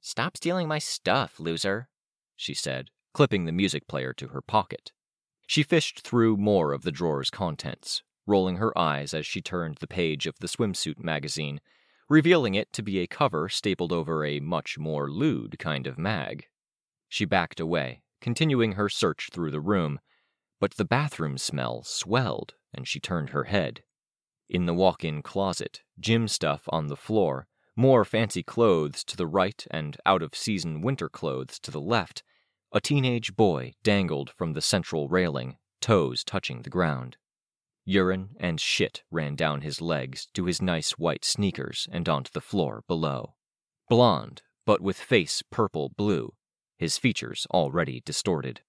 Stop 0.00 0.36
stealing 0.36 0.68
my 0.68 0.78
stuff, 0.78 1.38
loser, 1.38 1.88
she 2.36 2.54
said, 2.54 2.90
clipping 3.14 3.44
the 3.44 3.52
music 3.52 3.86
player 3.86 4.12
to 4.14 4.28
her 4.28 4.42
pocket. 4.42 4.92
She 5.46 5.62
fished 5.62 6.00
through 6.00 6.36
more 6.36 6.72
of 6.72 6.82
the 6.82 6.92
drawer's 6.92 7.30
contents, 7.30 8.02
rolling 8.26 8.56
her 8.56 8.76
eyes 8.76 9.14
as 9.14 9.26
she 9.26 9.40
turned 9.40 9.76
the 9.76 9.86
page 9.86 10.26
of 10.26 10.38
the 10.40 10.48
swimsuit 10.48 10.98
magazine 11.02 11.60
revealing 12.12 12.54
it 12.54 12.70
to 12.74 12.82
be 12.82 12.98
a 12.98 13.06
cover 13.06 13.48
stapled 13.48 13.90
over 13.90 14.22
a 14.22 14.38
much 14.38 14.78
more 14.78 15.10
lewd 15.10 15.58
kind 15.58 15.86
of 15.86 15.96
mag. 15.96 16.46
She 17.08 17.24
backed 17.24 17.58
away, 17.58 18.02
continuing 18.20 18.72
her 18.72 18.90
search 18.90 19.30
through 19.32 19.50
the 19.50 19.60
room, 19.60 19.98
but 20.60 20.72
the 20.72 20.84
bathroom 20.84 21.38
smell 21.38 21.82
swelled 21.82 22.52
and 22.74 22.86
she 22.86 23.00
turned 23.00 23.30
her 23.30 23.44
head. 23.44 23.82
In 24.52 24.66
the 24.66 24.74
walk 24.74 25.02
in 25.02 25.22
closet, 25.22 25.80
gym 25.98 26.28
stuff 26.28 26.64
on 26.68 26.88
the 26.88 26.96
floor, 26.96 27.46
more 27.74 28.04
fancy 28.04 28.42
clothes 28.42 29.02
to 29.04 29.16
the 29.16 29.26
right 29.26 29.66
and 29.70 29.96
out 30.04 30.22
of 30.22 30.36
season 30.36 30.82
winter 30.82 31.08
clothes 31.08 31.58
to 31.60 31.70
the 31.70 31.80
left, 31.80 32.22
a 32.70 32.78
teenage 32.78 33.34
boy 33.34 33.72
dangled 33.82 34.28
from 34.28 34.52
the 34.52 34.60
central 34.60 35.08
railing, 35.08 35.56
toes 35.80 36.22
touching 36.22 36.60
the 36.60 36.68
ground. 36.68 37.16
Urine 37.86 38.36
and 38.38 38.60
shit 38.60 39.04
ran 39.10 39.36
down 39.36 39.62
his 39.62 39.80
legs 39.80 40.28
to 40.34 40.44
his 40.44 40.60
nice 40.60 40.98
white 40.98 41.24
sneakers 41.24 41.88
and 41.90 42.06
onto 42.06 42.30
the 42.30 42.42
floor 42.42 42.84
below. 42.86 43.32
Blond, 43.88 44.42
but 44.66 44.82
with 44.82 44.98
face 44.98 45.42
purple 45.50 45.88
blue, 45.96 46.34
his 46.76 46.98
features 46.98 47.46
already 47.52 48.02
distorted. 48.04 48.60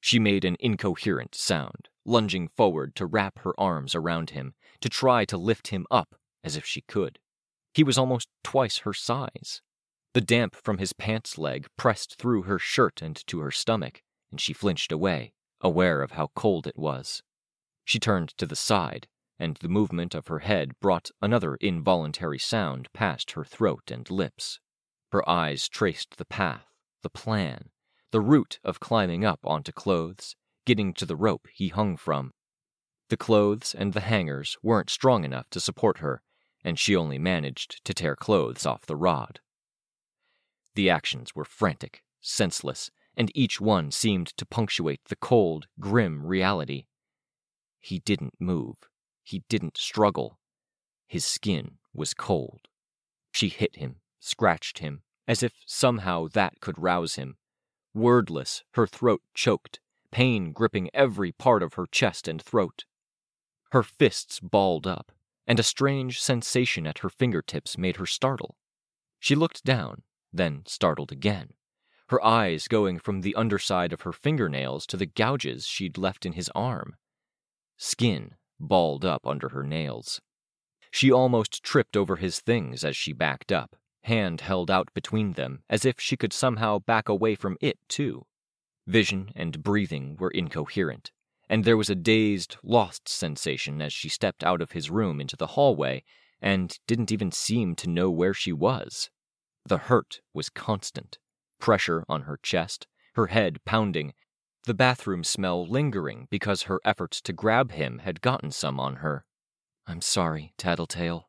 She 0.00 0.20
made 0.20 0.44
an 0.44 0.56
incoherent 0.60 1.34
sound, 1.34 1.88
lunging 2.04 2.46
forward 2.46 2.94
to 2.94 3.06
wrap 3.06 3.40
her 3.40 3.58
arms 3.58 3.96
around 3.96 4.30
him, 4.30 4.54
to 4.80 4.88
try 4.88 5.24
to 5.24 5.36
lift 5.36 5.68
him 5.68 5.86
up 5.90 6.14
as 6.44 6.56
if 6.56 6.64
she 6.64 6.82
could. 6.82 7.18
He 7.74 7.84
was 7.84 7.98
almost 7.98 8.28
twice 8.42 8.78
her 8.78 8.92
size. 8.92 9.60
The 10.14 10.20
damp 10.20 10.56
from 10.56 10.78
his 10.78 10.92
pants 10.92 11.38
leg 11.38 11.66
pressed 11.76 12.16
through 12.16 12.42
her 12.42 12.58
shirt 12.58 13.02
and 13.02 13.24
to 13.26 13.40
her 13.40 13.50
stomach, 13.50 14.02
and 14.30 14.40
she 14.40 14.52
flinched 14.52 14.90
away, 14.90 15.32
aware 15.60 16.02
of 16.02 16.12
how 16.12 16.30
cold 16.34 16.66
it 16.66 16.78
was. 16.78 17.22
She 17.84 17.98
turned 17.98 18.30
to 18.38 18.46
the 18.46 18.56
side, 18.56 19.06
and 19.38 19.56
the 19.56 19.68
movement 19.68 20.14
of 20.14 20.26
her 20.28 20.40
head 20.40 20.72
brought 20.80 21.10
another 21.22 21.56
involuntary 21.56 22.38
sound 22.38 22.88
past 22.92 23.32
her 23.32 23.44
throat 23.44 23.90
and 23.90 24.10
lips. 24.10 24.60
Her 25.12 25.28
eyes 25.28 25.68
traced 25.68 26.16
the 26.16 26.24
path, 26.24 26.66
the 27.02 27.10
plan, 27.10 27.70
the 28.10 28.20
route 28.20 28.58
of 28.64 28.80
climbing 28.80 29.24
up 29.24 29.40
onto 29.44 29.72
clothes, 29.72 30.34
getting 30.66 30.92
to 30.94 31.06
the 31.06 31.16
rope 31.16 31.46
he 31.52 31.68
hung 31.68 31.96
from. 31.96 32.32
The 33.08 33.16
clothes 33.16 33.74
and 33.74 33.92
the 33.92 34.00
hangers 34.00 34.56
weren't 34.62 34.90
strong 34.90 35.24
enough 35.24 35.48
to 35.50 35.60
support 35.60 35.98
her, 35.98 36.22
and 36.62 36.78
she 36.78 36.94
only 36.94 37.18
managed 37.18 37.84
to 37.84 37.94
tear 37.94 38.14
clothes 38.16 38.66
off 38.66 38.86
the 38.86 38.96
rod. 38.96 39.40
The 40.74 40.90
actions 40.90 41.34
were 41.34 41.44
frantic, 41.44 42.02
senseless, 42.20 42.90
and 43.16 43.32
each 43.34 43.60
one 43.60 43.90
seemed 43.90 44.28
to 44.36 44.46
punctuate 44.46 45.00
the 45.06 45.16
cold, 45.16 45.66
grim 45.80 46.26
reality 46.26 46.84
he 47.80 48.00
didn't 48.00 48.34
move. 48.38 48.76
He 49.22 49.44
didn't 49.48 49.76
struggle. 49.76 50.38
His 51.06 51.24
skin 51.24 51.78
was 51.94 52.14
cold. 52.14 52.68
She 53.32 53.48
hit 53.48 53.76
him, 53.76 54.00
scratched 54.20 54.80
him, 54.80 55.02
as 55.26 55.42
if 55.42 55.52
somehow 55.66 56.28
that 56.28 56.60
could 56.60 56.78
rouse 56.78 57.14
him. 57.14 57.36
Wordless, 57.94 58.62
her 58.72 58.86
throat 58.86 59.22
choked, 59.34 59.80
pain 60.10 60.52
gripping 60.52 60.90
every 60.92 61.32
part 61.32 61.62
of 61.62 61.74
her 61.74 61.86
chest 61.86 62.28
and 62.28 62.42
throat. 62.42 62.84
Her 63.70 63.82
fists 63.82 64.40
balled 64.40 64.86
up, 64.86 65.12
and 65.46 65.58
a 65.58 65.62
strange 65.62 66.20
sensation 66.20 66.86
at 66.86 66.98
her 66.98 67.08
fingertips 67.08 67.76
made 67.76 67.96
her 67.96 68.06
startle. 68.06 68.56
She 69.18 69.34
looked 69.34 69.64
down, 69.64 70.02
then 70.32 70.62
startled 70.66 71.12
again. 71.12 71.54
her 72.08 72.24
eyes 72.24 72.68
going 72.68 72.98
from 72.98 73.20
the 73.20 73.34
underside 73.34 73.92
of 73.92 74.02
her 74.02 74.12
fingernails 74.12 74.86
to 74.86 74.96
the 74.96 75.06
gouges 75.06 75.66
she'd 75.66 75.98
left 75.98 76.24
in 76.24 76.32
his 76.32 76.50
arm. 76.54 76.96
Skin 77.76 78.34
balled 78.58 79.04
up 79.04 79.26
under 79.26 79.50
her 79.50 79.62
nails. 79.62 80.20
She 80.90 81.12
almost 81.12 81.62
tripped 81.62 81.96
over 81.96 82.16
his 82.16 82.40
things 82.40 82.82
as 82.82 82.96
she 82.96 83.12
backed 83.12 83.52
up, 83.52 83.76
hand 84.04 84.40
held 84.40 84.70
out 84.70 84.92
between 84.94 85.34
them 85.34 85.62
as 85.68 85.84
if 85.84 86.00
she 86.00 86.16
could 86.16 86.32
somehow 86.32 86.78
back 86.78 87.08
away 87.08 87.34
from 87.34 87.56
it, 87.60 87.78
too. 87.88 88.24
Vision 88.86 89.30
and 89.36 89.62
breathing 89.62 90.16
were 90.18 90.30
incoherent, 90.30 91.12
and 91.48 91.64
there 91.64 91.76
was 91.76 91.90
a 91.90 91.94
dazed, 91.94 92.56
lost 92.62 93.08
sensation 93.08 93.80
as 93.80 93.92
she 93.92 94.08
stepped 94.08 94.44
out 94.44 94.60
of 94.60 94.72
his 94.72 94.90
room 94.90 95.20
into 95.20 95.36
the 95.36 95.48
hallway 95.48 96.04
and 96.40 96.78
didn't 96.86 97.10
even 97.10 97.32
seem 97.32 97.74
to 97.74 97.88
know 97.88 98.10
where 98.10 98.34
she 98.34 98.52
was. 98.52 99.10
The 99.64 99.78
hurt 99.78 100.20
was 100.32 100.50
constant 100.50 101.18
pressure 101.58 102.04
on 102.08 102.22
her 102.22 102.38
chest, 102.42 102.86
her 103.14 103.26
head 103.26 103.58
pounding, 103.64 104.14
the 104.64 104.74
bathroom 104.74 105.24
smell 105.24 105.66
lingering 105.66 106.28
because 106.30 106.64
her 106.64 106.80
efforts 106.84 107.20
to 107.22 107.32
grab 107.32 107.72
him 107.72 107.98
had 107.98 108.20
gotten 108.20 108.50
some 108.50 108.78
on 108.78 108.96
her. 108.96 109.24
I'm 109.86 110.00
sorry, 110.00 110.52
Tattletale. 110.58 111.28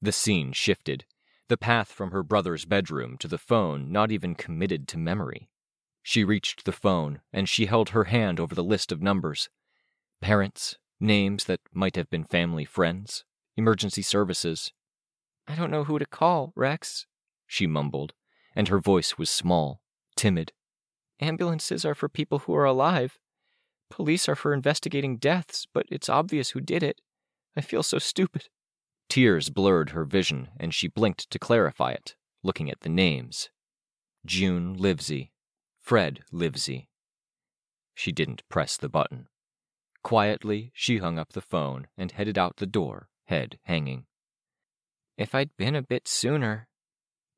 The 0.00 0.12
scene 0.12 0.52
shifted, 0.52 1.06
the 1.48 1.56
path 1.56 1.88
from 1.88 2.10
her 2.10 2.22
brother's 2.22 2.64
bedroom 2.64 3.16
to 3.18 3.28
the 3.28 3.38
phone 3.38 3.90
not 3.90 4.12
even 4.12 4.34
committed 4.34 4.86
to 4.88 4.98
memory. 4.98 5.48
She 6.08 6.22
reached 6.22 6.64
the 6.64 6.70
phone, 6.70 7.20
and 7.32 7.48
she 7.48 7.66
held 7.66 7.88
her 7.88 8.04
hand 8.04 8.38
over 8.38 8.54
the 8.54 8.62
list 8.62 8.92
of 8.92 9.02
numbers. 9.02 9.48
Parents, 10.20 10.78
names 11.00 11.46
that 11.46 11.58
might 11.72 11.96
have 11.96 12.08
been 12.08 12.22
family 12.22 12.64
friends, 12.64 13.24
emergency 13.56 14.02
services. 14.02 14.72
I 15.48 15.56
don't 15.56 15.72
know 15.72 15.82
who 15.82 15.98
to 15.98 16.06
call, 16.06 16.52
Rex, 16.54 17.08
she 17.44 17.66
mumbled, 17.66 18.14
and 18.54 18.68
her 18.68 18.78
voice 18.78 19.18
was 19.18 19.28
small, 19.28 19.80
timid. 20.14 20.52
Ambulances 21.20 21.84
are 21.84 21.96
for 21.96 22.08
people 22.08 22.38
who 22.38 22.54
are 22.54 22.64
alive. 22.64 23.18
Police 23.90 24.28
are 24.28 24.36
for 24.36 24.54
investigating 24.54 25.16
deaths, 25.16 25.66
but 25.74 25.86
it's 25.90 26.08
obvious 26.08 26.50
who 26.50 26.60
did 26.60 26.84
it. 26.84 27.00
I 27.56 27.62
feel 27.62 27.82
so 27.82 27.98
stupid. 27.98 28.48
Tears 29.08 29.50
blurred 29.50 29.90
her 29.90 30.04
vision, 30.04 30.50
and 30.60 30.72
she 30.72 30.86
blinked 30.86 31.28
to 31.30 31.40
clarify 31.40 31.90
it, 31.90 32.14
looking 32.44 32.70
at 32.70 32.82
the 32.82 32.88
names 32.88 33.50
June 34.24 34.74
Livesey, 34.74 35.32
Fred 35.86 36.24
Livesey. 36.32 36.88
She 37.94 38.10
didn't 38.10 38.42
press 38.48 38.76
the 38.76 38.88
button. 38.88 39.28
Quietly, 40.02 40.72
she 40.74 40.98
hung 40.98 41.16
up 41.16 41.32
the 41.32 41.40
phone 41.40 41.86
and 41.96 42.10
headed 42.10 42.36
out 42.36 42.56
the 42.56 42.66
door, 42.66 43.08
head 43.26 43.60
hanging. 43.62 44.06
If 45.16 45.32
I'd 45.32 45.56
been 45.56 45.76
a 45.76 45.82
bit 45.82 46.08
sooner, 46.08 46.66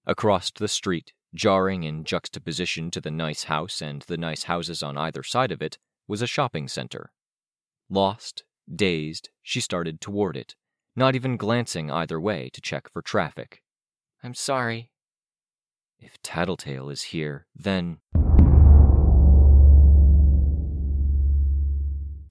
Across 0.07 0.53
the 0.53 0.67
street, 0.67 1.13
jarring 1.35 1.83
in 1.83 2.05
juxtaposition 2.05 2.91
to 2.93 3.03
the 3.03 3.11
nice 3.11 3.45
house 3.45 3.83
and 3.83 4.01
the 4.09 4.17
nice 4.17 4.45
houses 4.45 4.83
on 4.83 4.97
either 4.97 5.23
side 5.23 5.53
of 5.53 5.61
it, 5.61 5.77
was 6.07 6.23
a 6.23 6.27
shopping 6.27 6.69
center. 6.69 7.13
Lost, 7.91 8.45
dazed, 8.75 9.29
she 9.43 9.61
started 9.61 10.01
toward 10.01 10.39
it, 10.39 10.55
not 10.97 11.15
even 11.15 11.37
glancing 11.37 11.91
either 11.91 12.19
way 12.19 12.49
to 12.55 12.63
check 12.63 12.91
for 12.91 13.03
traffic. 13.03 13.63
I'm 14.25 14.33
sorry. 14.33 14.91
If 16.01 16.17
Tattletale 16.23 16.89
is 16.89 17.03
here, 17.13 17.47
then. 17.55 17.99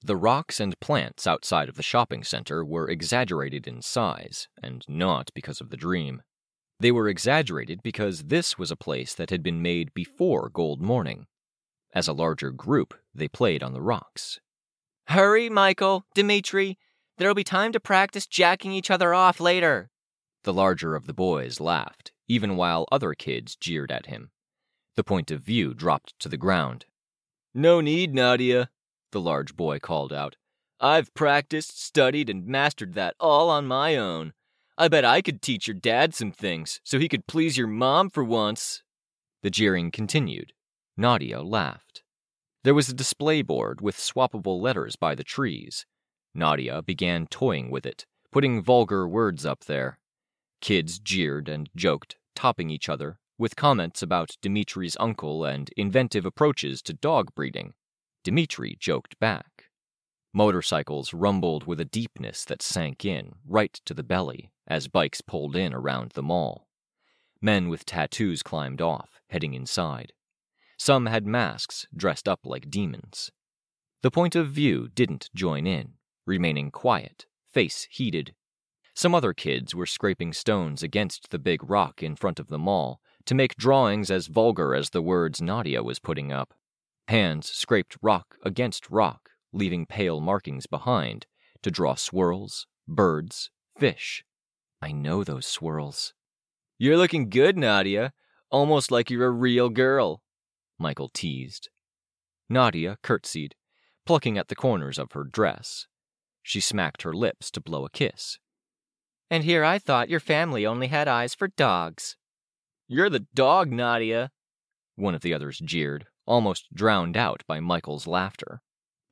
The 0.08 0.16
rocks 0.16 0.58
and 0.58 0.80
plants 0.80 1.26
outside 1.26 1.68
of 1.68 1.74
the 1.74 1.82
shopping 1.82 2.24
center 2.24 2.64
were 2.64 2.88
exaggerated 2.88 3.68
in 3.68 3.82
size, 3.82 4.48
and 4.62 4.82
not 4.88 5.30
because 5.34 5.60
of 5.60 5.68
the 5.68 5.76
dream. 5.76 6.22
They 6.80 6.90
were 6.90 7.08
exaggerated 7.08 7.82
because 7.82 8.22
this 8.22 8.56
was 8.56 8.70
a 8.70 8.76
place 8.76 9.12
that 9.12 9.28
had 9.28 9.42
been 9.42 9.60
made 9.60 9.92
before 9.92 10.48
Gold 10.48 10.80
Morning. 10.80 11.26
As 11.94 12.08
a 12.08 12.14
larger 12.14 12.50
group, 12.50 12.94
they 13.14 13.28
played 13.28 13.62
on 13.62 13.74
the 13.74 13.82
rocks. 13.82 14.40
Hurry, 15.08 15.50
Michael, 15.50 16.06
Dimitri. 16.14 16.78
There'll 17.18 17.34
be 17.34 17.44
time 17.44 17.72
to 17.72 17.78
practice 17.78 18.26
jacking 18.26 18.72
each 18.72 18.90
other 18.90 19.12
off 19.12 19.40
later. 19.40 19.90
The 20.44 20.54
larger 20.54 20.94
of 20.94 21.06
the 21.06 21.12
boys 21.12 21.60
laughed, 21.60 22.12
even 22.26 22.56
while 22.56 22.88
other 22.90 23.12
kids 23.12 23.56
jeered 23.56 23.92
at 23.92 24.06
him. 24.06 24.30
The 24.96 25.04
point 25.04 25.30
of 25.30 25.42
view 25.42 25.74
dropped 25.74 26.18
to 26.20 26.30
the 26.30 26.38
ground. 26.38 26.86
No 27.52 27.82
need, 27.82 28.14
Nadia, 28.14 28.70
the 29.12 29.20
large 29.20 29.56
boy 29.56 29.78
called 29.78 30.12
out. 30.12 30.36
I've 30.80 31.12
practiced, 31.14 31.82
studied, 31.82 32.30
and 32.30 32.46
mastered 32.46 32.94
that 32.94 33.14
all 33.18 33.50
on 33.50 33.66
my 33.66 33.96
own. 33.96 34.32
I 34.76 34.88
bet 34.88 35.04
I 35.04 35.22
could 35.22 35.42
teach 35.42 35.66
your 35.66 35.74
dad 35.74 36.14
some 36.14 36.30
things 36.30 36.80
so 36.84 36.98
he 36.98 37.08
could 37.08 37.26
please 37.26 37.58
your 37.58 37.66
mom 37.66 38.10
for 38.10 38.22
once. 38.22 38.82
The 39.42 39.50
jeering 39.50 39.90
continued. 39.90 40.52
Nadia 40.96 41.42
laughed. 41.42 42.02
There 42.64 42.74
was 42.74 42.88
a 42.88 42.94
display 42.94 43.42
board 43.42 43.80
with 43.80 43.96
swappable 43.96 44.60
letters 44.60 44.94
by 44.96 45.14
the 45.14 45.24
trees. 45.24 45.86
Nadia 46.34 46.82
began 46.82 47.26
toying 47.26 47.70
with 47.70 47.86
it, 47.86 48.06
putting 48.30 48.62
vulgar 48.62 49.08
words 49.08 49.46
up 49.46 49.64
there. 49.64 49.98
Kids 50.60 50.98
jeered 50.98 51.48
and 51.48 51.68
joked, 51.74 52.16
topping 52.34 52.70
each 52.70 52.88
other, 52.88 53.18
with 53.38 53.56
comments 53.56 54.02
about 54.02 54.36
Dimitri's 54.42 54.96
uncle 55.00 55.44
and 55.44 55.70
inventive 55.76 56.26
approaches 56.26 56.82
to 56.82 56.92
dog 56.92 57.34
breeding. 57.34 57.74
Dimitri 58.28 58.76
joked 58.78 59.18
back. 59.18 59.70
Motorcycles 60.34 61.14
rumbled 61.14 61.66
with 61.66 61.80
a 61.80 61.86
deepness 61.86 62.44
that 62.44 62.60
sank 62.60 63.02
in, 63.06 63.36
right 63.46 63.72
to 63.86 63.94
the 63.94 64.02
belly, 64.02 64.50
as 64.66 64.86
bikes 64.86 65.22
pulled 65.22 65.56
in 65.56 65.72
around 65.72 66.10
the 66.10 66.22
mall. 66.22 66.68
Men 67.40 67.70
with 67.70 67.86
tattoos 67.86 68.42
climbed 68.42 68.82
off, 68.82 69.22
heading 69.30 69.54
inside. 69.54 70.12
Some 70.76 71.06
had 71.06 71.26
masks, 71.26 71.86
dressed 71.96 72.28
up 72.28 72.40
like 72.44 72.68
demons. 72.68 73.32
The 74.02 74.10
point 74.10 74.36
of 74.36 74.50
view 74.50 74.90
didn't 74.94 75.30
join 75.34 75.66
in, 75.66 75.94
remaining 76.26 76.70
quiet, 76.70 77.24
face 77.50 77.88
heated. 77.90 78.34
Some 78.92 79.14
other 79.14 79.32
kids 79.32 79.74
were 79.74 79.86
scraping 79.86 80.34
stones 80.34 80.82
against 80.82 81.30
the 81.30 81.38
big 81.38 81.60
rock 81.62 82.02
in 82.02 82.14
front 82.14 82.38
of 82.38 82.48
the 82.48 82.58
mall 82.58 83.00
to 83.24 83.34
make 83.34 83.56
drawings 83.56 84.10
as 84.10 84.26
vulgar 84.26 84.74
as 84.74 84.90
the 84.90 85.00
words 85.00 85.40
Nadia 85.40 85.82
was 85.82 85.98
putting 85.98 86.30
up. 86.30 86.52
Hands 87.08 87.50
scraped 87.50 87.96
rock 88.02 88.36
against 88.44 88.90
rock, 88.90 89.30
leaving 89.50 89.86
pale 89.86 90.20
markings 90.20 90.66
behind, 90.66 91.26
to 91.62 91.70
draw 91.70 91.94
swirls, 91.94 92.66
birds, 92.86 93.50
fish. 93.78 94.24
I 94.82 94.92
know 94.92 95.24
those 95.24 95.46
swirls. 95.46 96.12
You're 96.76 96.98
looking 96.98 97.30
good, 97.30 97.56
Nadia. 97.56 98.12
Almost 98.50 98.90
like 98.90 99.08
you're 99.08 99.26
a 99.26 99.30
real 99.30 99.70
girl, 99.70 100.22
Michael 100.78 101.08
teased. 101.08 101.70
Nadia 102.46 102.98
curtsied, 103.02 103.54
plucking 104.04 104.36
at 104.36 104.48
the 104.48 104.54
corners 104.54 104.98
of 104.98 105.12
her 105.12 105.24
dress. 105.24 105.86
She 106.42 106.60
smacked 106.60 107.02
her 107.02 107.14
lips 107.14 107.50
to 107.52 107.60
blow 107.60 107.86
a 107.86 107.90
kiss. 107.90 108.38
And 109.30 109.44
here 109.44 109.64
I 109.64 109.78
thought 109.78 110.10
your 110.10 110.20
family 110.20 110.66
only 110.66 110.88
had 110.88 111.08
eyes 111.08 111.34
for 111.34 111.48
dogs. 111.48 112.16
You're 112.86 113.10
the 113.10 113.26
dog, 113.34 113.72
Nadia, 113.72 114.30
one 114.94 115.14
of 115.14 115.22
the 115.22 115.32
others 115.32 115.58
jeered, 115.58 116.06
almost 116.28 116.72
drowned 116.72 117.16
out 117.16 117.42
by 117.46 117.58
Michael's 117.58 118.06
laughter. 118.06 118.60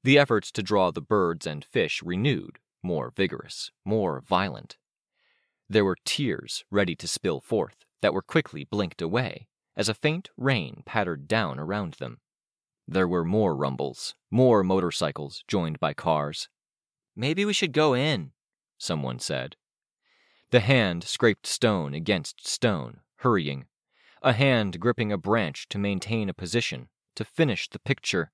The 0.05 0.19
efforts 0.19 0.53
to 0.53 0.63
draw 0.63 0.93
the 0.93 1.01
birds 1.01 1.47
and 1.47 1.65
fish 1.65 2.03
renewed, 2.03 2.59
more 2.83 3.13
vigorous, 3.17 3.73
more 3.85 4.21
violent. 4.21 4.77
There 5.69 5.85
were 5.85 5.97
tears 6.05 6.65
ready 6.71 6.95
to 6.95 7.09
spill 7.09 7.41
forth 7.41 7.85
that 8.03 8.15
were 8.15 8.23
quickly 8.23 8.65
blinked 8.65 9.03
away 9.03 9.49
as 9.77 9.89
a 9.89 9.95
faint 9.95 10.31
rain 10.37 10.83
pattered 10.87 11.27
down 11.27 11.59
around 11.59 11.95
them. 11.95 12.19
There 12.87 13.09
were 13.09 13.25
more 13.25 13.57
rumbles, 13.57 14.15
more 14.31 14.63
motorcycles 14.63 15.43
joined 15.49 15.81
by 15.81 15.93
cars. 15.93 16.49
Maybe 17.17 17.45
we 17.45 17.53
should 17.53 17.73
go 17.73 17.95
in, 17.95 18.33
someone 18.79 19.19
said. 19.19 19.57
The 20.51 20.61
hand 20.61 21.03
scraped 21.03 21.47
stone 21.47 21.95
against 21.95 22.47
stone, 22.47 23.01
hurrying, 23.17 23.67
a 24.23 24.33
hand 24.33 24.79
gripping 24.79 25.11
a 25.11 25.19
branch 25.19 25.69
to 25.71 25.79
maintain 25.79 26.29
a 26.29 26.35
position, 26.35 26.89
to 27.17 27.25
finish 27.25 27.69
the 27.69 27.79
picture. 27.79 28.31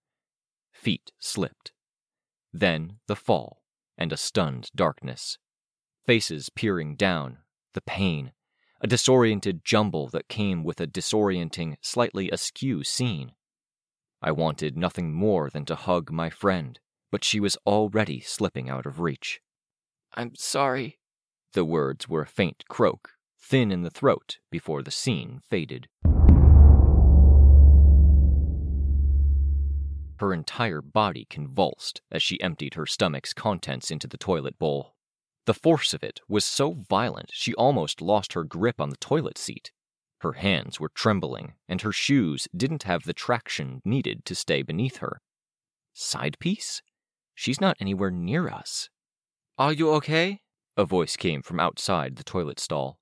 Feet 0.72 1.12
slipped. 1.18 1.72
Then 2.53 2.99
the 3.07 3.16
fall, 3.16 3.62
and 3.97 4.12
a 4.12 4.16
stunned 4.16 4.70
darkness 4.74 5.39
faces 6.05 6.51
peering 6.51 6.97
down, 6.97 7.39
the 7.74 7.80
pain, 7.80 8.33
a 8.80 8.87
disoriented 8.87 9.64
jumble 9.64 10.09
that 10.09 10.28
came 10.28 10.64
with 10.64 10.80
a 10.80 10.87
disorienting, 10.87 11.76
slightly 11.80 12.30
askew 12.30 12.83
scene. 12.83 13.33
I 14.20 14.33
wanted 14.33 14.76
nothing 14.76 15.12
more 15.12 15.51
than 15.51 15.64
to 15.66 15.74
hug 15.74 16.11
my 16.11 16.30
friend, 16.30 16.78
but 17.11 17.24
she 17.24 17.41
was 17.41 17.57
already 17.66 18.20
slipping 18.20 18.68
out 18.68 18.87
of 18.87 19.01
reach. 19.01 19.41
I'm 20.14 20.35
sorry. 20.35 20.99
The 21.53 21.64
words 21.64 22.09
were 22.09 22.22
a 22.22 22.26
faint 22.26 22.64
croak, 22.68 23.11
thin 23.41 23.70
in 23.70 23.83
the 23.83 23.91
throat, 23.91 24.39
before 24.51 24.83
the 24.83 24.91
scene 24.91 25.41
faded. 25.49 25.89
Her 30.23 30.33
entire 30.33 30.81
body 30.81 31.27
convulsed 31.29 32.01
as 32.12 32.23
she 32.23 32.41
emptied 32.41 32.75
her 32.75 32.87
stomach's 32.87 33.35
contents 33.35 33.91
into 33.91 34.07
the 34.07 34.16
toilet 34.16 34.57
bowl. 34.57 34.95
The 35.47 35.53
force 35.53 35.93
of 35.95 36.05
it 36.05 36.20
was 36.29 36.45
so 36.45 36.75
violent 36.89 37.31
she 37.33 37.55
almost 37.55 38.01
lost 38.01 38.35
her 38.35 38.45
grip 38.45 38.81
on 38.81 38.91
the 38.91 38.97
toilet 38.99 39.37
seat. 39.37 39.73
Her 40.20 40.35
hands 40.35 40.79
were 40.79 40.93
trembling, 40.95 41.55
and 41.68 41.81
her 41.81 41.91
shoes 41.91 42.47
didn't 42.57 42.85
have 42.85 43.03
the 43.03 43.12
traction 43.12 43.83
needed 43.85 44.25
to 44.27 44.37
stay 44.37 44.62
beneath 44.62 44.99
her. 44.99 45.20
Side 45.93 46.39
piece? 46.39 46.83
She's 47.35 47.61
not 47.61 47.77
anywhere 47.81 48.12
near 48.12 48.49
us. 48.49 48.91
Are 49.59 49.73
you 49.73 49.91
okay? 49.95 50.43
A 50.77 50.85
voice 50.85 51.16
came 51.16 51.43
from 51.43 51.59
outside 51.59 52.14
the 52.14 52.23
toilet 52.23 52.61
stall. 52.61 52.97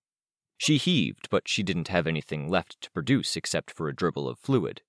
She 0.56 0.78
heaved, 0.78 1.28
but 1.28 1.48
she 1.48 1.62
didn't 1.62 1.88
have 1.88 2.06
anything 2.06 2.48
left 2.48 2.80
to 2.80 2.90
produce 2.92 3.36
except 3.36 3.70
for 3.70 3.90
a 3.90 3.94
dribble 3.94 4.26
of 4.26 4.38
fluid. 4.38 4.80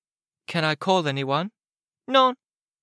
Can 0.47 0.63
I 0.63 0.75
call 0.75 1.05
anyone? 1.05 1.51
No. 2.11 2.35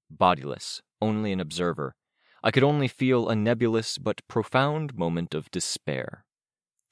Bodiless, 0.08 0.80
only 1.02 1.32
an 1.32 1.40
observer, 1.40 1.94
I 2.42 2.50
could 2.50 2.62
only 2.62 2.88
feel 2.88 3.28
a 3.28 3.36
nebulous 3.36 3.98
but 3.98 4.26
profound 4.26 4.96
moment 4.96 5.34
of 5.34 5.50
despair. 5.50 6.24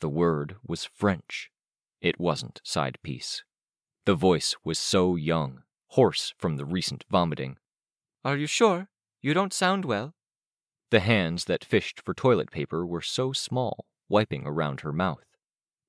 The 0.00 0.10
word 0.10 0.56
was 0.62 0.84
French. 0.84 1.50
It 2.02 2.20
wasn't 2.20 2.60
side 2.62 2.98
piece. 3.02 3.42
The 4.04 4.14
voice 4.14 4.54
was 4.62 4.78
so 4.78 5.16
young, 5.16 5.62
hoarse 5.92 6.34
from 6.36 6.58
the 6.58 6.66
recent 6.66 7.06
vomiting. 7.10 7.56
Are 8.22 8.36
you 8.36 8.46
sure? 8.46 8.90
You 9.22 9.32
don't 9.32 9.54
sound 9.54 9.86
well. 9.86 10.14
The 10.90 11.00
hands 11.00 11.46
that 11.46 11.64
fished 11.64 12.02
for 12.04 12.12
toilet 12.12 12.50
paper 12.50 12.84
were 12.84 13.00
so 13.00 13.32
small, 13.32 13.86
wiping 14.10 14.46
around 14.46 14.82
her 14.82 14.92
mouth. 14.92 15.24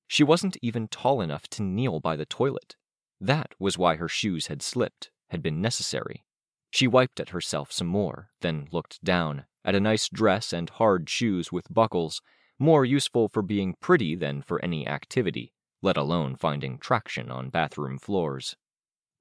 She 0.06 0.24
wasn't 0.24 0.56
even 0.62 0.88
tall 0.88 1.20
enough 1.20 1.46
to 1.48 1.62
kneel 1.62 2.00
by 2.00 2.16
the 2.16 2.24
toilet. 2.24 2.76
That 3.20 3.54
was 3.58 3.76
why 3.76 3.96
her 3.96 4.08
shoes 4.08 4.46
had 4.46 4.62
slipped, 4.62 5.10
had 5.28 5.42
been 5.42 5.60
necessary. 5.60 6.24
She 6.70 6.86
wiped 6.86 7.20
at 7.20 7.30
herself 7.30 7.72
some 7.72 7.86
more, 7.86 8.30
then 8.40 8.68
looked 8.70 9.02
down 9.02 9.46
at 9.64 9.74
a 9.74 9.80
nice 9.80 10.08
dress 10.08 10.52
and 10.52 10.70
hard 10.70 11.08
shoes 11.08 11.50
with 11.50 11.72
buckles, 11.72 12.20
more 12.58 12.84
useful 12.84 13.28
for 13.28 13.42
being 13.42 13.74
pretty 13.80 14.14
than 14.14 14.42
for 14.42 14.62
any 14.64 14.86
activity, 14.86 15.52
let 15.82 15.96
alone 15.96 16.36
finding 16.36 16.78
traction 16.78 17.30
on 17.30 17.50
bathroom 17.50 17.98
floors. 17.98 18.56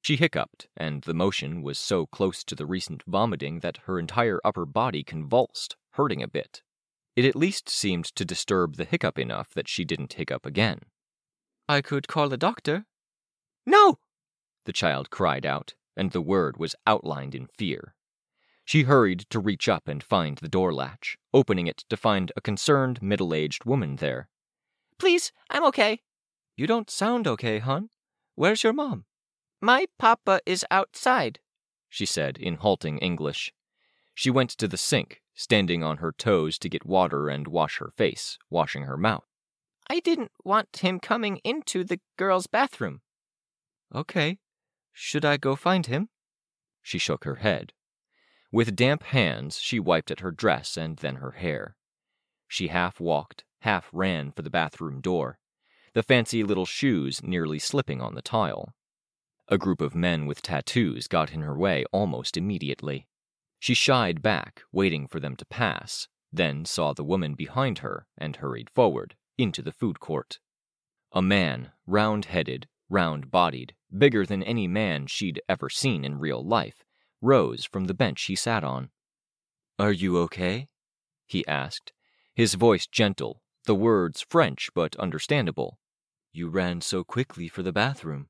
She 0.02 0.16
hiccuped, 0.16 0.68
and 0.76 1.04
the 1.04 1.14
motion 1.14 1.62
was 1.62 1.78
so 1.78 2.06
close 2.06 2.44
to 2.46 2.56
the 2.56 2.66
recent 2.66 3.04
vomiting 3.04 3.60
that 3.60 3.80
her 3.86 4.00
entire 4.00 4.40
upper 4.46 4.66
body 4.66 5.04
convulsed, 5.04 5.76
hurting 5.92 6.24
a 6.24 6.28
bit. 6.28 6.62
It 7.16 7.26
at 7.26 7.36
least 7.36 7.68
seemed 7.68 8.06
to 8.16 8.24
disturb 8.24 8.76
the 8.76 8.86
hiccup 8.86 9.20
enough 9.20 9.54
that 9.54 9.68
she 9.68 9.84
didn't 9.84 10.14
hiccup 10.14 10.46
again. 10.46 10.80
I 11.68 11.82
could 11.82 12.08
call 12.08 12.32
a 12.32 12.38
doctor. 12.38 12.86
No! 13.66 14.00
The 14.66 14.74
child 14.74 15.10
cried 15.10 15.46
out, 15.46 15.74
and 15.98 16.12
the 16.12 16.22
word 16.22 16.58
was 16.58 16.76
outlined 16.86 17.36
in 17.36 17.48
fear. 17.48 17.96
She 18.64 18.84
hurried 18.84 19.26
to 19.30 19.40
reach 19.40 19.68
up 19.68 19.88
and 19.88 20.04
find 20.04 20.38
the 20.38 20.50
door 20.50 20.74
latch, 20.74 21.18
opening 21.34 21.68
it 21.68 21.84
to 21.90 21.98
find 21.98 22.32
a 22.36 22.42
concerned 22.42 23.02
middle 23.02 23.34
aged 23.34 23.66
woman 23.66 23.98
there. 23.98 24.30
Please, 25.00 25.32
I'm 25.50 25.66
okay. 25.66 26.02
You 26.56 26.68
don't 26.68 26.90
sound 26.90 27.28
okay, 27.28 27.60
hon. 27.60 27.90
Where's 28.36 28.64
your 28.64 28.74
mom? 28.74 29.06
My 29.62 29.88
papa 29.98 30.42
is 30.46 30.66
outside, 30.70 31.40
she 31.90 32.06
said 32.06 32.38
in 32.38 32.56
halting 32.56 33.00
English. 33.00 33.54
She 34.14 34.30
went 34.30 34.52
to 34.52 34.68
the 34.68 34.78
sink, 34.78 35.22
standing 35.34 35.84
on 35.84 35.98
her 35.98 36.12
toes 36.12 36.58
to 36.60 36.70
get 36.70 36.86
water 36.86 37.30
and 37.30 37.48
wash 37.48 37.78
her 37.78 37.92
face, 37.96 38.38
washing 38.50 38.84
her 38.84 38.98
mouth. 38.98 39.26
I 39.90 40.00
didn't 40.00 40.32
want 40.44 40.78
him 40.78 41.00
coming 41.00 41.38
into 41.44 41.84
the 41.84 42.00
girls' 42.18 42.48
bathroom. 42.48 43.02
Okay. 43.96 44.40
Should 45.00 45.24
I 45.24 45.38
go 45.38 45.56
find 45.56 45.86
him? 45.86 46.10
She 46.82 46.98
shook 46.98 47.24
her 47.24 47.36
head. 47.36 47.72
With 48.52 48.76
damp 48.76 49.04
hands, 49.04 49.60
she 49.60 49.80
wiped 49.80 50.10
at 50.10 50.22
her 50.22 50.32
dress 50.32 50.76
and 50.76 50.98
then 50.98 51.18
her 51.18 51.34
hair. 51.34 51.76
She 52.48 52.70
half 52.70 53.00
walked, 53.00 53.44
half 53.60 53.88
ran 53.94 54.32
for 54.32 54.42
the 54.42 54.50
bathroom 54.50 55.00
door, 55.00 55.38
the 55.94 56.02
fancy 56.02 56.44
little 56.44 56.66
shoes 56.66 57.22
nearly 57.22 57.60
slipping 57.60 58.02
on 58.02 58.16
the 58.16 58.24
tile. 58.24 58.74
A 59.48 59.60
group 59.60 59.82
of 59.82 59.94
men 59.94 60.26
with 60.26 60.42
tattoos 60.42 61.08
got 61.08 61.32
in 61.32 61.42
her 61.42 61.56
way 61.56 61.86
almost 61.92 62.36
immediately. 62.36 63.08
She 63.60 63.76
shied 63.76 64.24
back, 64.24 64.64
waiting 64.72 65.08
for 65.08 65.20
them 65.20 65.36
to 65.36 65.46
pass, 65.46 66.08
then 66.34 66.66
saw 66.66 66.94
the 66.94 67.04
woman 67.04 67.36
behind 67.36 67.80
her 67.80 68.08
and 68.18 68.38
hurried 68.38 68.72
forward, 68.72 69.16
into 69.38 69.62
the 69.62 69.72
food 69.72 70.00
court. 70.00 70.40
A 71.12 71.22
man, 71.22 71.72
round 71.86 72.26
headed, 72.26 72.68
round 72.90 73.32
bodied, 73.32 73.74
bigger 73.96 74.26
than 74.26 74.44
any 74.44 74.68
man 74.68 75.08
she'd 75.08 75.42
ever 75.50 75.70
seen 75.70 76.04
in 76.06 76.20
real 76.20 76.44
life, 76.44 76.84
rose 77.22 77.66
from 77.66 77.86
the 77.86 77.94
bench 77.94 78.24
he 78.24 78.36
sat 78.36 78.64
on. 78.64 78.90
Are 79.80 79.92
you 79.92 80.18
okay? 80.20 80.70
he 81.26 81.46
asked, 81.48 81.92
his 82.34 82.54
voice 82.54 82.88
gentle, 82.88 83.42
the 83.66 83.76
words 83.76 84.22
French 84.22 84.70
but 84.74 84.96
understandable. 84.96 85.80
You 86.32 86.50
ran 86.50 86.82
so 86.82 87.04
quickly 87.04 87.48
for 87.48 87.64
the 87.64 87.74
bathroom. 87.74 88.28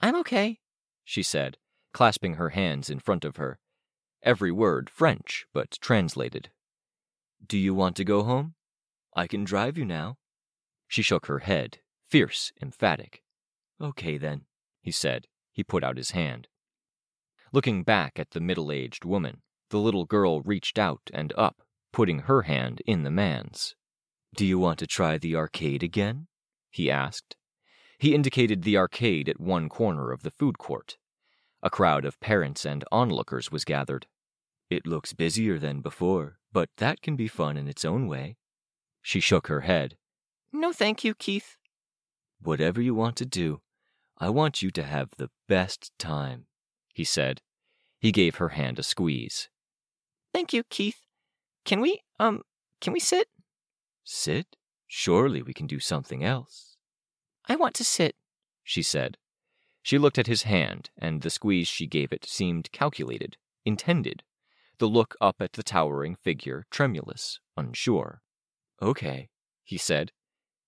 I'm 0.00 0.14
okay, 0.16 0.60
she 1.04 1.22
said, 1.22 1.56
clasping 1.92 2.34
her 2.34 2.50
hands 2.50 2.90
in 2.90 3.00
front 3.00 3.24
of 3.24 3.36
her. 3.36 3.58
Every 4.22 4.52
word 4.52 4.88
French, 4.88 5.46
but 5.52 5.78
translated. 5.80 6.50
Do 7.46 7.58
you 7.58 7.74
want 7.74 7.96
to 7.96 8.04
go 8.04 8.22
home? 8.22 8.54
I 9.16 9.26
can 9.26 9.44
drive 9.44 9.76
you 9.76 9.84
now. 9.84 10.18
She 10.88 11.02
shook 11.02 11.26
her 11.26 11.40
head, 11.40 11.78
fierce, 12.08 12.52
emphatic. 12.62 13.23
Okay, 13.80 14.18
then, 14.18 14.42
he 14.80 14.90
said. 14.90 15.26
He 15.52 15.62
put 15.62 15.84
out 15.84 15.96
his 15.96 16.10
hand. 16.10 16.48
Looking 17.52 17.84
back 17.84 18.18
at 18.18 18.32
the 18.32 18.40
middle 18.40 18.72
aged 18.72 19.04
woman, 19.04 19.42
the 19.70 19.78
little 19.78 20.04
girl 20.04 20.40
reached 20.42 20.78
out 20.78 21.02
and 21.12 21.32
up, 21.36 21.62
putting 21.92 22.20
her 22.20 22.42
hand 22.42 22.82
in 22.86 23.04
the 23.04 23.10
man's. 23.10 23.76
Do 24.34 24.44
you 24.44 24.58
want 24.58 24.80
to 24.80 24.86
try 24.86 25.18
the 25.18 25.36
arcade 25.36 25.82
again? 25.82 26.26
he 26.70 26.90
asked. 26.90 27.36
He 27.98 28.14
indicated 28.14 28.62
the 28.62 28.76
arcade 28.76 29.28
at 29.28 29.40
one 29.40 29.68
corner 29.68 30.10
of 30.10 30.22
the 30.22 30.32
food 30.32 30.58
court. 30.58 30.96
A 31.62 31.70
crowd 31.70 32.04
of 32.04 32.20
parents 32.20 32.66
and 32.66 32.84
onlookers 32.90 33.52
was 33.52 33.64
gathered. 33.64 34.06
It 34.68 34.86
looks 34.86 35.12
busier 35.12 35.58
than 35.58 35.80
before, 35.80 36.38
but 36.52 36.70
that 36.78 37.00
can 37.00 37.14
be 37.14 37.28
fun 37.28 37.56
in 37.56 37.68
its 37.68 37.84
own 37.84 38.08
way. 38.08 38.36
She 39.00 39.20
shook 39.20 39.46
her 39.46 39.60
head. 39.60 39.96
No, 40.52 40.72
thank 40.72 41.04
you, 41.04 41.14
Keith. 41.14 41.56
Whatever 42.40 42.82
you 42.82 42.94
want 42.94 43.16
to 43.16 43.26
do, 43.26 43.60
I 44.18 44.30
want 44.30 44.62
you 44.62 44.70
to 44.72 44.82
have 44.82 45.10
the 45.16 45.30
best 45.48 45.92
time, 45.98 46.46
he 46.92 47.04
said. 47.04 47.42
He 47.98 48.12
gave 48.12 48.36
her 48.36 48.50
hand 48.50 48.78
a 48.78 48.82
squeeze. 48.82 49.48
Thank 50.32 50.52
you, 50.52 50.62
Keith. 50.64 51.00
Can 51.64 51.80
we, 51.80 52.00
um, 52.20 52.42
can 52.80 52.92
we 52.92 53.00
sit? 53.00 53.28
Sit? 54.04 54.56
Surely 54.86 55.42
we 55.42 55.52
can 55.52 55.66
do 55.66 55.80
something 55.80 56.22
else. 56.22 56.76
I 57.48 57.56
want 57.56 57.74
to 57.76 57.84
sit, 57.84 58.14
she 58.62 58.82
said. 58.82 59.16
She 59.82 59.98
looked 59.98 60.18
at 60.18 60.26
his 60.26 60.44
hand, 60.44 60.90
and 60.96 61.22
the 61.22 61.30
squeeze 61.30 61.68
she 61.68 61.86
gave 61.86 62.12
it 62.12 62.24
seemed 62.24 62.72
calculated, 62.72 63.36
intended. 63.64 64.22
The 64.78 64.86
look 64.86 65.16
up 65.20 65.36
at 65.40 65.54
the 65.54 65.62
towering 65.62 66.14
figure 66.14 66.64
tremulous, 66.70 67.40
unsure. 67.56 68.22
Okay, 68.80 69.28
he 69.62 69.76
said. 69.76 70.12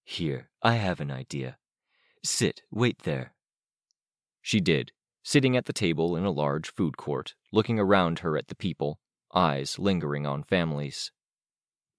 Here, 0.04 0.50
I 0.62 0.74
have 0.74 1.00
an 1.00 1.10
idea. 1.10 1.58
Sit, 2.24 2.62
wait 2.70 3.00
there. 3.04 3.35
She 4.46 4.60
did, 4.60 4.92
sitting 5.24 5.56
at 5.56 5.64
the 5.64 5.72
table 5.72 6.14
in 6.14 6.24
a 6.24 6.30
large 6.30 6.72
food 6.72 6.96
court, 6.96 7.34
looking 7.50 7.80
around 7.80 8.20
her 8.20 8.36
at 8.36 8.46
the 8.46 8.54
people, 8.54 9.00
eyes 9.34 9.76
lingering 9.76 10.24
on 10.24 10.44
families. 10.44 11.10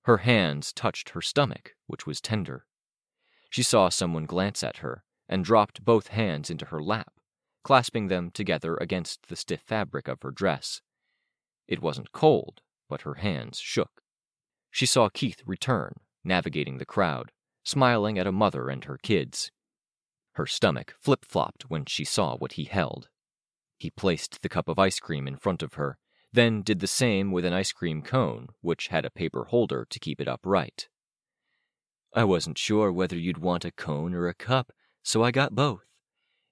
Her 0.03 0.19
hands 0.19 0.71
touched 0.71 1.09
her 1.09 1.21
stomach, 1.21 1.75
which 1.87 2.07
was 2.07 2.21
tender. 2.21 2.65
She 3.49 3.63
saw 3.63 3.89
someone 3.89 4.25
glance 4.25 4.63
at 4.63 4.77
her 4.77 5.03
and 5.27 5.43
dropped 5.43 5.83
both 5.83 6.07
hands 6.07 6.49
into 6.49 6.67
her 6.67 6.81
lap, 6.81 7.11
clasping 7.65 8.07
them 8.07 8.31
together 8.31 8.77
against 8.77 9.27
the 9.27 9.35
stiff 9.35 9.59
fabric 9.59 10.07
of 10.07 10.21
her 10.21 10.31
dress. 10.31 10.81
It 11.67 11.81
wasn't 11.81 12.13
cold, 12.13 12.61
but 12.87 13.01
her 13.01 13.15
hands 13.15 13.59
shook. 13.59 14.03
She 14.71 14.85
saw 14.85 15.09
Keith 15.09 15.43
return, 15.45 15.95
navigating 16.23 16.77
the 16.77 16.85
crowd, 16.85 17.33
smiling 17.65 18.17
at 18.17 18.25
a 18.25 18.31
mother 18.31 18.69
and 18.69 18.85
her 18.85 18.97
kids. 19.03 19.51
Her 20.37 20.45
stomach 20.45 20.93
flip 20.99 21.25
flopped 21.25 21.63
when 21.67 21.85
she 21.85 22.05
saw 22.05 22.37
what 22.37 22.53
he 22.53 22.65
held. 22.65 23.09
He 23.79 23.89
placed 23.89 24.43
the 24.43 24.49
cup 24.49 24.67
of 24.67 24.77
ice 24.77 24.99
cream 24.99 25.27
in 25.27 25.35
front 25.35 25.63
of 25.63 25.73
her, 25.73 25.97
then 26.31 26.61
did 26.61 26.79
the 26.79 26.85
same 26.85 27.31
with 27.31 27.43
an 27.43 27.53
ice 27.53 27.71
cream 27.71 28.03
cone, 28.03 28.49
which 28.61 28.89
had 28.89 29.03
a 29.03 29.09
paper 29.09 29.45
holder 29.45 29.87
to 29.89 29.99
keep 29.99 30.21
it 30.21 30.27
upright. 30.27 30.89
I 32.13 32.23
wasn't 32.23 32.59
sure 32.59 32.91
whether 32.91 33.17
you'd 33.17 33.39
want 33.39 33.65
a 33.65 33.71
cone 33.71 34.13
or 34.13 34.27
a 34.27 34.35
cup, 34.35 34.71
so 35.01 35.23
I 35.23 35.31
got 35.31 35.55
both. 35.55 35.87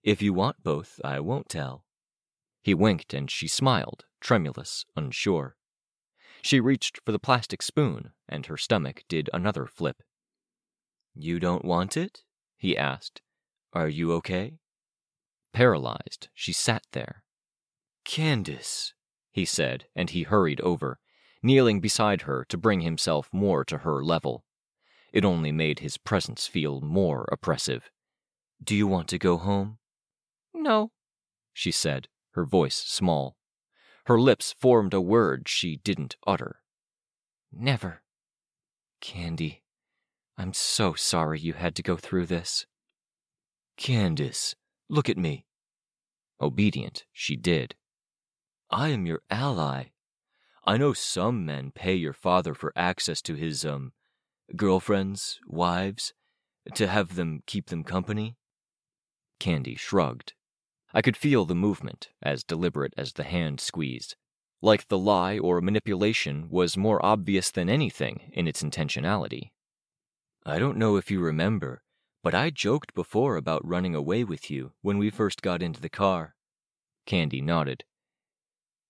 If 0.02 0.20
you 0.20 0.34
want 0.34 0.64
both, 0.64 1.00
I 1.04 1.20
won't 1.20 1.48
tell. 1.48 1.86
He 2.64 2.74
winked 2.74 3.14
and 3.14 3.30
she 3.30 3.48
smiled, 3.48 4.06
tremulous, 4.20 4.86
unsure. 4.96 5.58
She 6.42 6.60
reached 6.60 7.02
for 7.06 7.12
the 7.12 7.20
plastic 7.20 7.62
spoon, 7.62 8.14
and 8.28 8.48
her 8.48 8.58
stomach 8.58 9.04
did 9.08 9.30
another 9.32 9.68
flip. 9.68 10.02
You 11.14 11.40
don't 11.40 11.64
want 11.64 11.96
it? 11.96 12.24
he 12.58 12.76
asked. 12.76 13.22
Are 13.76 13.90
you 13.90 14.14
okay? 14.14 14.54
Paralyzed, 15.52 16.30
she 16.34 16.54
sat 16.54 16.84
there. 16.94 17.24
Candace, 18.06 18.94
he 19.34 19.44
said, 19.44 19.88
and 19.94 20.10
he 20.10 20.24
hurried 20.24 20.62
over, 20.62 21.00
kneeling 21.44 21.82
beside 21.82 22.22
her 22.22 22.46
to 22.48 22.58
bring 22.58 22.80
himself 22.80 23.30
more 23.34 23.66
to 23.66 23.80
her 23.80 24.02
level. 24.02 24.46
It 25.12 25.26
only 25.26 25.52
made 25.52 25.80
his 25.80 25.98
presence 25.98 26.48
feel 26.48 26.80
more 26.80 27.28
oppressive. 27.32 27.92
Do 28.64 28.76
you 28.76 28.88
want 28.88 29.10
to 29.10 29.20
go 29.20 29.38
home? 29.38 29.80
No, 30.54 30.92
she 31.54 31.72
said, 31.72 32.08
her 32.32 32.46
voice 32.46 32.76
small. 32.78 33.36
Her 34.06 34.20
lips 34.20 34.56
formed 34.58 34.94
a 34.94 35.02
word 35.02 35.50
she 35.50 35.78
didn't 35.78 36.16
utter. 36.26 36.62
Never. 37.52 38.04
Candy, 39.02 39.64
I'm 40.38 40.54
so 40.54 40.94
sorry 40.94 41.42
you 41.42 41.54
had 41.54 41.76
to 41.76 41.84
go 41.84 41.98
through 41.98 42.28
this. 42.28 42.66
Candace, 43.78 44.56
look 44.90 45.10
at 45.10 45.18
me. 45.18 45.46
Obedient, 46.42 47.06
she 47.12 47.36
did. 47.36 47.76
I 48.70 48.90
am 48.90 49.06
your 49.06 49.22
ally. 49.30 49.86
I 50.66 50.78
know 50.78 50.94
some 50.94 51.46
men 51.46 51.72
pay 51.72 51.94
your 51.94 52.14
father 52.14 52.54
for 52.54 52.74
access 52.76 53.22
to 53.24 53.36
his, 53.36 53.64
um, 53.64 53.94
girlfriends, 54.56 55.40
wives, 55.48 56.14
to 56.74 56.88
have 56.88 57.16
them 57.16 57.42
keep 57.46 57.68
them 57.68 57.84
company. 57.84 58.36
Candy 59.40 59.76
shrugged. 59.76 60.34
I 60.94 61.02
could 61.02 61.18
feel 61.18 61.46
the 61.46 61.56
movement, 61.56 62.10
as 62.22 62.44
deliberate 62.44 62.94
as 62.98 63.14
the 63.14 63.24
hand 63.24 63.60
squeezed. 63.60 64.16
Like 64.62 64.88
the 64.88 64.98
lie 64.98 65.38
or 65.38 65.62
manipulation 65.62 66.50
was 66.50 66.78
more 66.78 67.06
obvious 67.06 67.52
than 67.52 67.70
anything 67.70 68.32
in 68.32 68.48
its 68.48 68.64
intentionality. 68.64 69.52
I 70.46 70.58
don't 70.58 70.78
know 70.78 70.96
if 70.96 71.12
you 71.12 71.20
remember, 71.20 71.84
but 72.26 72.34
I 72.34 72.50
joked 72.50 72.96
before 72.96 73.36
about 73.36 73.64
running 73.64 73.94
away 73.94 74.24
with 74.24 74.50
you 74.50 74.72
when 74.82 74.98
we 74.98 75.12
first 75.12 75.44
got 75.44 75.62
into 75.62 75.80
the 75.80 75.90
car. 75.90 76.34
Candy 77.06 77.40
nodded. 77.40 77.84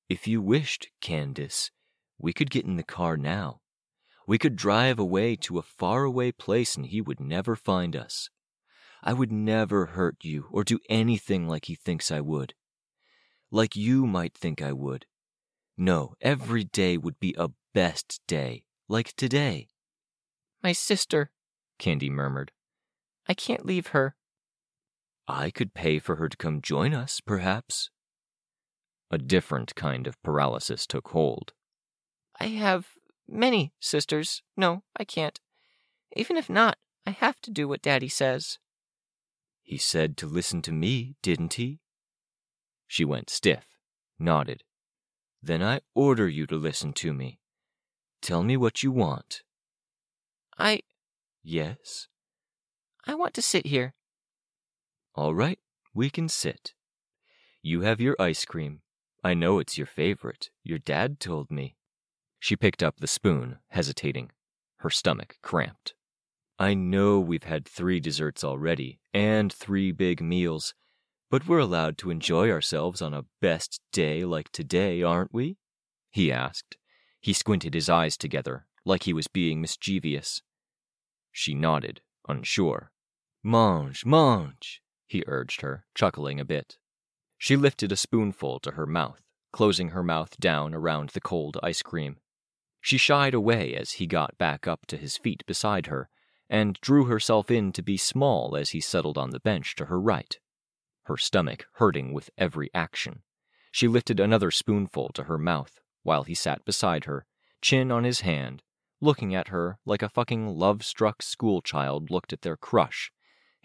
If 0.08 0.26
you 0.26 0.42
wished, 0.42 0.88
Candace, 1.02 1.70
we 2.18 2.32
could 2.32 2.50
get 2.50 2.64
in 2.64 2.78
the 2.78 2.82
car 2.82 3.18
now. 3.18 3.60
We 4.26 4.38
could 4.38 4.56
drive 4.56 5.00
away 5.00 5.36
to 5.36 5.58
a 5.58 5.64
faraway 5.64 6.32
place 6.32 6.78
and 6.78 6.86
he 6.86 7.02
would 7.02 7.20
never 7.20 7.58
find 7.58 7.94
us. 7.94 8.30
I 9.04 9.12
would 9.12 9.34
never 9.34 9.88
hurt 9.88 10.24
you 10.24 10.48
or 10.50 10.64
do 10.64 10.80
anything 10.90 11.46
like 11.46 11.66
he 11.66 11.76
thinks 11.76 12.12
I 12.12 12.22
would. 12.22 12.54
Like 13.52 13.76
you 13.76 14.08
might 14.08 14.34
think 14.34 14.62
I 14.62 14.72
would. 14.72 15.08
No, 15.78 16.14
every 16.22 16.64
day 16.64 16.96
would 16.96 17.20
be 17.20 17.36
a 17.38 17.50
best 17.74 18.22
day, 18.28 18.64
like 18.88 19.14
today. 19.18 19.68
My 20.64 20.72
sister, 20.72 21.32
Candy 21.78 22.10
murmured. 22.10 22.54
I 23.28 23.34
can't 23.34 23.66
leave 23.66 23.88
her. 23.88 24.16
I 25.28 25.50
could 25.50 25.74
pay 25.74 26.00
for 26.00 26.18
her 26.18 26.30
to 26.30 26.38
come 26.38 26.62
join 26.62 26.94
us, 26.94 27.20
perhaps. 27.20 27.90
A 29.10 29.18
different 29.18 29.74
kind 29.76 30.08
of 30.08 30.22
paralysis 30.22 30.86
took 30.86 31.10
hold. 31.10 31.54
I 32.40 32.48
have 32.48 32.90
many 33.28 33.74
sisters. 33.80 34.44
No, 34.56 34.84
I 34.98 35.04
can't. 35.04 35.40
Even 36.16 36.38
if 36.38 36.50
not, 36.50 36.78
I 37.06 37.12
have 37.12 37.42
to 37.42 37.52
do 37.52 37.68
what 37.68 37.82
Daddy 37.82 38.10
says. 38.10 38.60
He 39.64 39.78
said 39.78 40.16
to 40.18 40.28
listen 40.28 40.62
to 40.64 40.72
me, 40.72 41.16
didn't 41.24 41.56
he? 41.56 41.80
She 42.88 43.04
went 43.04 43.30
stiff, 43.30 43.66
nodded. 44.20 44.64
Then 45.42 45.64
I 45.64 45.82
order 45.96 46.28
you 46.28 46.46
to 46.48 46.56
listen 46.56 46.94
to 46.94 47.14
me. 47.14 47.40
Tell 48.22 48.44
me 48.44 48.58
what 48.58 48.84
you 48.84 48.92
want. 48.92 49.42
I. 50.58 50.82
Yes? 51.44 52.08
I 53.08 53.16
want 53.16 53.34
to 53.36 53.42
sit 53.42 53.68
here. 53.68 53.94
All 55.14 55.36
right, 55.36 55.60
we 55.94 56.10
can 56.10 56.28
sit. 56.28 56.74
You 57.62 57.82
have 57.82 58.02
your 58.02 58.16
ice 58.20 58.46
cream. 58.46 58.82
I 59.24 59.34
know 59.34 59.60
it's 59.60 59.78
your 59.78 59.88
favorite. 59.88 60.50
Your 60.64 60.80
dad 60.80 61.20
told 61.20 61.52
me. 61.52 61.78
She 62.40 62.56
picked 62.56 62.84
up 62.84 62.98
the 62.98 63.08
spoon, 63.08 63.58
hesitating. 63.70 64.32
Her 64.78 64.90
stomach 64.90 65.38
cramped. 65.42 65.94
I 66.60 66.74
know 66.74 67.20
we've 67.20 67.44
had 67.44 67.68
three 67.68 68.00
desserts 68.00 68.44
already, 68.44 69.00
and 69.14 69.52
three 69.52 69.92
big 69.92 70.22
meals, 70.22 70.74
but 71.30 71.48
we're 71.48 71.60
allowed 71.60 71.98
to 72.00 72.12
enjoy 72.12 72.50
ourselves 72.50 73.02
on 73.02 73.14
a 73.14 73.26
best 73.42 73.82
day 73.92 74.26
like 74.26 74.52
today, 74.52 75.02
aren't 75.04 75.34
we? 75.34 75.58
He 76.12 76.32
asked. 76.32 76.78
He 77.20 77.34
squinted 77.34 77.74
his 77.74 77.90
eyes 77.90 78.16
together, 78.16 78.68
like 78.86 79.04
he 79.04 79.14
was 79.14 79.28
being 79.28 79.60
mischievous. 79.60 80.42
She 81.32 81.54
nodded, 81.54 82.02
unsure. 82.28 82.92
Mange, 83.48 84.08
mange, 84.08 84.82
he 85.06 85.24
urged 85.28 85.62
her, 85.62 85.86
chuckling 85.94 86.40
a 86.40 86.46
bit. 86.46 86.80
She 87.38 87.56
lifted 87.56 87.92
a 87.92 87.96
spoonful 87.96 88.60
to 88.62 88.72
her 88.72 88.88
mouth, 88.88 89.22
closing 89.54 89.90
her 89.90 90.02
mouth 90.02 90.36
down 90.40 90.74
around 90.74 91.10
the 91.10 91.22
cold 91.22 91.60
ice 91.62 91.84
cream. 91.84 92.18
She 92.82 92.98
shied 92.98 93.36
away 93.36 93.76
as 93.76 93.92
he 93.94 94.08
got 94.08 94.36
back 94.40 94.68
up 94.68 94.88
to 94.88 94.98
his 94.98 95.18
feet 95.18 95.46
beside 95.46 95.86
her 95.86 96.10
and 96.50 96.82
drew 96.82 97.06
herself 97.06 97.52
in 97.52 97.72
to 97.74 97.84
be 97.84 97.98
small 97.98 98.56
as 98.56 98.72
he 98.72 98.82
settled 98.82 99.16
on 99.16 99.30
the 99.30 99.40
bench 99.40 99.76
to 99.76 99.86
her 99.86 100.02
right. 100.02 100.40
Her 101.04 101.16
stomach 101.16 101.68
hurting 101.74 102.14
with 102.14 102.32
every 102.40 102.72
action, 102.74 103.22
she 103.72 103.88
lifted 103.88 104.20
another 104.20 104.50
spoonful 104.50 105.10
to 105.10 105.26
her 105.26 105.38
mouth 105.38 105.82
while 106.02 106.24
he 106.24 106.34
sat 106.34 106.66
beside 106.66 107.06
her, 107.06 107.28
chin 107.62 107.92
on 107.92 108.06
his 108.06 108.22
hand, 108.22 108.64
looking 109.00 109.36
at 109.36 109.50
her 109.50 109.78
like 109.86 110.02
a 110.02 110.10
fucking 110.10 110.48
love 110.48 110.84
struck 110.84 111.22
schoolchild 111.22 112.10
looked 112.10 112.34
at 112.34 112.42
their 112.42 112.58
crush, 112.58 113.12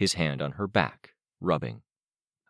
his 0.01 0.15
hand 0.15 0.41
on 0.41 0.53
her 0.53 0.67
back, 0.67 1.11
rubbing. 1.43 1.83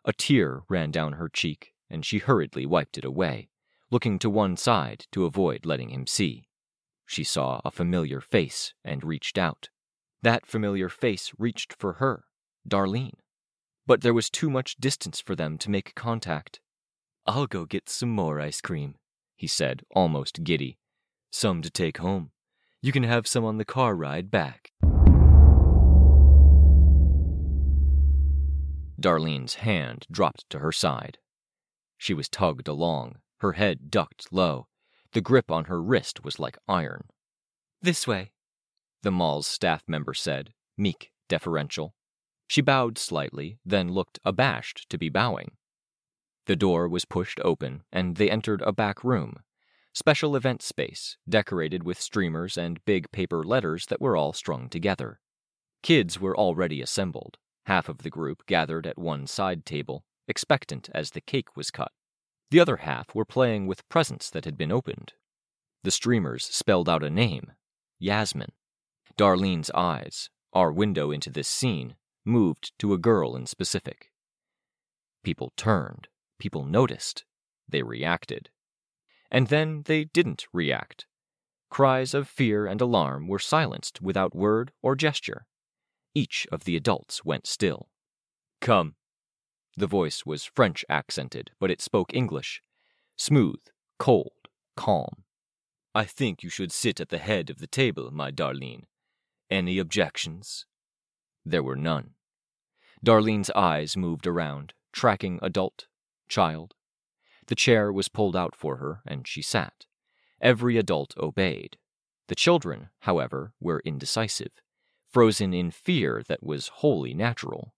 A 0.05 0.13
tear 0.13 0.63
ran 0.69 0.89
down 0.89 1.13
her 1.13 1.27
cheek, 1.27 1.73
and 1.89 2.05
she 2.05 2.19
hurriedly 2.19 2.65
wiped 2.65 2.97
it 2.97 3.03
away, 3.03 3.49
looking 3.91 4.17
to 4.19 4.29
one 4.29 4.55
side 4.55 5.05
to 5.11 5.25
avoid 5.25 5.65
letting 5.65 5.89
him 5.89 6.07
see. 6.07 6.47
She 7.05 7.25
saw 7.25 7.59
a 7.65 7.69
familiar 7.69 8.21
face 8.21 8.73
and 8.85 9.03
reached 9.03 9.37
out. 9.37 9.67
That 10.21 10.45
familiar 10.45 10.87
face 10.87 11.33
reached 11.37 11.73
for 11.73 11.93
her, 11.93 12.23
Darlene. 12.65 13.19
But 13.85 13.99
there 13.99 14.13
was 14.13 14.29
too 14.29 14.49
much 14.49 14.77
distance 14.77 15.19
for 15.19 15.35
them 15.35 15.57
to 15.57 15.69
make 15.69 15.93
contact. 15.93 16.61
I'll 17.27 17.47
go 17.47 17.65
get 17.65 17.89
some 17.89 18.11
more 18.11 18.39
ice 18.39 18.61
cream, 18.61 18.95
he 19.35 19.47
said, 19.47 19.81
almost 19.91 20.45
giddy. 20.45 20.77
Some 21.33 21.61
to 21.63 21.69
take 21.69 21.97
home. 21.97 22.31
You 22.81 22.93
can 22.93 23.03
have 23.03 23.27
some 23.27 23.43
on 23.43 23.57
the 23.57 23.65
car 23.65 23.93
ride 23.93 24.31
back. 24.31 24.70
Darlene's 29.01 29.55
hand 29.55 30.05
dropped 30.11 30.49
to 30.49 30.59
her 30.59 30.71
side. 30.71 31.17
She 31.97 32.13
was 32.13 32.29
tugged 32.29 32.67
along, 32.67 33.17
her 33.39 33.53
head 33.53 33.89
ducked 33.89 34.31
low. 34.31 34.67
The 35.13 35.21
grip 35.21 35.51
on 35.51 35.65
her 35.65 35.81
wrist 35.81 36.23
was 36.23 36.39
like 36.39 36.57
iron. 36.67 37.05
This 37.81 38.07
way, 38.07 38.31
the 39.01 39.11
mall's 39.11 39.47
staff 39.47 39.83
member 39.87 40.13
said, 40.13 40.53
meek, 40.77 41.11
deferential. 41.27 41.95
She 42.47 42.61
bowed 42.61 42.97
slightly, 42.97 43.57
then 43.65 43.91
looked 43.91 44.19
abashed 44.23 44.89
to 44.89 44.97
be 44.97 45.09
bowing. 45.09 45.51
The 46.45 46.55
door 46.55 46.87
was 46.87 47.05
pushed 47.05 47.39
open, 47.43 47.83
and 47.91 48.15
they 48.15 48.29
entered 48.29 48.61
a 48.61 48.71
back 48.71 49.03
room, 49.03 49.37
special 49.93 50.35
event 50.35 50.61
space, 50.61 51.17
decorated 51.27 51.83
with 51.83 51.99
streamers 51.99 52.57
and 52.57 52.83
big 52.85 53.11
paper 53.11 53.43
letters 53.43 53.87
that 53.87 54.01
were 54.01 54.17
all 54.17 54.33
strung 54.33 54.69
together. 54.69 55.19
Kids 55.81 56.19
were 56.19 56.37
already 56.37 56.81
assembled, 56.81 57.37
half 57.65 57.89
of 57.89 57.99
the 57.99 58.09
group 58.09 58.45
gathered 58.45 58.87
at 58.87 58.97
one 58.97 59.27
side 59.27 59.65
table, 59.65 60.03
expectant 60.27 60.89
as 60.93 61.11
the 61.11 61.21
cake 61.21 61.55
was 61.55 61.71
cut. 61.71 61.91
The 62.49 62.59
other 62.59 62.77
half 62.77 63.15
were 63.15 63.25
playing 63.25 63.67
with 63.67 63.87
presents 63.89 64.29
that 64.31 64.45
had 64.45 64.57
been 64.57 64.71
opened. 64.71 65.13
The 65.83 65.91
streamers 65.91 66.45
spelled 66.45 66.89
out 66.89 67.03
a 67.03 67.09
name 67.09 67.53
Yasmin. 67.99 68.51
Darlene's 69.17 69.71
eyes, 69.71 70.29
our 70.53 70.71
window 70.71 71.11
into 71.11 71.29
this 71.29 71.47
scene, 71.47 71.95
moved 72.25 72.71
to 72.79 72.93
a 72.93 72.97
girl 72.97 73.35
in 73.35 73.45
specific. 73.45 74.11
People 75.23 75.53
turned, 75.55 76.07
people 76.39 76.65
noticed, 76.65 77.25
they 77.69 77.83
reacted. 77.83 78.49
And 79.29 79.47
then 79.47 79.83
they 79.85 80.05
didn't 80.05 80.47
react. 80.51 81.05
Cries 81.69 82.13
of 82.13 82.27
fear 82.27 82.65
and 82.65 82.81
alarm 82.81 83.27
were 83.27 83.39
silenced 83.39 84.01
without 84.01 84.35
word 84.35 84.71
or 84.81 84.95
gesture. 84.95 85.45
Each 86.13 86.47
of 86.51 86.65
the 86.65 86.75
adults 86.75 87.23
went 87.23 87.47
still. 87.47 87.89
Come. 88.59 88.95
The 89.77 89.87
voice 89.87 90.25
was 90.25 90.43
French 90.43 90.83
accented, 90.89 91.51
but 91.59 91.71
it 91.71 91.81
spoke 91.81 92.13
English. 92.13 92.61
Smooth, 93.17 93.61
cold, 93.97 94.49
calm. 94.75 95.23
I 95.95 96.05
think 96.05 96.43
you 96.43 96.49
should 96.49 96.71
sit 96.71 96.99
at 96.99 97.09
the 97.09 97.17
head 97.17 97.49
of 97.49 97.59
the 97.59 97.67
table, 97.67 98.11
my 98.11 98.31
Darlene. 98.31 98.83
Any 99.49 99.79
objections? 99.79 100.65
There 101.45 101.63
were 101.63 101.75
none. 101.75 102.11
Darlene's 103.05 103.49
eyes 103.51 103.97
moved 103.97 104.27
around, 104.27 104.73
tracking 104.93 105.39
adult, 105.41 105.87
child. 106.29 106.75
The 107.47 107.55
chair 107.55 107.91
was 107.91 108.09
pulled 108.09 108.35
out 108.35 108.55
for 108.55 108.77
her, 108.77 109.01
and 109.05 109.27
she 109.27 109.41
sat. 109.41 109.85
Every 110.41 110.77
adult 110.77 111.13
obeyed. 111.17 111.77
The 112.27 112.35
children, 112.35 112.89
however, 112.99 113.53
were 113.59 113.81
indecisive, 113.83 114.61
frozen 115.11 115.53
in 115.53 115.71
fear 115.71 116.23
that 116.27 116.43
was 116.43 116.69
wholly 116.75 117.13
natural. 117.13 117.73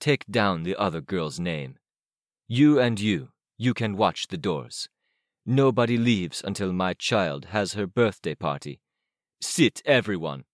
Take 0.00 0.26
down 0.26 0.62
the 0.62 0.76
other 0.76 1.00
girl's 1.00 1.40
name. 1.40 1.76
You 2.48 2.78
and 2.78 3.00
you, 3.00 3.30
you 3.56 3.74
can 3.74 3.96
watch 3.96 4.26
the 4.26 4.36
doors. 4.36 4.88
Nobody 5.46 5.96
leaves 5.96 6.42
until 6.44 6.72
my 6.72 6.94
child 6.94 7.46
has 7.46 7.74
her 7.74 7.86
birthday 7.86 8.34
party. 8.34 8.80
Sit, 9.40 9.82
everyone. 9.84 10.44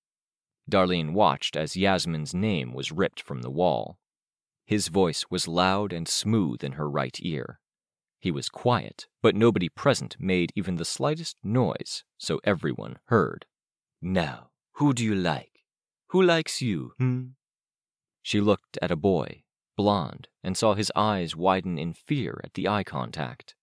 Darlene 0.71 1.13
watched 1.13 1.57
as 1.57 1.77
Yasmin's 1.77 2.35
name 2.35 2.73
was 2.73 2.93
ripped 2.93 3.23
from 3.23 3.43
the 3.43 3.51
wall. 3.51 3.99
His 4.67 4.89
voice 4.89 5.25
was 5.31 5.49
loud 5.49 5.93
and 5.93 6.07
smooth 6.07 6.63
in 6.63 6.73
her 6.73 6.89
right 6.89 7.17
ear. 7.21 7.59
He 8.21 8.31
was 8.31 8.49
quiet, 8.49 9.09
but 9.23 9.35
nobody 9.35 9.69
present 9.69 10.17
made 10.21 10.53
even 10.55 10.77
the 10.77 10.85
slightest 10.85 11.37
noise, 11.43 12.05
so 12.19 12.39
everyone 12.45 12.99
heard. 13.07 13.47
Now, 14.03 14.51
who 14.75 14.93
do 14.93 15.05
you 15.05 15.15
like? 15.15 15.50
Who 16.11 16.23
likes 16.23 16.61
you, 16.61 16.93
hmm? 16.99 17.27
She 18.21 18.41
looked 18.41 18.77
at 18.83 18.91
a 18.91 18.97
boy, 18.97 19.45
blond, 19.77 20.27
and 20.43 20.57
saw 20.57 20.75
his 20.75 20.91
eyes 20.97 21.37
widen 21.37 21.79
in 21.79 21.95
fear 21.95 22.41
at 22.43 22.55
the 22.55 22.67
eye 22.67 22.83
contact. 22.83 23.55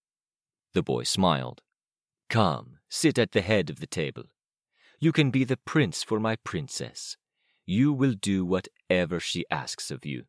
The 0.74 0.82
boy 0.82 1.04
smiled. 1.04 1.62
Come, 2.30 2.78
sit 2.90 3.20
at 3.20 3.34
the 3.34 3.42
head 3.42 3.70
of 3.70 3.82
the 3.82 3.88
table. 3.88 4.24
You 4.98 5.12
can 5.12 5.30
be 5.30 5.44
the 5.44 5.58
prince 5.58 6.04
for 6.04 6.22
my 6.22 6.38
princess. 6.38 7.18
You 7.66 7.92
will 7.92 8.14
do 8.14 8.46
whatever 8.46 9.20
she 9.20 9.46
asks 9.52 9.92
of 9.92 10.06
you. 10.06 10.24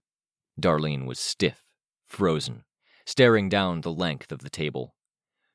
Darlene 0.60 1.06
was 1.06 1.20
stiff, 1.20 1.62
frozen, 2.08 2.64
staring 3.06 3.48
down 3.48 3.82
the 3.82 3.92
length 3.92 4.32
of 4.32 4.40
the 4.40 4.50
table. 4.50 4.96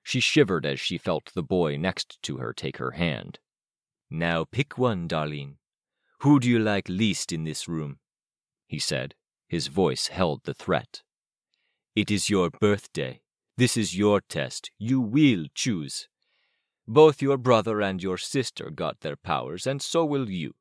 She 0.01 0.21
shivered 0.21 0.65
as 0.65 0.79
she 0.79 0.97
felt 0.97 1.33
the 1.33 1.43
boy 1.43 1.75
next 1.75 2.21
to 2.23 2.37
her 2.37 2.53
take 2.53 2.77
her 2.77 2.91
hand. 2.91 3.39
Now 4.09 4.45
pick 4.45 4.77
one, 4.77 5.09
Darlene. 5.09 5.57
Who 6.23 6.39
do 6.39 6.49
you 6.49 6.59
like 6.59 6.87
least 6.89 7.31
in 7.31 7.43
this 7.43 7.67
room? 7.67 7.99
He 8.65 8.79
said. 8.79 9.15
His 9.47 9.67
voice 9.67 10.07
held 10.07 10.43
the 10.43 10.53
threat. 10.53 11.03
It 11.95 12.09
is 12.09 12.29
your 12.29 12.49
birthday. 12.49 13.21
This 13.57 13.77
is 13.77 13.95
your 13.95 14.21
test. 14.21 14.71
You 14.79 14.99
will 14.99 15.45
choose. 15.53 16.07
Both 16.87 17.21
your 17.21 17.37
brother 17.37 17.81
and 17.81 18.01
your 18.01 18.17
sister 18.17 18.69
got 18.69 19.01
their 19.01 19.15
powers, 19.15 19.67
and 19.67 19.81
so 19.81 20.05
will 20.05 20.29
you. 20.29 20.55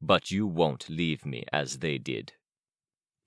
But 0.00 0.30
you 0.30 0.46
won't 0.46 0.88
leave 0.88 1.26
me 1.26 1.44
as 1.52 1.78
they 1.78 1.98
did 1.98 2.32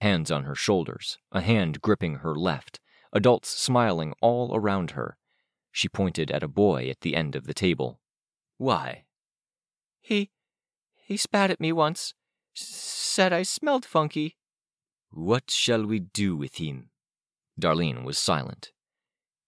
hands 0.01 0.29
on 0.29 0.43
her 0.43 0.55
shoulders, 0.55 1.17
a 1.31 1.41
hand 1.41 1.81
gripping 1.81 2.15
her 2.15 2.35
left, 2.35 2.79
adults 3.11 3.49
smiling 3.49 4.13
all 4.21 4.55
around 4.55 4.91
her. 4.91 5.17
She 5.71 5.89
pointed 5.89 6.31
at 6.31 6.43
a 6.43 6.47
boy 6.47 6.89
at 6.89 7.01
the 7.01 7.15
end 7.15 7.35
of 7.35 7.47
the 7.47 7.53
table. 7.53 7.99
Why? 8.57 9.05
He. 9.99 10.31
He 11.05 11.17
spat 11.17 11.51
at 11.51 11.61
me 11.61 11.71
once. 11.71 12.13
Said 12.53 13.31
I 13.31 13.43
smelled 13.43 13.85
funky. 13.85 14.37
What 15.11 15.51
shall 15.51 15.85
we 15.85 15.99
do 15.99 16.35
with 16.35 16.55
him? 16.55 16.89
Darlene 17.59 18.03
was 18.03 18.17
silent. 18.17 18.71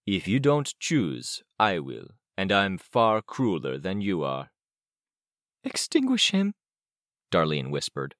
If 0.06 0.26
you 0.26 0.40
don't 0.40 0.72
choose, 0.78 1.42
I 1.58 1.80
will, 1.80 2.08
and 2.36 2.50
I'm 2.52 2.78
far 2.78 3.20
crueler 3.20 3.76
than 3.76 4.00
you 4.00 4.22
are. 4.22 4.50
Extinguish 5.64 6.30
him, 6.30 6.54
Darlene 7.30 7.70
whispered. 7.70 8.14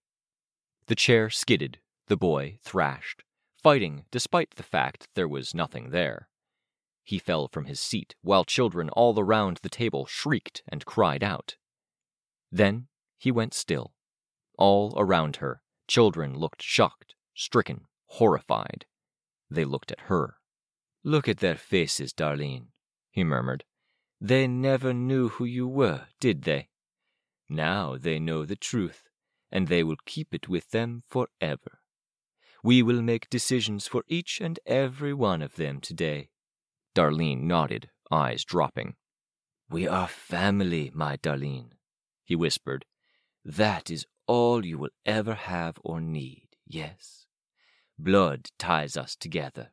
The 0.86 0.97
chair 0.97 1.30
skidded, 1.30 1.78
the 2.09 2.16
boy 2.16 2.59
thrashed, 2.62 3.22
fighting 3.62 4.05
despite 4.11 4.57
the 4.57 4.62
fact 4.62 5.09
there 5.14 5.28
was 5.28 5.55
nothing 5.55 5.91
there. 5.91 6.28
He 7.05 7.18
fell 7.18 7.49
from 7.49 7.66
his 7.66 7.80
seat 7.80 8.14
while 8.20 8.45
children 8.45 8.91
all 8.91 9.18
around 9.18 9.61
the 9.62 9.70
table 9.70 10.05
shrieked 10.05 10.62
and 10.68 10.84
cried 10.84 11.22
out. 11.22 11.57
Then 12.53 12.89
he 13.19 13.31
went 13.31 13.53
still. 13.53 13.93
All 14.57 14.95
around 14.97 15.37
her, 15.37 15.61
children 15.87 16.39
looked 16.39 16.62
shocked, 16.62 17.14
stricken, 17.35 17.87
horrified. 18.07 18.87
They 19.51 19.64
looked 19.64 19.93
at 19.93 20.01
her. 20.03 20.37
Look 21.05 21.29
at 21.29 21.39
their 21.39 21.57
faces, 21.57 22.12
Darlene, 22.12 22.69
he 23.11 23.25
murmured. 23.25 23.64
They 24.21 24.47
never 24.47 24.93
knew 24.93 25.29
who 25.29 25.45
you 25.45 25.69
were, 25.69 26.07
did 26.21 26.43
they? 26.43 26.69
Now 27.49 27.97
they 27.97 28.19
know 28.19 28.45
the 28.45 28.57
truth, 28.57 29.09
and 29.51 29.69
they 29.69 29.83
will 29.83 29.97
keep 30.05 30.35
it 30.35 30.49
with 30.49 30.71
them 30.71 31.03
forever. 31.09 31.81
We 32.62 32.83
will 32.83 33.01
make 33.01 33.31
decisions 33.31 33.87
for 33.87 34.03
each 34.09 34.41
and 34.41 34.59
every 34.66 35.14
one 35.14 35.43
of 35.43 35.55
them 35.55 35.81
today. 35.81 36.31
Darlene 36.95 37.43
nodded, 37.43 37.91
eyes 38.11 38.45
dropping. 38.45 38.97
We 39.71 39.87
are 39.87 40.09
family, 40.09 40.91
my 40.93 41.16
Darlene, 41.16 41.71
he 42.25 42.35
whispered. 42.35 42.85
That 43.49 43.90
is 43.90 44.05
all 44.26 44.62
you 44.66 44.76
will 44.76 44.90
ever 45.07 45.32
have 45.32 45.78
or 45.82 46.03
need, 46.03 46.49
yes? 46.66 47.24
Blood 47.99 48.51
ties 48.59 48.94
us 48.94 49.16
together. 49.16 49.72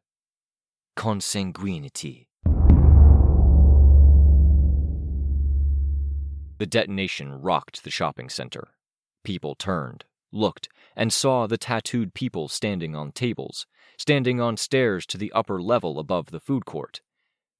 Consanguinity. 0.96 2.28
The 6.58 6.66
detonation 6.66 7.34
rocked 7.42 7.84
the 7.84 7.92
shopping 7.92 8.30
center. 8.30 8.70
People 9.26 9.56
turned, 9.56 10.06
looked, 10.32 10.70
and 10.96 11.12
saw 11.12 11.46
the 11.46 11.58
tattooed 11.58 12.14
people 12.14 12.48
standing 12.48 12.96
on 12.96 13.12
tables, 13.12 13.68
standing 13.98 14.40
on 14.40 14.56
stairs 14.56 15.06
to 15.08 15.18
the 15.18 15.34
upper 15.34 15.62
level 15.62 16.00
above 16.00 16.28
the 16.28 16.40
food 16.40 16.66
court. 16.66 17.02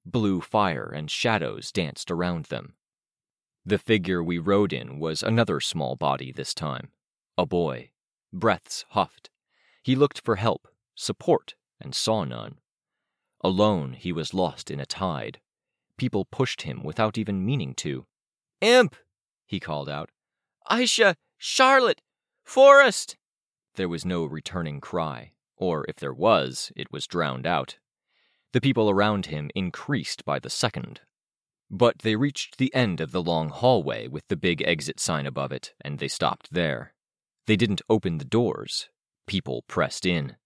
Blue 0.06 0.40
fire 0.40 0.90
and 0.90 1.10
shadows 1.10 1.70
danced 1.70 2.10
around 2.10 2.46
them. 2.46 2.75
The 3.68 3.78
figure 3.78 4.22
we 4.22 4.38
rode 4.38 4.72
in 4.72 5.00
was 5.00 5.24
another 5.24 5.58
small 5.58 5.96
body 5.96 6.30
this 6.30 6.54
time, 6.54 6.92
a 7.36 7.44
boy. 7.44 7.90
Breaths 8.32 8.84
huffed. 8.90 9.28
He 9.82 9.96
looked 9.96 10.20
for 10.20 10.36
help, 10.36 10.68
support, 10.94 11.56
and 11.80 11.92
saw 11.92 12.22
none. 12.22 12.60
Alone, 13.40 13.94
he 13.94 14.12
was 14.12 14.32
lost 14.32 14.70
in 14.70 14.78
a 14.78 14.86
tide. 14.86 15.40
People 15.96 16.24
pushed 16.24 16.62
him 16.62 16.84
without 16.84 17.18
even 17.18 17.44
meaning 17.44 17.74
to. 17.74 18.06
Imp! 18.60 18.94
he 19.44 19.58
called 19.58 19.88
out. 19.88 20.10
Aisha! 20.70 21.16
Charlotte! 21.36 22.02
Forrest! 22.44 23.16
There 23.74 23.88
was 23.88 24.04
no 24.04 24.24
returning 24.24 24.80
cry, 24.80 25.32
or 25.56 25.84
if 25.88 25.96
there 25.96 26.14
was, 26.14 26.70
it 26.76 26.92
was 26.92 27.08
drowned 27.08 27.48
out. 27.48 27.78
The 28.52 28.60
people 28.60 28.88
around 28.88 29.26
him 29.26 29.50
increased 29.56 30.24
by 30.24 30.38
the 30.38 30.50
second. 30.50 31.00
But 31.70 32.00
they 32.00 32.16
reached 32.16 32.58
the 32.58 32.74
end 32.74 33.00
of 33.00 33.12
the 33.12 33.22
long 33.22 33.48
hallway 33.48 34.08
with 34.08 34.28
the 34.28 34.36
big 34.36 34.62
exit 34.62 35.00
sign 35.00 35.26
above 35.26 35.52
it, 35.52 35.74
and 35.80 35.98
they 35.98 36.08
stopped 36.08 36.52
there. 36.52 36.94
They 37.46 37.56
didn't 37.56 37.82
open 37.88 38.18
the 38.18 38.24
doors. 38.24 38.88
People 39.26 39.64
pressed 39.66 40.06
in. 40.06 40.36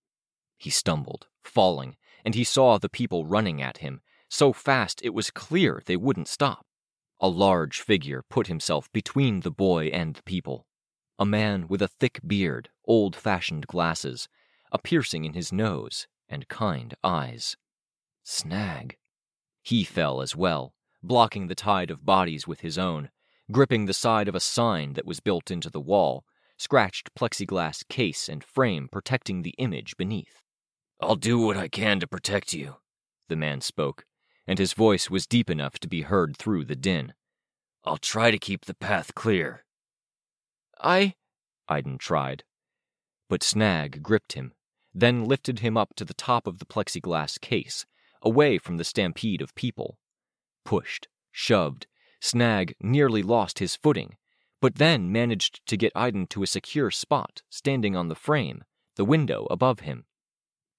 He 0.58 0.70
stumbled, 0.70 1.28
falling, 1.42 1.96
and 2.24 2.34
he 2.34 2.44
saw 2.44 2.78
the 2.78 2.88
people 2.88 3.26
running 3.26 3.60
at 3.60 3.78
him, 3.78 4.00
so 4.28 4.52
fast 4.52 5.00
it 5.02 5.14
was 5.14 5.30
clear 5.30 5.82
they 5.84 5.96
wouldn't 5.96 6.28
stop. 6.28 6.66
A 7.20 7.28
large 7.28 7.80
figure 7.80 8.24
put 8.28 8.46
himself 8.46 8.90
between 8.92 9.40
the 9.40 9.50
boy 9.50 9.86
and 9.86 10.14
the 10.14 10.22
people 10.22 10.66
a 11.20 11.26
man 11.26 11.68
with 11.68 11.82
a 11.82 11.88
thick 11.88 12.18
beard, 12.26 12.70
old 12.86 13.14
fashioned 13.14 13.66
glasses, 13.66 14.26
a 14.72 14.78
piercing 14.78 15.26
in 15.26 15.34
his 15.34 15.52
nose, 15.52 16.08
and 16.30 16.48
kind 16.48 16.94
eyes. 17.04 17.58
Snag. 18.24 18.96
He 19.62 19.84
fell 19.84 20.22
as 20.22 20.34
well, 20.34 20.72
blocking 21.02 21.46
the 21.46 21.54
tide 21.54 21.90
of 21.90 22.04
bodies 22.04 22.46
with 22.46 22.60
his 22.60 22.78
own, 22.78 23.10
gripping 23.50 23.86
the 23.86 23.94
side 23.94 24.28
of 24.28 24.34
a 24.34 24.40
sign 24.40 24.92
that 24.94 25.06
was 25.06 25.20
built 25.20 25.50
into 25.50 25.70
the 25.70 25.80
wall, 25.80 26.24
scratched 26.56 27.14
plexiglass 27.14 27.86
case 27.88 28.28
and 28.28 28.44
frame 28.44 28.88
protecting 28.90 29.42
the 29.42 29.54
image 29.58 29.96
beneath. 29.96 30.42
I'll 31.00 31.16
do 31.16 31.38
what 31.38 31.56
I 31.56 31.68
can 31.68 32.00
to 32.00 32.06
protect 32.06 32.52
you, 32.52 32.76
the 33.28 33.36
man 33.36 33.60
spoke, 33.62 34.04
and 34.46 34.58
his 34.58 34.74
voice 34.74 35.08
was 35.08 35.26
deep 35.26 35.48
enough 35.48 35.78
to 35.78 35.88
be 35.88 36.02
heard 36.02 36.36
through 36.36 36.66
the 36.66 36.76
din. 36.76 37.14
I'll 37.84 37.96
try 37.96 38.30
to 38.30 38.38
keep 38.38 38.66
the 38.66 38.74
path 38.74 39.14
clear. 39.14 39.64
I. 40.78 41.14
Aiden 41.70 41.98
tried. 41.98 42.44
But 43.28 43.42
Snag 43.42 44.02
gripped 44.02 44.34
him, 44.34 44.52
then 44.92 45.24
lifted 45.24 45.60
him 45.60 45.76
up 45.76 45.94
to 45.94 46.04
the 46.04 46.14
top 46.14 46.46
of 46.46 46.58
the 46.58 46.66
plexiglass 46.66 47.40
case, 47.40 47.86
away 48.22 48.58
from 48.58 48.76
the 48.76 48.84
stampede 48.84 49.40
of 49.40 49.54
people. 49.54 49.98
Pushed, 50.64 51.08
shoved, 51.32 51.86
Snag 52.20 52.74
nearly 52.80 53.22
lost 53.22 53.58
his 53.58 53.74
footing, 53.74 54.16
but 54.60 54.76
then 54.76 55.10
managed 55.10 55.66
to 55.66 55.76
get 55.76 55.94
Aiden 55.94 56.28
to 56.28 56.42
a 56.42 56.46
secure 56.46 56.90
spot, 56.90 57.42
standing 57.48 57.96
on 57.96 58.08
the 58.08 58.14
frame, 58.14 58.64
the 58.96 59.04
window 59.04 59.46
above 59.50 59.80
him. 59.80 60.04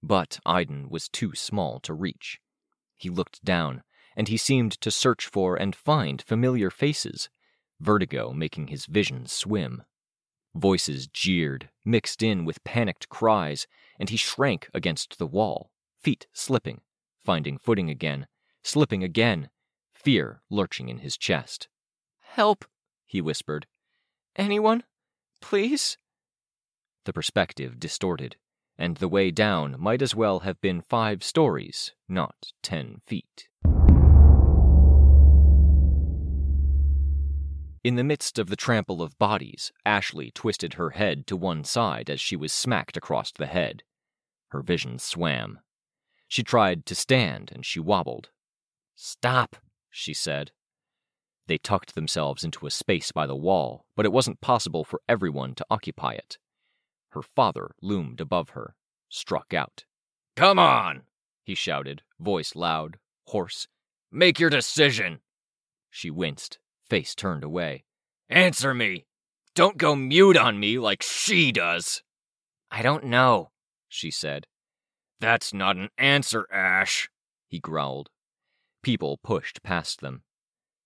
But 0.04 0.40
Aiden 0.46 0.90
was 0.90 1.10
too 1.10 1.34
small 1.34 1.80
to 1.82 1.94
reach. 1.94 2.40
He 2.96 3.10
looked 3.10 3.44
down, 3.44 3.84
and 4.16 4.28
he 4.28 4.38
seemed 4.38 4.80
to 4.82 4.92
search 4.92 5.26
for 5.26 5.56
and 5.56 5.76
find 5.76 6.22
familiar 6.22 6.70
faces, 6.70 7.30
vertigo 7.80 8.32
making 8.32 8.68
his 8.68 8.86
vision 8.86 9.26
swim. 9.26 9.84
Voices 10.54 11.08
jeered, 11.08 11.70
mixed 11.84 12.22
in 12.22 12.46
with 12.46 12.64
panicked 12.64 13.10
cries, 13.10 13.66
and 14.00 14.10
he 14.10 14.18
shrank 14.18 14.70
against 14.74 15.18
the 15.18 15.28
wall, 15.28 15.72
feet 16.00 16.28
slipping, 16.34 16.82
finding 17.24 17.58
footing 17.58 17.90
again, 17.90 18.28
slipping 18.64 19.04
again, 19.04 19.50
fear 20.04 20.42
lurching 20.50 20.90
in 20.90 21.00
his 21.00 21.18
chest. 21.18 21.68
Help, 22.22 22.66
he 23.06 23.22
whispered. 23.22 23.68
Anyone? 24.36 24.84
Please? 25.42 25.98
The 27.06 27.14
perspective 27.14 27.80
distorted, 27.80 28.36
and 28.78 28.98
the 28.98 29.08
way 29.08 29.32
down 29.32 29.76
might 29.78 30.02
as 30.02 30.16
well 30.16 30.40
have 30.40 30.60
been 30.62 30.82
five 30.82 31.24
stories, 31.24 31.94
not 32.08 32.52
ten 32.64 33.02
feet. 33.06 33.48
In 37.84 37.96
the 37.96 38.04
midst 38.04 38.38
of 38.38 38.48
the 38.48 38.56
trample 38.56 39.02
of 39.02 39.18
bodies, 39.18 39.72
Ashley 39.86 40.30
twisted 40.32 40.76
her 40.76 40.92
head 40.92 41.26
to 41.28 41.36
one 41.36 41.64
side 41.64 42.10
as 42.12 42.22
she 42.22 42.36
was 42.36 42.54
smacked 42.54 42.96
across 42.96 43.32
the 43.32 43.48
head. 43.48 43.82
Her 44.50 44.62
vision 44.62 45.00
swam. 45.00 45.60
She 46.28 46.44
tried 46.44 46.86
to 46.86 46.96
stand 46.96 47.52
and 47.52 47.66
she 47.66 47.80
wobbled. 47.80 48.30
Stop, 48.96 49.58
she 49.92 50.14
said. 50.14 50.52
They 51.48 51.58
tucked 51.58 51.96
themselves 51.96 52.44
into 52.44 52.66
a 52.66 52.72
space 52.72 53.12
by 53.12 53.28
the 53.28 53.36
wall, 53.36 53.86
but 53.96 54.06
it 54.06 54.12
wasn't 54.12 54.42
possible 54.42 54.84
for 54.84 55.02
everyone 55.08 55.54
to 55.56 55.66
occupy 55.70 56.14
it. 56.14 56.38
Her 57.10 57.22
father 57.22 57.76
loomed 57.82 58.22
above 58.22 58.52
her, 58.52 58.76
struck 59.10 59.54
out. 59.54 59.84
Come 60.36 60.58
on, 60.58 61.04
he 61.44 61.56
shouted, 61.56 62.04
voice 62.20 62.56
loud, 62.56 62.98
hoarse. 63.28 63.68
Make 64.12 64.40
your 64.40 64.50
decision. 64.50 65.20
She 65.90 66.10
winced, 66.10 66.60
face 66.90 67.14
turned 67.14 67.44
away. 67.44 67.84
Answer 68.30 68.74
me. 68.74 69.06
Don't 69.54 69.78
go 69.78 69.96
mute 69.96 70.38
on 70.38 70.60
me 70.60 70.80
like 70.80 71.04
she 71.04 71.52
does. 71.52 72.02
I 72.70 72.82
don't 72.82 73.04
know, 73.04 73.52
she 73.90 74.10
said. 74.10 74.48
That's 75.20 75.54
not 75.54 75.76
an 75.76 75.90
answer, 75.98 76.48
Ash, 76.52 77.10
he 77.48 77.60
growled. 77.60 78.10
People 78.82 79.20
pushed 79.24 79.64
past 79.64 80.02
them. 80.02 80.24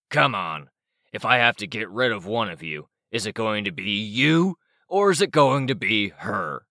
Come 0.10 0.36
on. 0.36 0.70
If 1.14 1.26
I 1.26 1.38
have 1.38 1.56
to 1.58 1.68
get 1.68 1.90
rid 1.90 2.12
of 2.12 2.26
one 2.26 2.50
of 2.50 2.62
you, 2.62 2.90
is 3.12 3.26
it 3.26 3.36
going 3.36 3.64
to 3.66 3.72
be 3.72 3.92
you 4.00 4.58
or 4.88 5.12
is 5.12 5.22
it 5.22 5.32
going 5.32 5.68
to 5.68 5.76
be 5.76 6.10
her? 6.10 6.66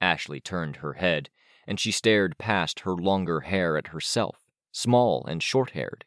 Ashley 0.00 0.40
turned 0.40 0.76
her 0.76 0.94
head, 0.94 1.30
and 1.66 1.78
she 1.78 1.92
stared 1.92 2.38
past 2.38 2.80
her 2.80 2.94
longer 2.94 3.40
hair 3.40 3.76
at 3.76 3.88
herself, 3.88 4.38
small 4.72 5.24
and 5.26 5.42
short 5.42 5.70
haired. 5.70 6.04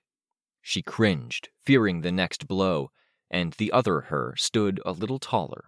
She 0.61 0.81
cringed, 0.81 1.49
fearing 1.63 2.01
the 2.01 2.11
next 2.11 2.47
blow, 2.47 2.91
and 3.29 3.53
the 3.53 3.71
other 3.71 4.01
her 4.01 4.35
stood 4.37 4.81
a 4.85 4.91
little 4.91 5.19
taller. 5.19 5.65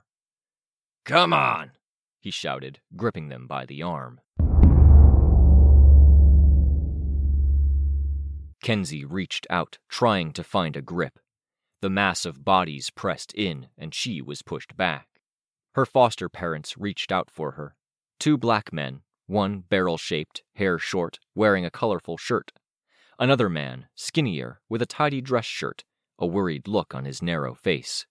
Come 1.06 1.34
on, 1.34 1.72
he 2.20 2.32
shouted, 2.32 2.80
gripping 2.96 3.30
them 3.30 3.48
by 3.48 3.66
the 3.66 3.82
arm. 3.82 4.20
Kenzie 8.68 9.06
reached 9.06 9.48
out, 9.50 9.78
trying 9.88 10.34
to 10.34 10.44
find 10.44 10.76
a 10.76 10.82
grip. 10.82 11.20
The 11.80 11.90
mass 11.90 12.26
of 12.26 12.44
bodies 12.44 12.90
pressed 12.90 13.32
in, 13.34 13.70
and 13.78 13.96
she 13.96 14.22
was 14.22 14.42
pushed 14.42 14.76
back. 14.76 15.08
Her 15.76 15.86
foster 15.86 16.28
parents 16.28 16.78
reached 16.78 17.10
out 17.10 17.32
for 17.32 17.52
her. 17.52 17.78
Two 18.20 18.38
black 18.38 18.74
men, 18.74 19.04
one 19.26 19.62
barrel 19.62 19.98
shaped, 19.98 20.44
hair 20.56 20.78
short, 20.78 21.18
wearing 21.34 21.64
a 21.64 21.70
colorful 21.70 22.18
shirt. 22.18 22.52
Another 23.18 23.48
man, 23.48 23.88
skinnier, 23.96 24.60
with 24.68 24.82
a 24.82 24.86
tidy 24.86 25.22
dress 25.22 25.46
shirt, 25.46 25.86
a 26.20 26.28
worried 26.28 26.68
look 26.68 26.94
on 26.94 27.06
his 27.06 27.22
narrow 27.22 27.54
face. 27.54 28.06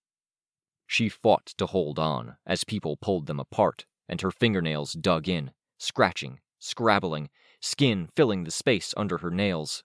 She 0.86 1.10
fought 1.10 1.52
to 1.58 1.66
hold 1.66 1.98
on 1.98 2.38
as 2.46 2.64
people 2.64 2.96
pulled 2.96 3.26
them 3.26 3.40
apart, 3.40 3.84
and 4.08 4.22
her 4.22 4.30
fingernails 4.30 4.94
dug 4.94 5.28
in, 5.28 5.50
scratching, 5.76 6.40
scrabbling, 6.58 7.28
skin 7.60 8.08
filling 8.16 8.44
the 8.44 8.50
space 8.50 8.94
under 8.96 9.18
her 9.18 9.30
nails. 9.30 9.84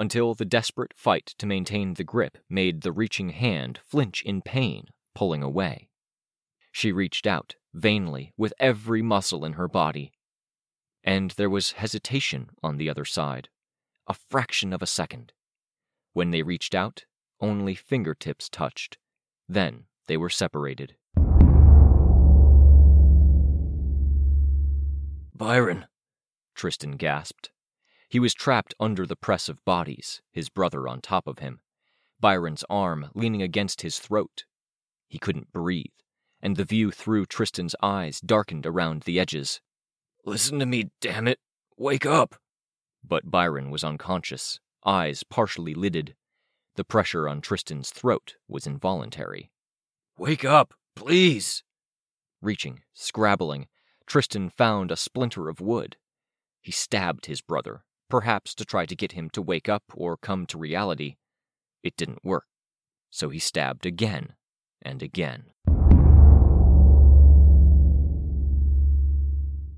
Until 0.00 0.32
the 0.32 0.44
desperate 0.44 0.94
fight 0.94 1.34
to 1.38 1.46
maintain 1.46 1.94
the 1.94 2.04
grip 2.04 2.38
made 2.48 2.82
the 2.82 2.92
reaching 2.92 3.30
hand 3.30 3.80
flinch 3.84 4.22
in 4.22 4.42
pain, 4.42 4.86
pulling 5.12 5.42
away. 5.42 5.88
She 6.70 6.92
reached 6.92 7.26
out, 7.26 7.56
vainly, 7.74 8.32
with 8.36 8.54
every 8.60 9.02
muscle 9.02 9.44
in 9.44 9.54
her 9.54 9.66
body. 9.66 10.12
And 11.02 11.32
there 11.32 11.50
was 11.50 11.72
hesitation 11.72 12.50
on 12.62 12.76
the 12.76 12.88
other 12.88 13.04
side, 13.04 13.48
a 14.06 14.14
fraction 14.14 14.72
of 14.72 14.82
a 14.82 14.86
second. 14.86 15.32
When 16.12 16.30
they 16.30 16.44
reached 16.44 16.76
out, 16.76 17.04
only 17.40 17.74
fingertips 17.74 18.48
touched. 18.48 18.98
Then 19.48 19.86
they 20.06 20.16
were 20.16 20.30
separated. 20.30 20.94
Byron, 25.34 25.86
Tristan 26.54 26.92
gasped. 26.92 27.50
He 28.08 28.18
was 28.18 28.34
trapped 28.34 28.74
under 28.80 29.06
the 29.06 29.16
press 29.16 29.48
of 29.48 29.64
bodies, 29.64 30.22
his 30.30 30.48
brother 30.48 30.88
on 30.88 31.00
top 31.00 31.26
of 31.26 31.38
him, 31.40 31.60
Byron's 32.20 32.64
arm 32.70 33.10
leaning 33.14 33.42
against 33.42 33.82
his 33.82 33.98
throat. 33.98 34.44
He 35.08 35.18
couldn't 35.18 35.52
breathe 35.52 35.86
and 36.40 36.56
the 36.56 36.64
view 36.64 36.90
through 36.90 37.26
Tristan's 37.26 37.74
eyes 37.82 38.20
darkened 38.20 38.66
around 38.66 39.02
the 39.02 39.18
edges. 39.18 39.60
Listen 40.24 40.58
to 40.58 40.66
me, 40.66 40.90
damn 41.00 41.26
it! 41.26 41.40
Wake 41.76 42.06
up! 42.06 42.36
But 43.04 43.30
Byron 43.30 43.70
was 43.70 43.84
unconscious, 43.84 44.60
eyes 44.84 45.22
partially 45.24 45.74
lidded. 45.74 46.14
The 46.76 46.84
pressure 46.84 47.28
on 47.28 47.40
Tristan's 47.40 47.90
throat 47.90 48.36
was 48.46 48.66
involuntary. 48.66 49.50
Wake 50.16 50.44
up, 50.44 50.74
please! 50.94 51.62
Reaching, 52.40 52.82
scrabbling, 52.94 53.66
Tristan 54.06 54.50
found 54.50 54.90
a 54.90 54.96
splinter 54.96 55.48
of 55.48 55.60
wood. 55.60 55.96
He 56.60 56.72
stabbed 56.72 57.26
his 57.26 57.40
brother, 57.40 57.84
perhaps 58.08 58.54
to 58.54 58.64
try 58.64 58.86
to 58.86 58.96
get 58.96 59.12
him 59.12 59.30
to 59.30 59.42
wake 59.42 59.68
up 59.68 59.84
or 59.94 60.16
come 60.16 60.46
to 60.46 60.58
reality. 60.58 61.16
It 61.82 61.96
didn't 61.96 62.24
work, 62.24 62.46
so 63.10 63.28
he 63.28 63.38
stabbed 63.38 63.86
again 63.86 64.34
and 64.82 65.02
again. 65.02 65.44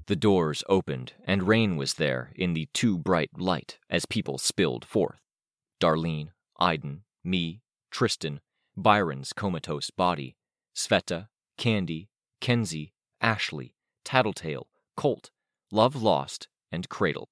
The 0.07 0.16
doors 0.16 0.64
opened, 0.68 1.12
and 1.24 1.47
Rain 1.47 1.76
was 1.76 1.95
there 1.95 2.33
in 2.35 2.53
the 2.53 2.68
too 2.74 2.99
bright 2.99 3.31
light 3.39 3.78
as 3.89 4.07
people 4.07 4.39
spilled 4.39 4.85
forth. 4.85 5.20
Darlene, 5.81 6.31
Aiden, 6.61 7.03
me, 7.22 7.62
Tristan, 7.93 8.41
Byron's 8.76 9.33
comatose 9.33 9.91
body, 9.91 10.37
Sveta, 10.74 11.28
Candy, 11.57 12.09
Kenzie, 12.41 12.93
Ashley, 13.20 13.76
Tattletale, 14.05 14.66
Colt, 14.97 15.31
Love 15.70 15.95
Lost, 15.95 16.49
and 16.72 16.89
Cradle. 16.89 17.28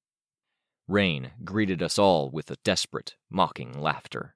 Rain 0.89 1.33
greeted 1.45 1.83
us 1.83 1.99
all 1.99 2.31
with 2.31 2.51
a 2.51 2.57
desperate, 2.65 3.15
mocking 3.29 3.79
laughter. 3.79 4.35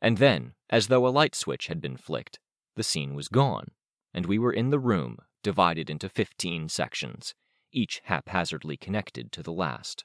And 0.00 0.18
then, 0.18 0.54
as 0.70 0.86
though 0.86 1.06
a 1.06 1.10
light 1.10 1.34
switch 1.34 1.66
had 1.66 1.80
been 1.80 1.96
flicked, 1.96 2.38
the 2.76 2.84
scene 2.84 3.14
was 3.14 3.28
gone, 3.28 3.72
and 4.14 4.24
we 4.24 4.38
were 4.38 4.52
in 4.52 4.70
the 4.70 4.78
room, 4.78 5.18
divided 5.42 5.90
into 5.90 6.08
fifteen 6.08 6.68
sections, 6.68 7.34
each 7.72 8.00
haphazardly 8.04 8.76
connected 8.76 9.32
to 9.32 9.42
the 9.42 9.52
last. 9.52 10.04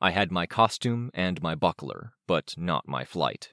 I 0.00 0.10
had 0.10 0.32
my 0.32 0.46
costume 0.46 1.10
and 1.14 1.42
my 1.42 1.54
buckler, 1.54 2.14
but 2.26 2.54
not 2.56 2.88
my 2.88 3.04
flight. 3.04 3.52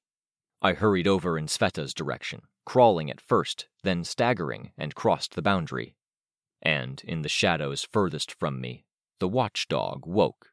I 0.62 0.74
hurried 0.74 1.08
over 1.08 1.38
in 1.38 1.48
Sveta's 1.48 1.94
direction, 1.94 2.42
crawling 2.66 3.12
at 3.12 3.22
first, 3.22 3.68
then 3.84 4.04
staggering, 4.04 4.72
and 4.78 4.96
crossed 4.96 5.36
the 5.36 5.42
boundary. 5.42 5.96
And, 6.62 7.02
in 7.06 7.22
the 7.22 7.30
shadows 7.30 7.88
furthest 7.92 8.32
from 8.32 8.60
me, 8.60 8.86
the 9.20 9.28
watchdog 9.28 10.06
woke. 10.06 10.48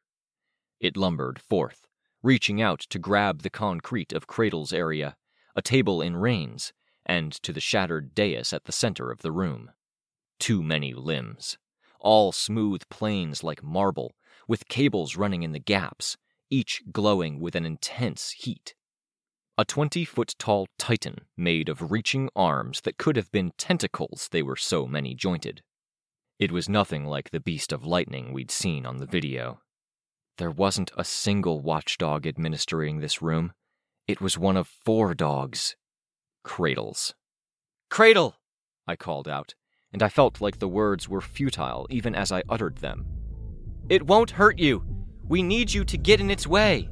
It 0.79 0.97
lumbered 0.97 1.39
forth, 1.39 1.87
reaching 2.21 2.61
out 2.61 2.79
to 2.81 2.99
grab 2.99 3.41
the 3.41 3.49
concrete 3.49 4.13
of 4.13 4.27
Cradle's 4.27 4.73
area, 4.73 5.15
a 5.55 5.61
table 5.61 6.01
in 6.01 6.17
Rain's, 6.17 6.73
and 7.05 7.31
to 7.43 7.53
the 7.53 7.61
shattered 7.61 8.13
dais 8.13 8.53
at 8.53 8.65
the 8.65 8.71
center 8.71 9.11
of 9.11 9.21
the 9.21 9.31
room. 9.31 9.71
Too 10.39 10.61
many 10.61 10.93
limbs 10.93 11.57
all 11.99 12.31
smooth 12.31 12.81
planes 12.89 13.43
like 13.43 13.63
marble, 13.63 14.15
with 14.47 14.67
cables 14.67 15.15
running 15.15 15.43
in 15.43 15.51
the 15.51 15.59
gaps, 15.59 16.17
each 16.49 16.81
glowing 16.91 17.39
with 17.39 17.55
an 17.55 17.65
intense 17.65 18.31
heat. 18.31 18.75
A 19.57 19.65
20 19.65 20.05
foot 20.05 20.35
tall 20.37 20.67
titan 20.77 21.21
made 21.35 21.67
of 21.67 21.91
reaching 21.91 22.29
arms 22.35 22.81
that 22.81 22.97
could 22.97 23.15
have 23.15 23.31
been 23.31 23.51
tentacles, 23.57 24.29
they 24.31 24.43
were 24.43 24.55
so 24.55 24.85
many 24.85 25.15
jointed. 25.15 25.63
It 26.39 26.51
was 26.51 26.69
nothing 26.69 27.05
like 27.05 27.31
the 27.31 27.39
beast 27.39 27.73
of 27.73 27.85
lightning 27.85 28.31
we'd 28.31 28.51
seen 28.51 28.85
on 28.85 28.97
the 28.97 29.07
video. 29.07 29.59
There 30.37 30.51
wasn't 30.51 30.91
a 30.95 31.03
single 31.03 31.61
watchdog 31.61 32.27
administering 32.27 32.99
this 32.99 33.23
room. 33.23 33.53
It 34.07 34.21
was 34.21 34.37
one 34.37 34.55
of 34.55 34.67
four 34.67 35.15
dogs. 35.15 35.75
Cradles. 36.43 37.15
Cradle! 37.89 38.35
I 38.87 38.95
called 38.95 39.27
out, 39.27 39.55
and 39.91 40.03
I 40.03 40.09
felt 40.09 40.39
like 40.39 40.59
the 40.59 40.67
words 40.67 41.09
were 41.09 41.21
futile 41.21 41.87
even 41.89 42.13
as 42.13 42.31
I 42.31 42.43
uttered 42.49 42.77
them. 42.77 43.07
It 43.89 44.05
won't 44.05 44.31
hurt 44.31 44.59
you. 44.59 44.83
We 45.27 45.41
need 45.41 45.73
you 45.73 45.83
to 45.85 45.97
get 45.97 46.21
in 46.21 46.29
its 46.29 46.45
way. 46.45 46.87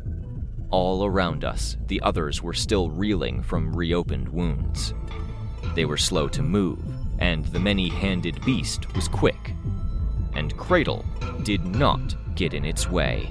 All 0.71 1.05
around 1.05 1.45
us, 1.45 1.77
the 1.85 2.01
others 2.01 2.41
were 2.41 2.53
still 2.53 2.89
reeling 2.89 3.43
from 3.43 3.75
reopened 3.75 4.27
wounds. 4.27 4.93
They 5.75 5.85
were 5.85 5.97
slow 5.97 6.27
to 6.29 6.41
move, 6.41 6.83
and 7.19 7.45
the 7.45 7.59
many 7.59 7.89
handed 7.89 8.43
beast 8.43 8.91
was 8.95 9.07
quick. 9.07 9.53
And 10.35 10.55
Cradle 10.57 11.05
did 11.43 11.65
not 11.65 12.15
get 12.35 12.53
in 12.53 12.65
its 12.65 12.89
way. 12.89 13.29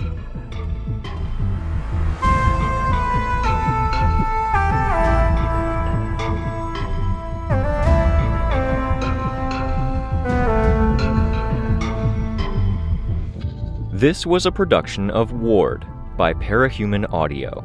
This 14.04 14.26
was 14.26 14.44
a 14.44 14.52
production 14.52 15.08
of 15.10 15.32
Ward 15.32 15.86
by 16.18 16.34
Parahuman 16.34 17.10
Audio. 17.10 17.64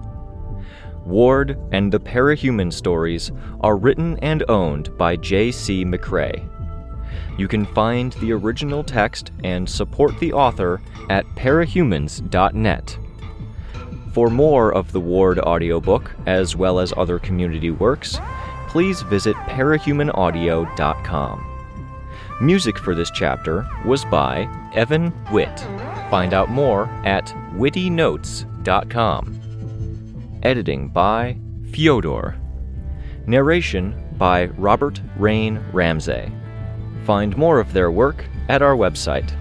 Ward 1.06 1.58
and 1.72 1.92
the 1.92 2.00
Parahuman 2.00 2.72
stories 2.72 3.32
are 3.62 3.76
written 3.76 4.18
and 4.20 4.44
owned 4.48 4.96
by 4.98 5.16
J.C. 5.16 5.84
McCrae. 5.84 6.48
You 7.40 7.48
can 7.48 7.66
find 7.68 8.12
the 8.14 8.32
original 8.34 8.84
text 8.84 9.32
and 9.46 9.70
support 9.70 10.20
the 10.20 10.34
author 10.34 10.82
at 11.10 11.26
parahumans.net. 11.36 12.98
For 14.12 14.30
more 14.30 14.74
of 14.74 14.92
the 14.92 15.00
Ward 15.00 15.40
audiobook, 15.40 16.12
as 16.26 16.58
well 16.58 16.80
as 16.80 16.92
other 16.98 17.18
community 17.18 17.72
works, 17.72 18.20
please 18.68 19.04
visit 19.04 19.38
parahumanaudio.com. 19.38 21.46
Music 22.42 22.78
for 22.78 22.94
this 22.94 23.10
chapter 23.10 23.66
was 23.86 24.04
by 24.04 24.50
Evan 24.76 25.14
Witt. 25.32 25.62
Find 26.10 26.34
out 26.34 26.50
more 26.50 26.90
at 27.06 27.28
wittynotes.com. 27.54 29.40
Editing 30.44 30.90
by 30.90 31.38
Fyodor. 31.72 32.36
Narration 33.28 33.96
by 34.18 34.48
Robert 34.48 35.00
Rain 35.16 35.64
Ramsey. 35.72 36.34
Find 37.10 37.36
more 37.36 37.60
of 37.60 37.74
their 37.74 37.90
work 37.90 38.24
at 38.50 38.62
our 38.62 38.76
website. 38.76 39.36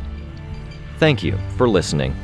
Thank 0.97 1.23
you 1.23 1.37
for 1.59 1.69
listening. 1.69 2.17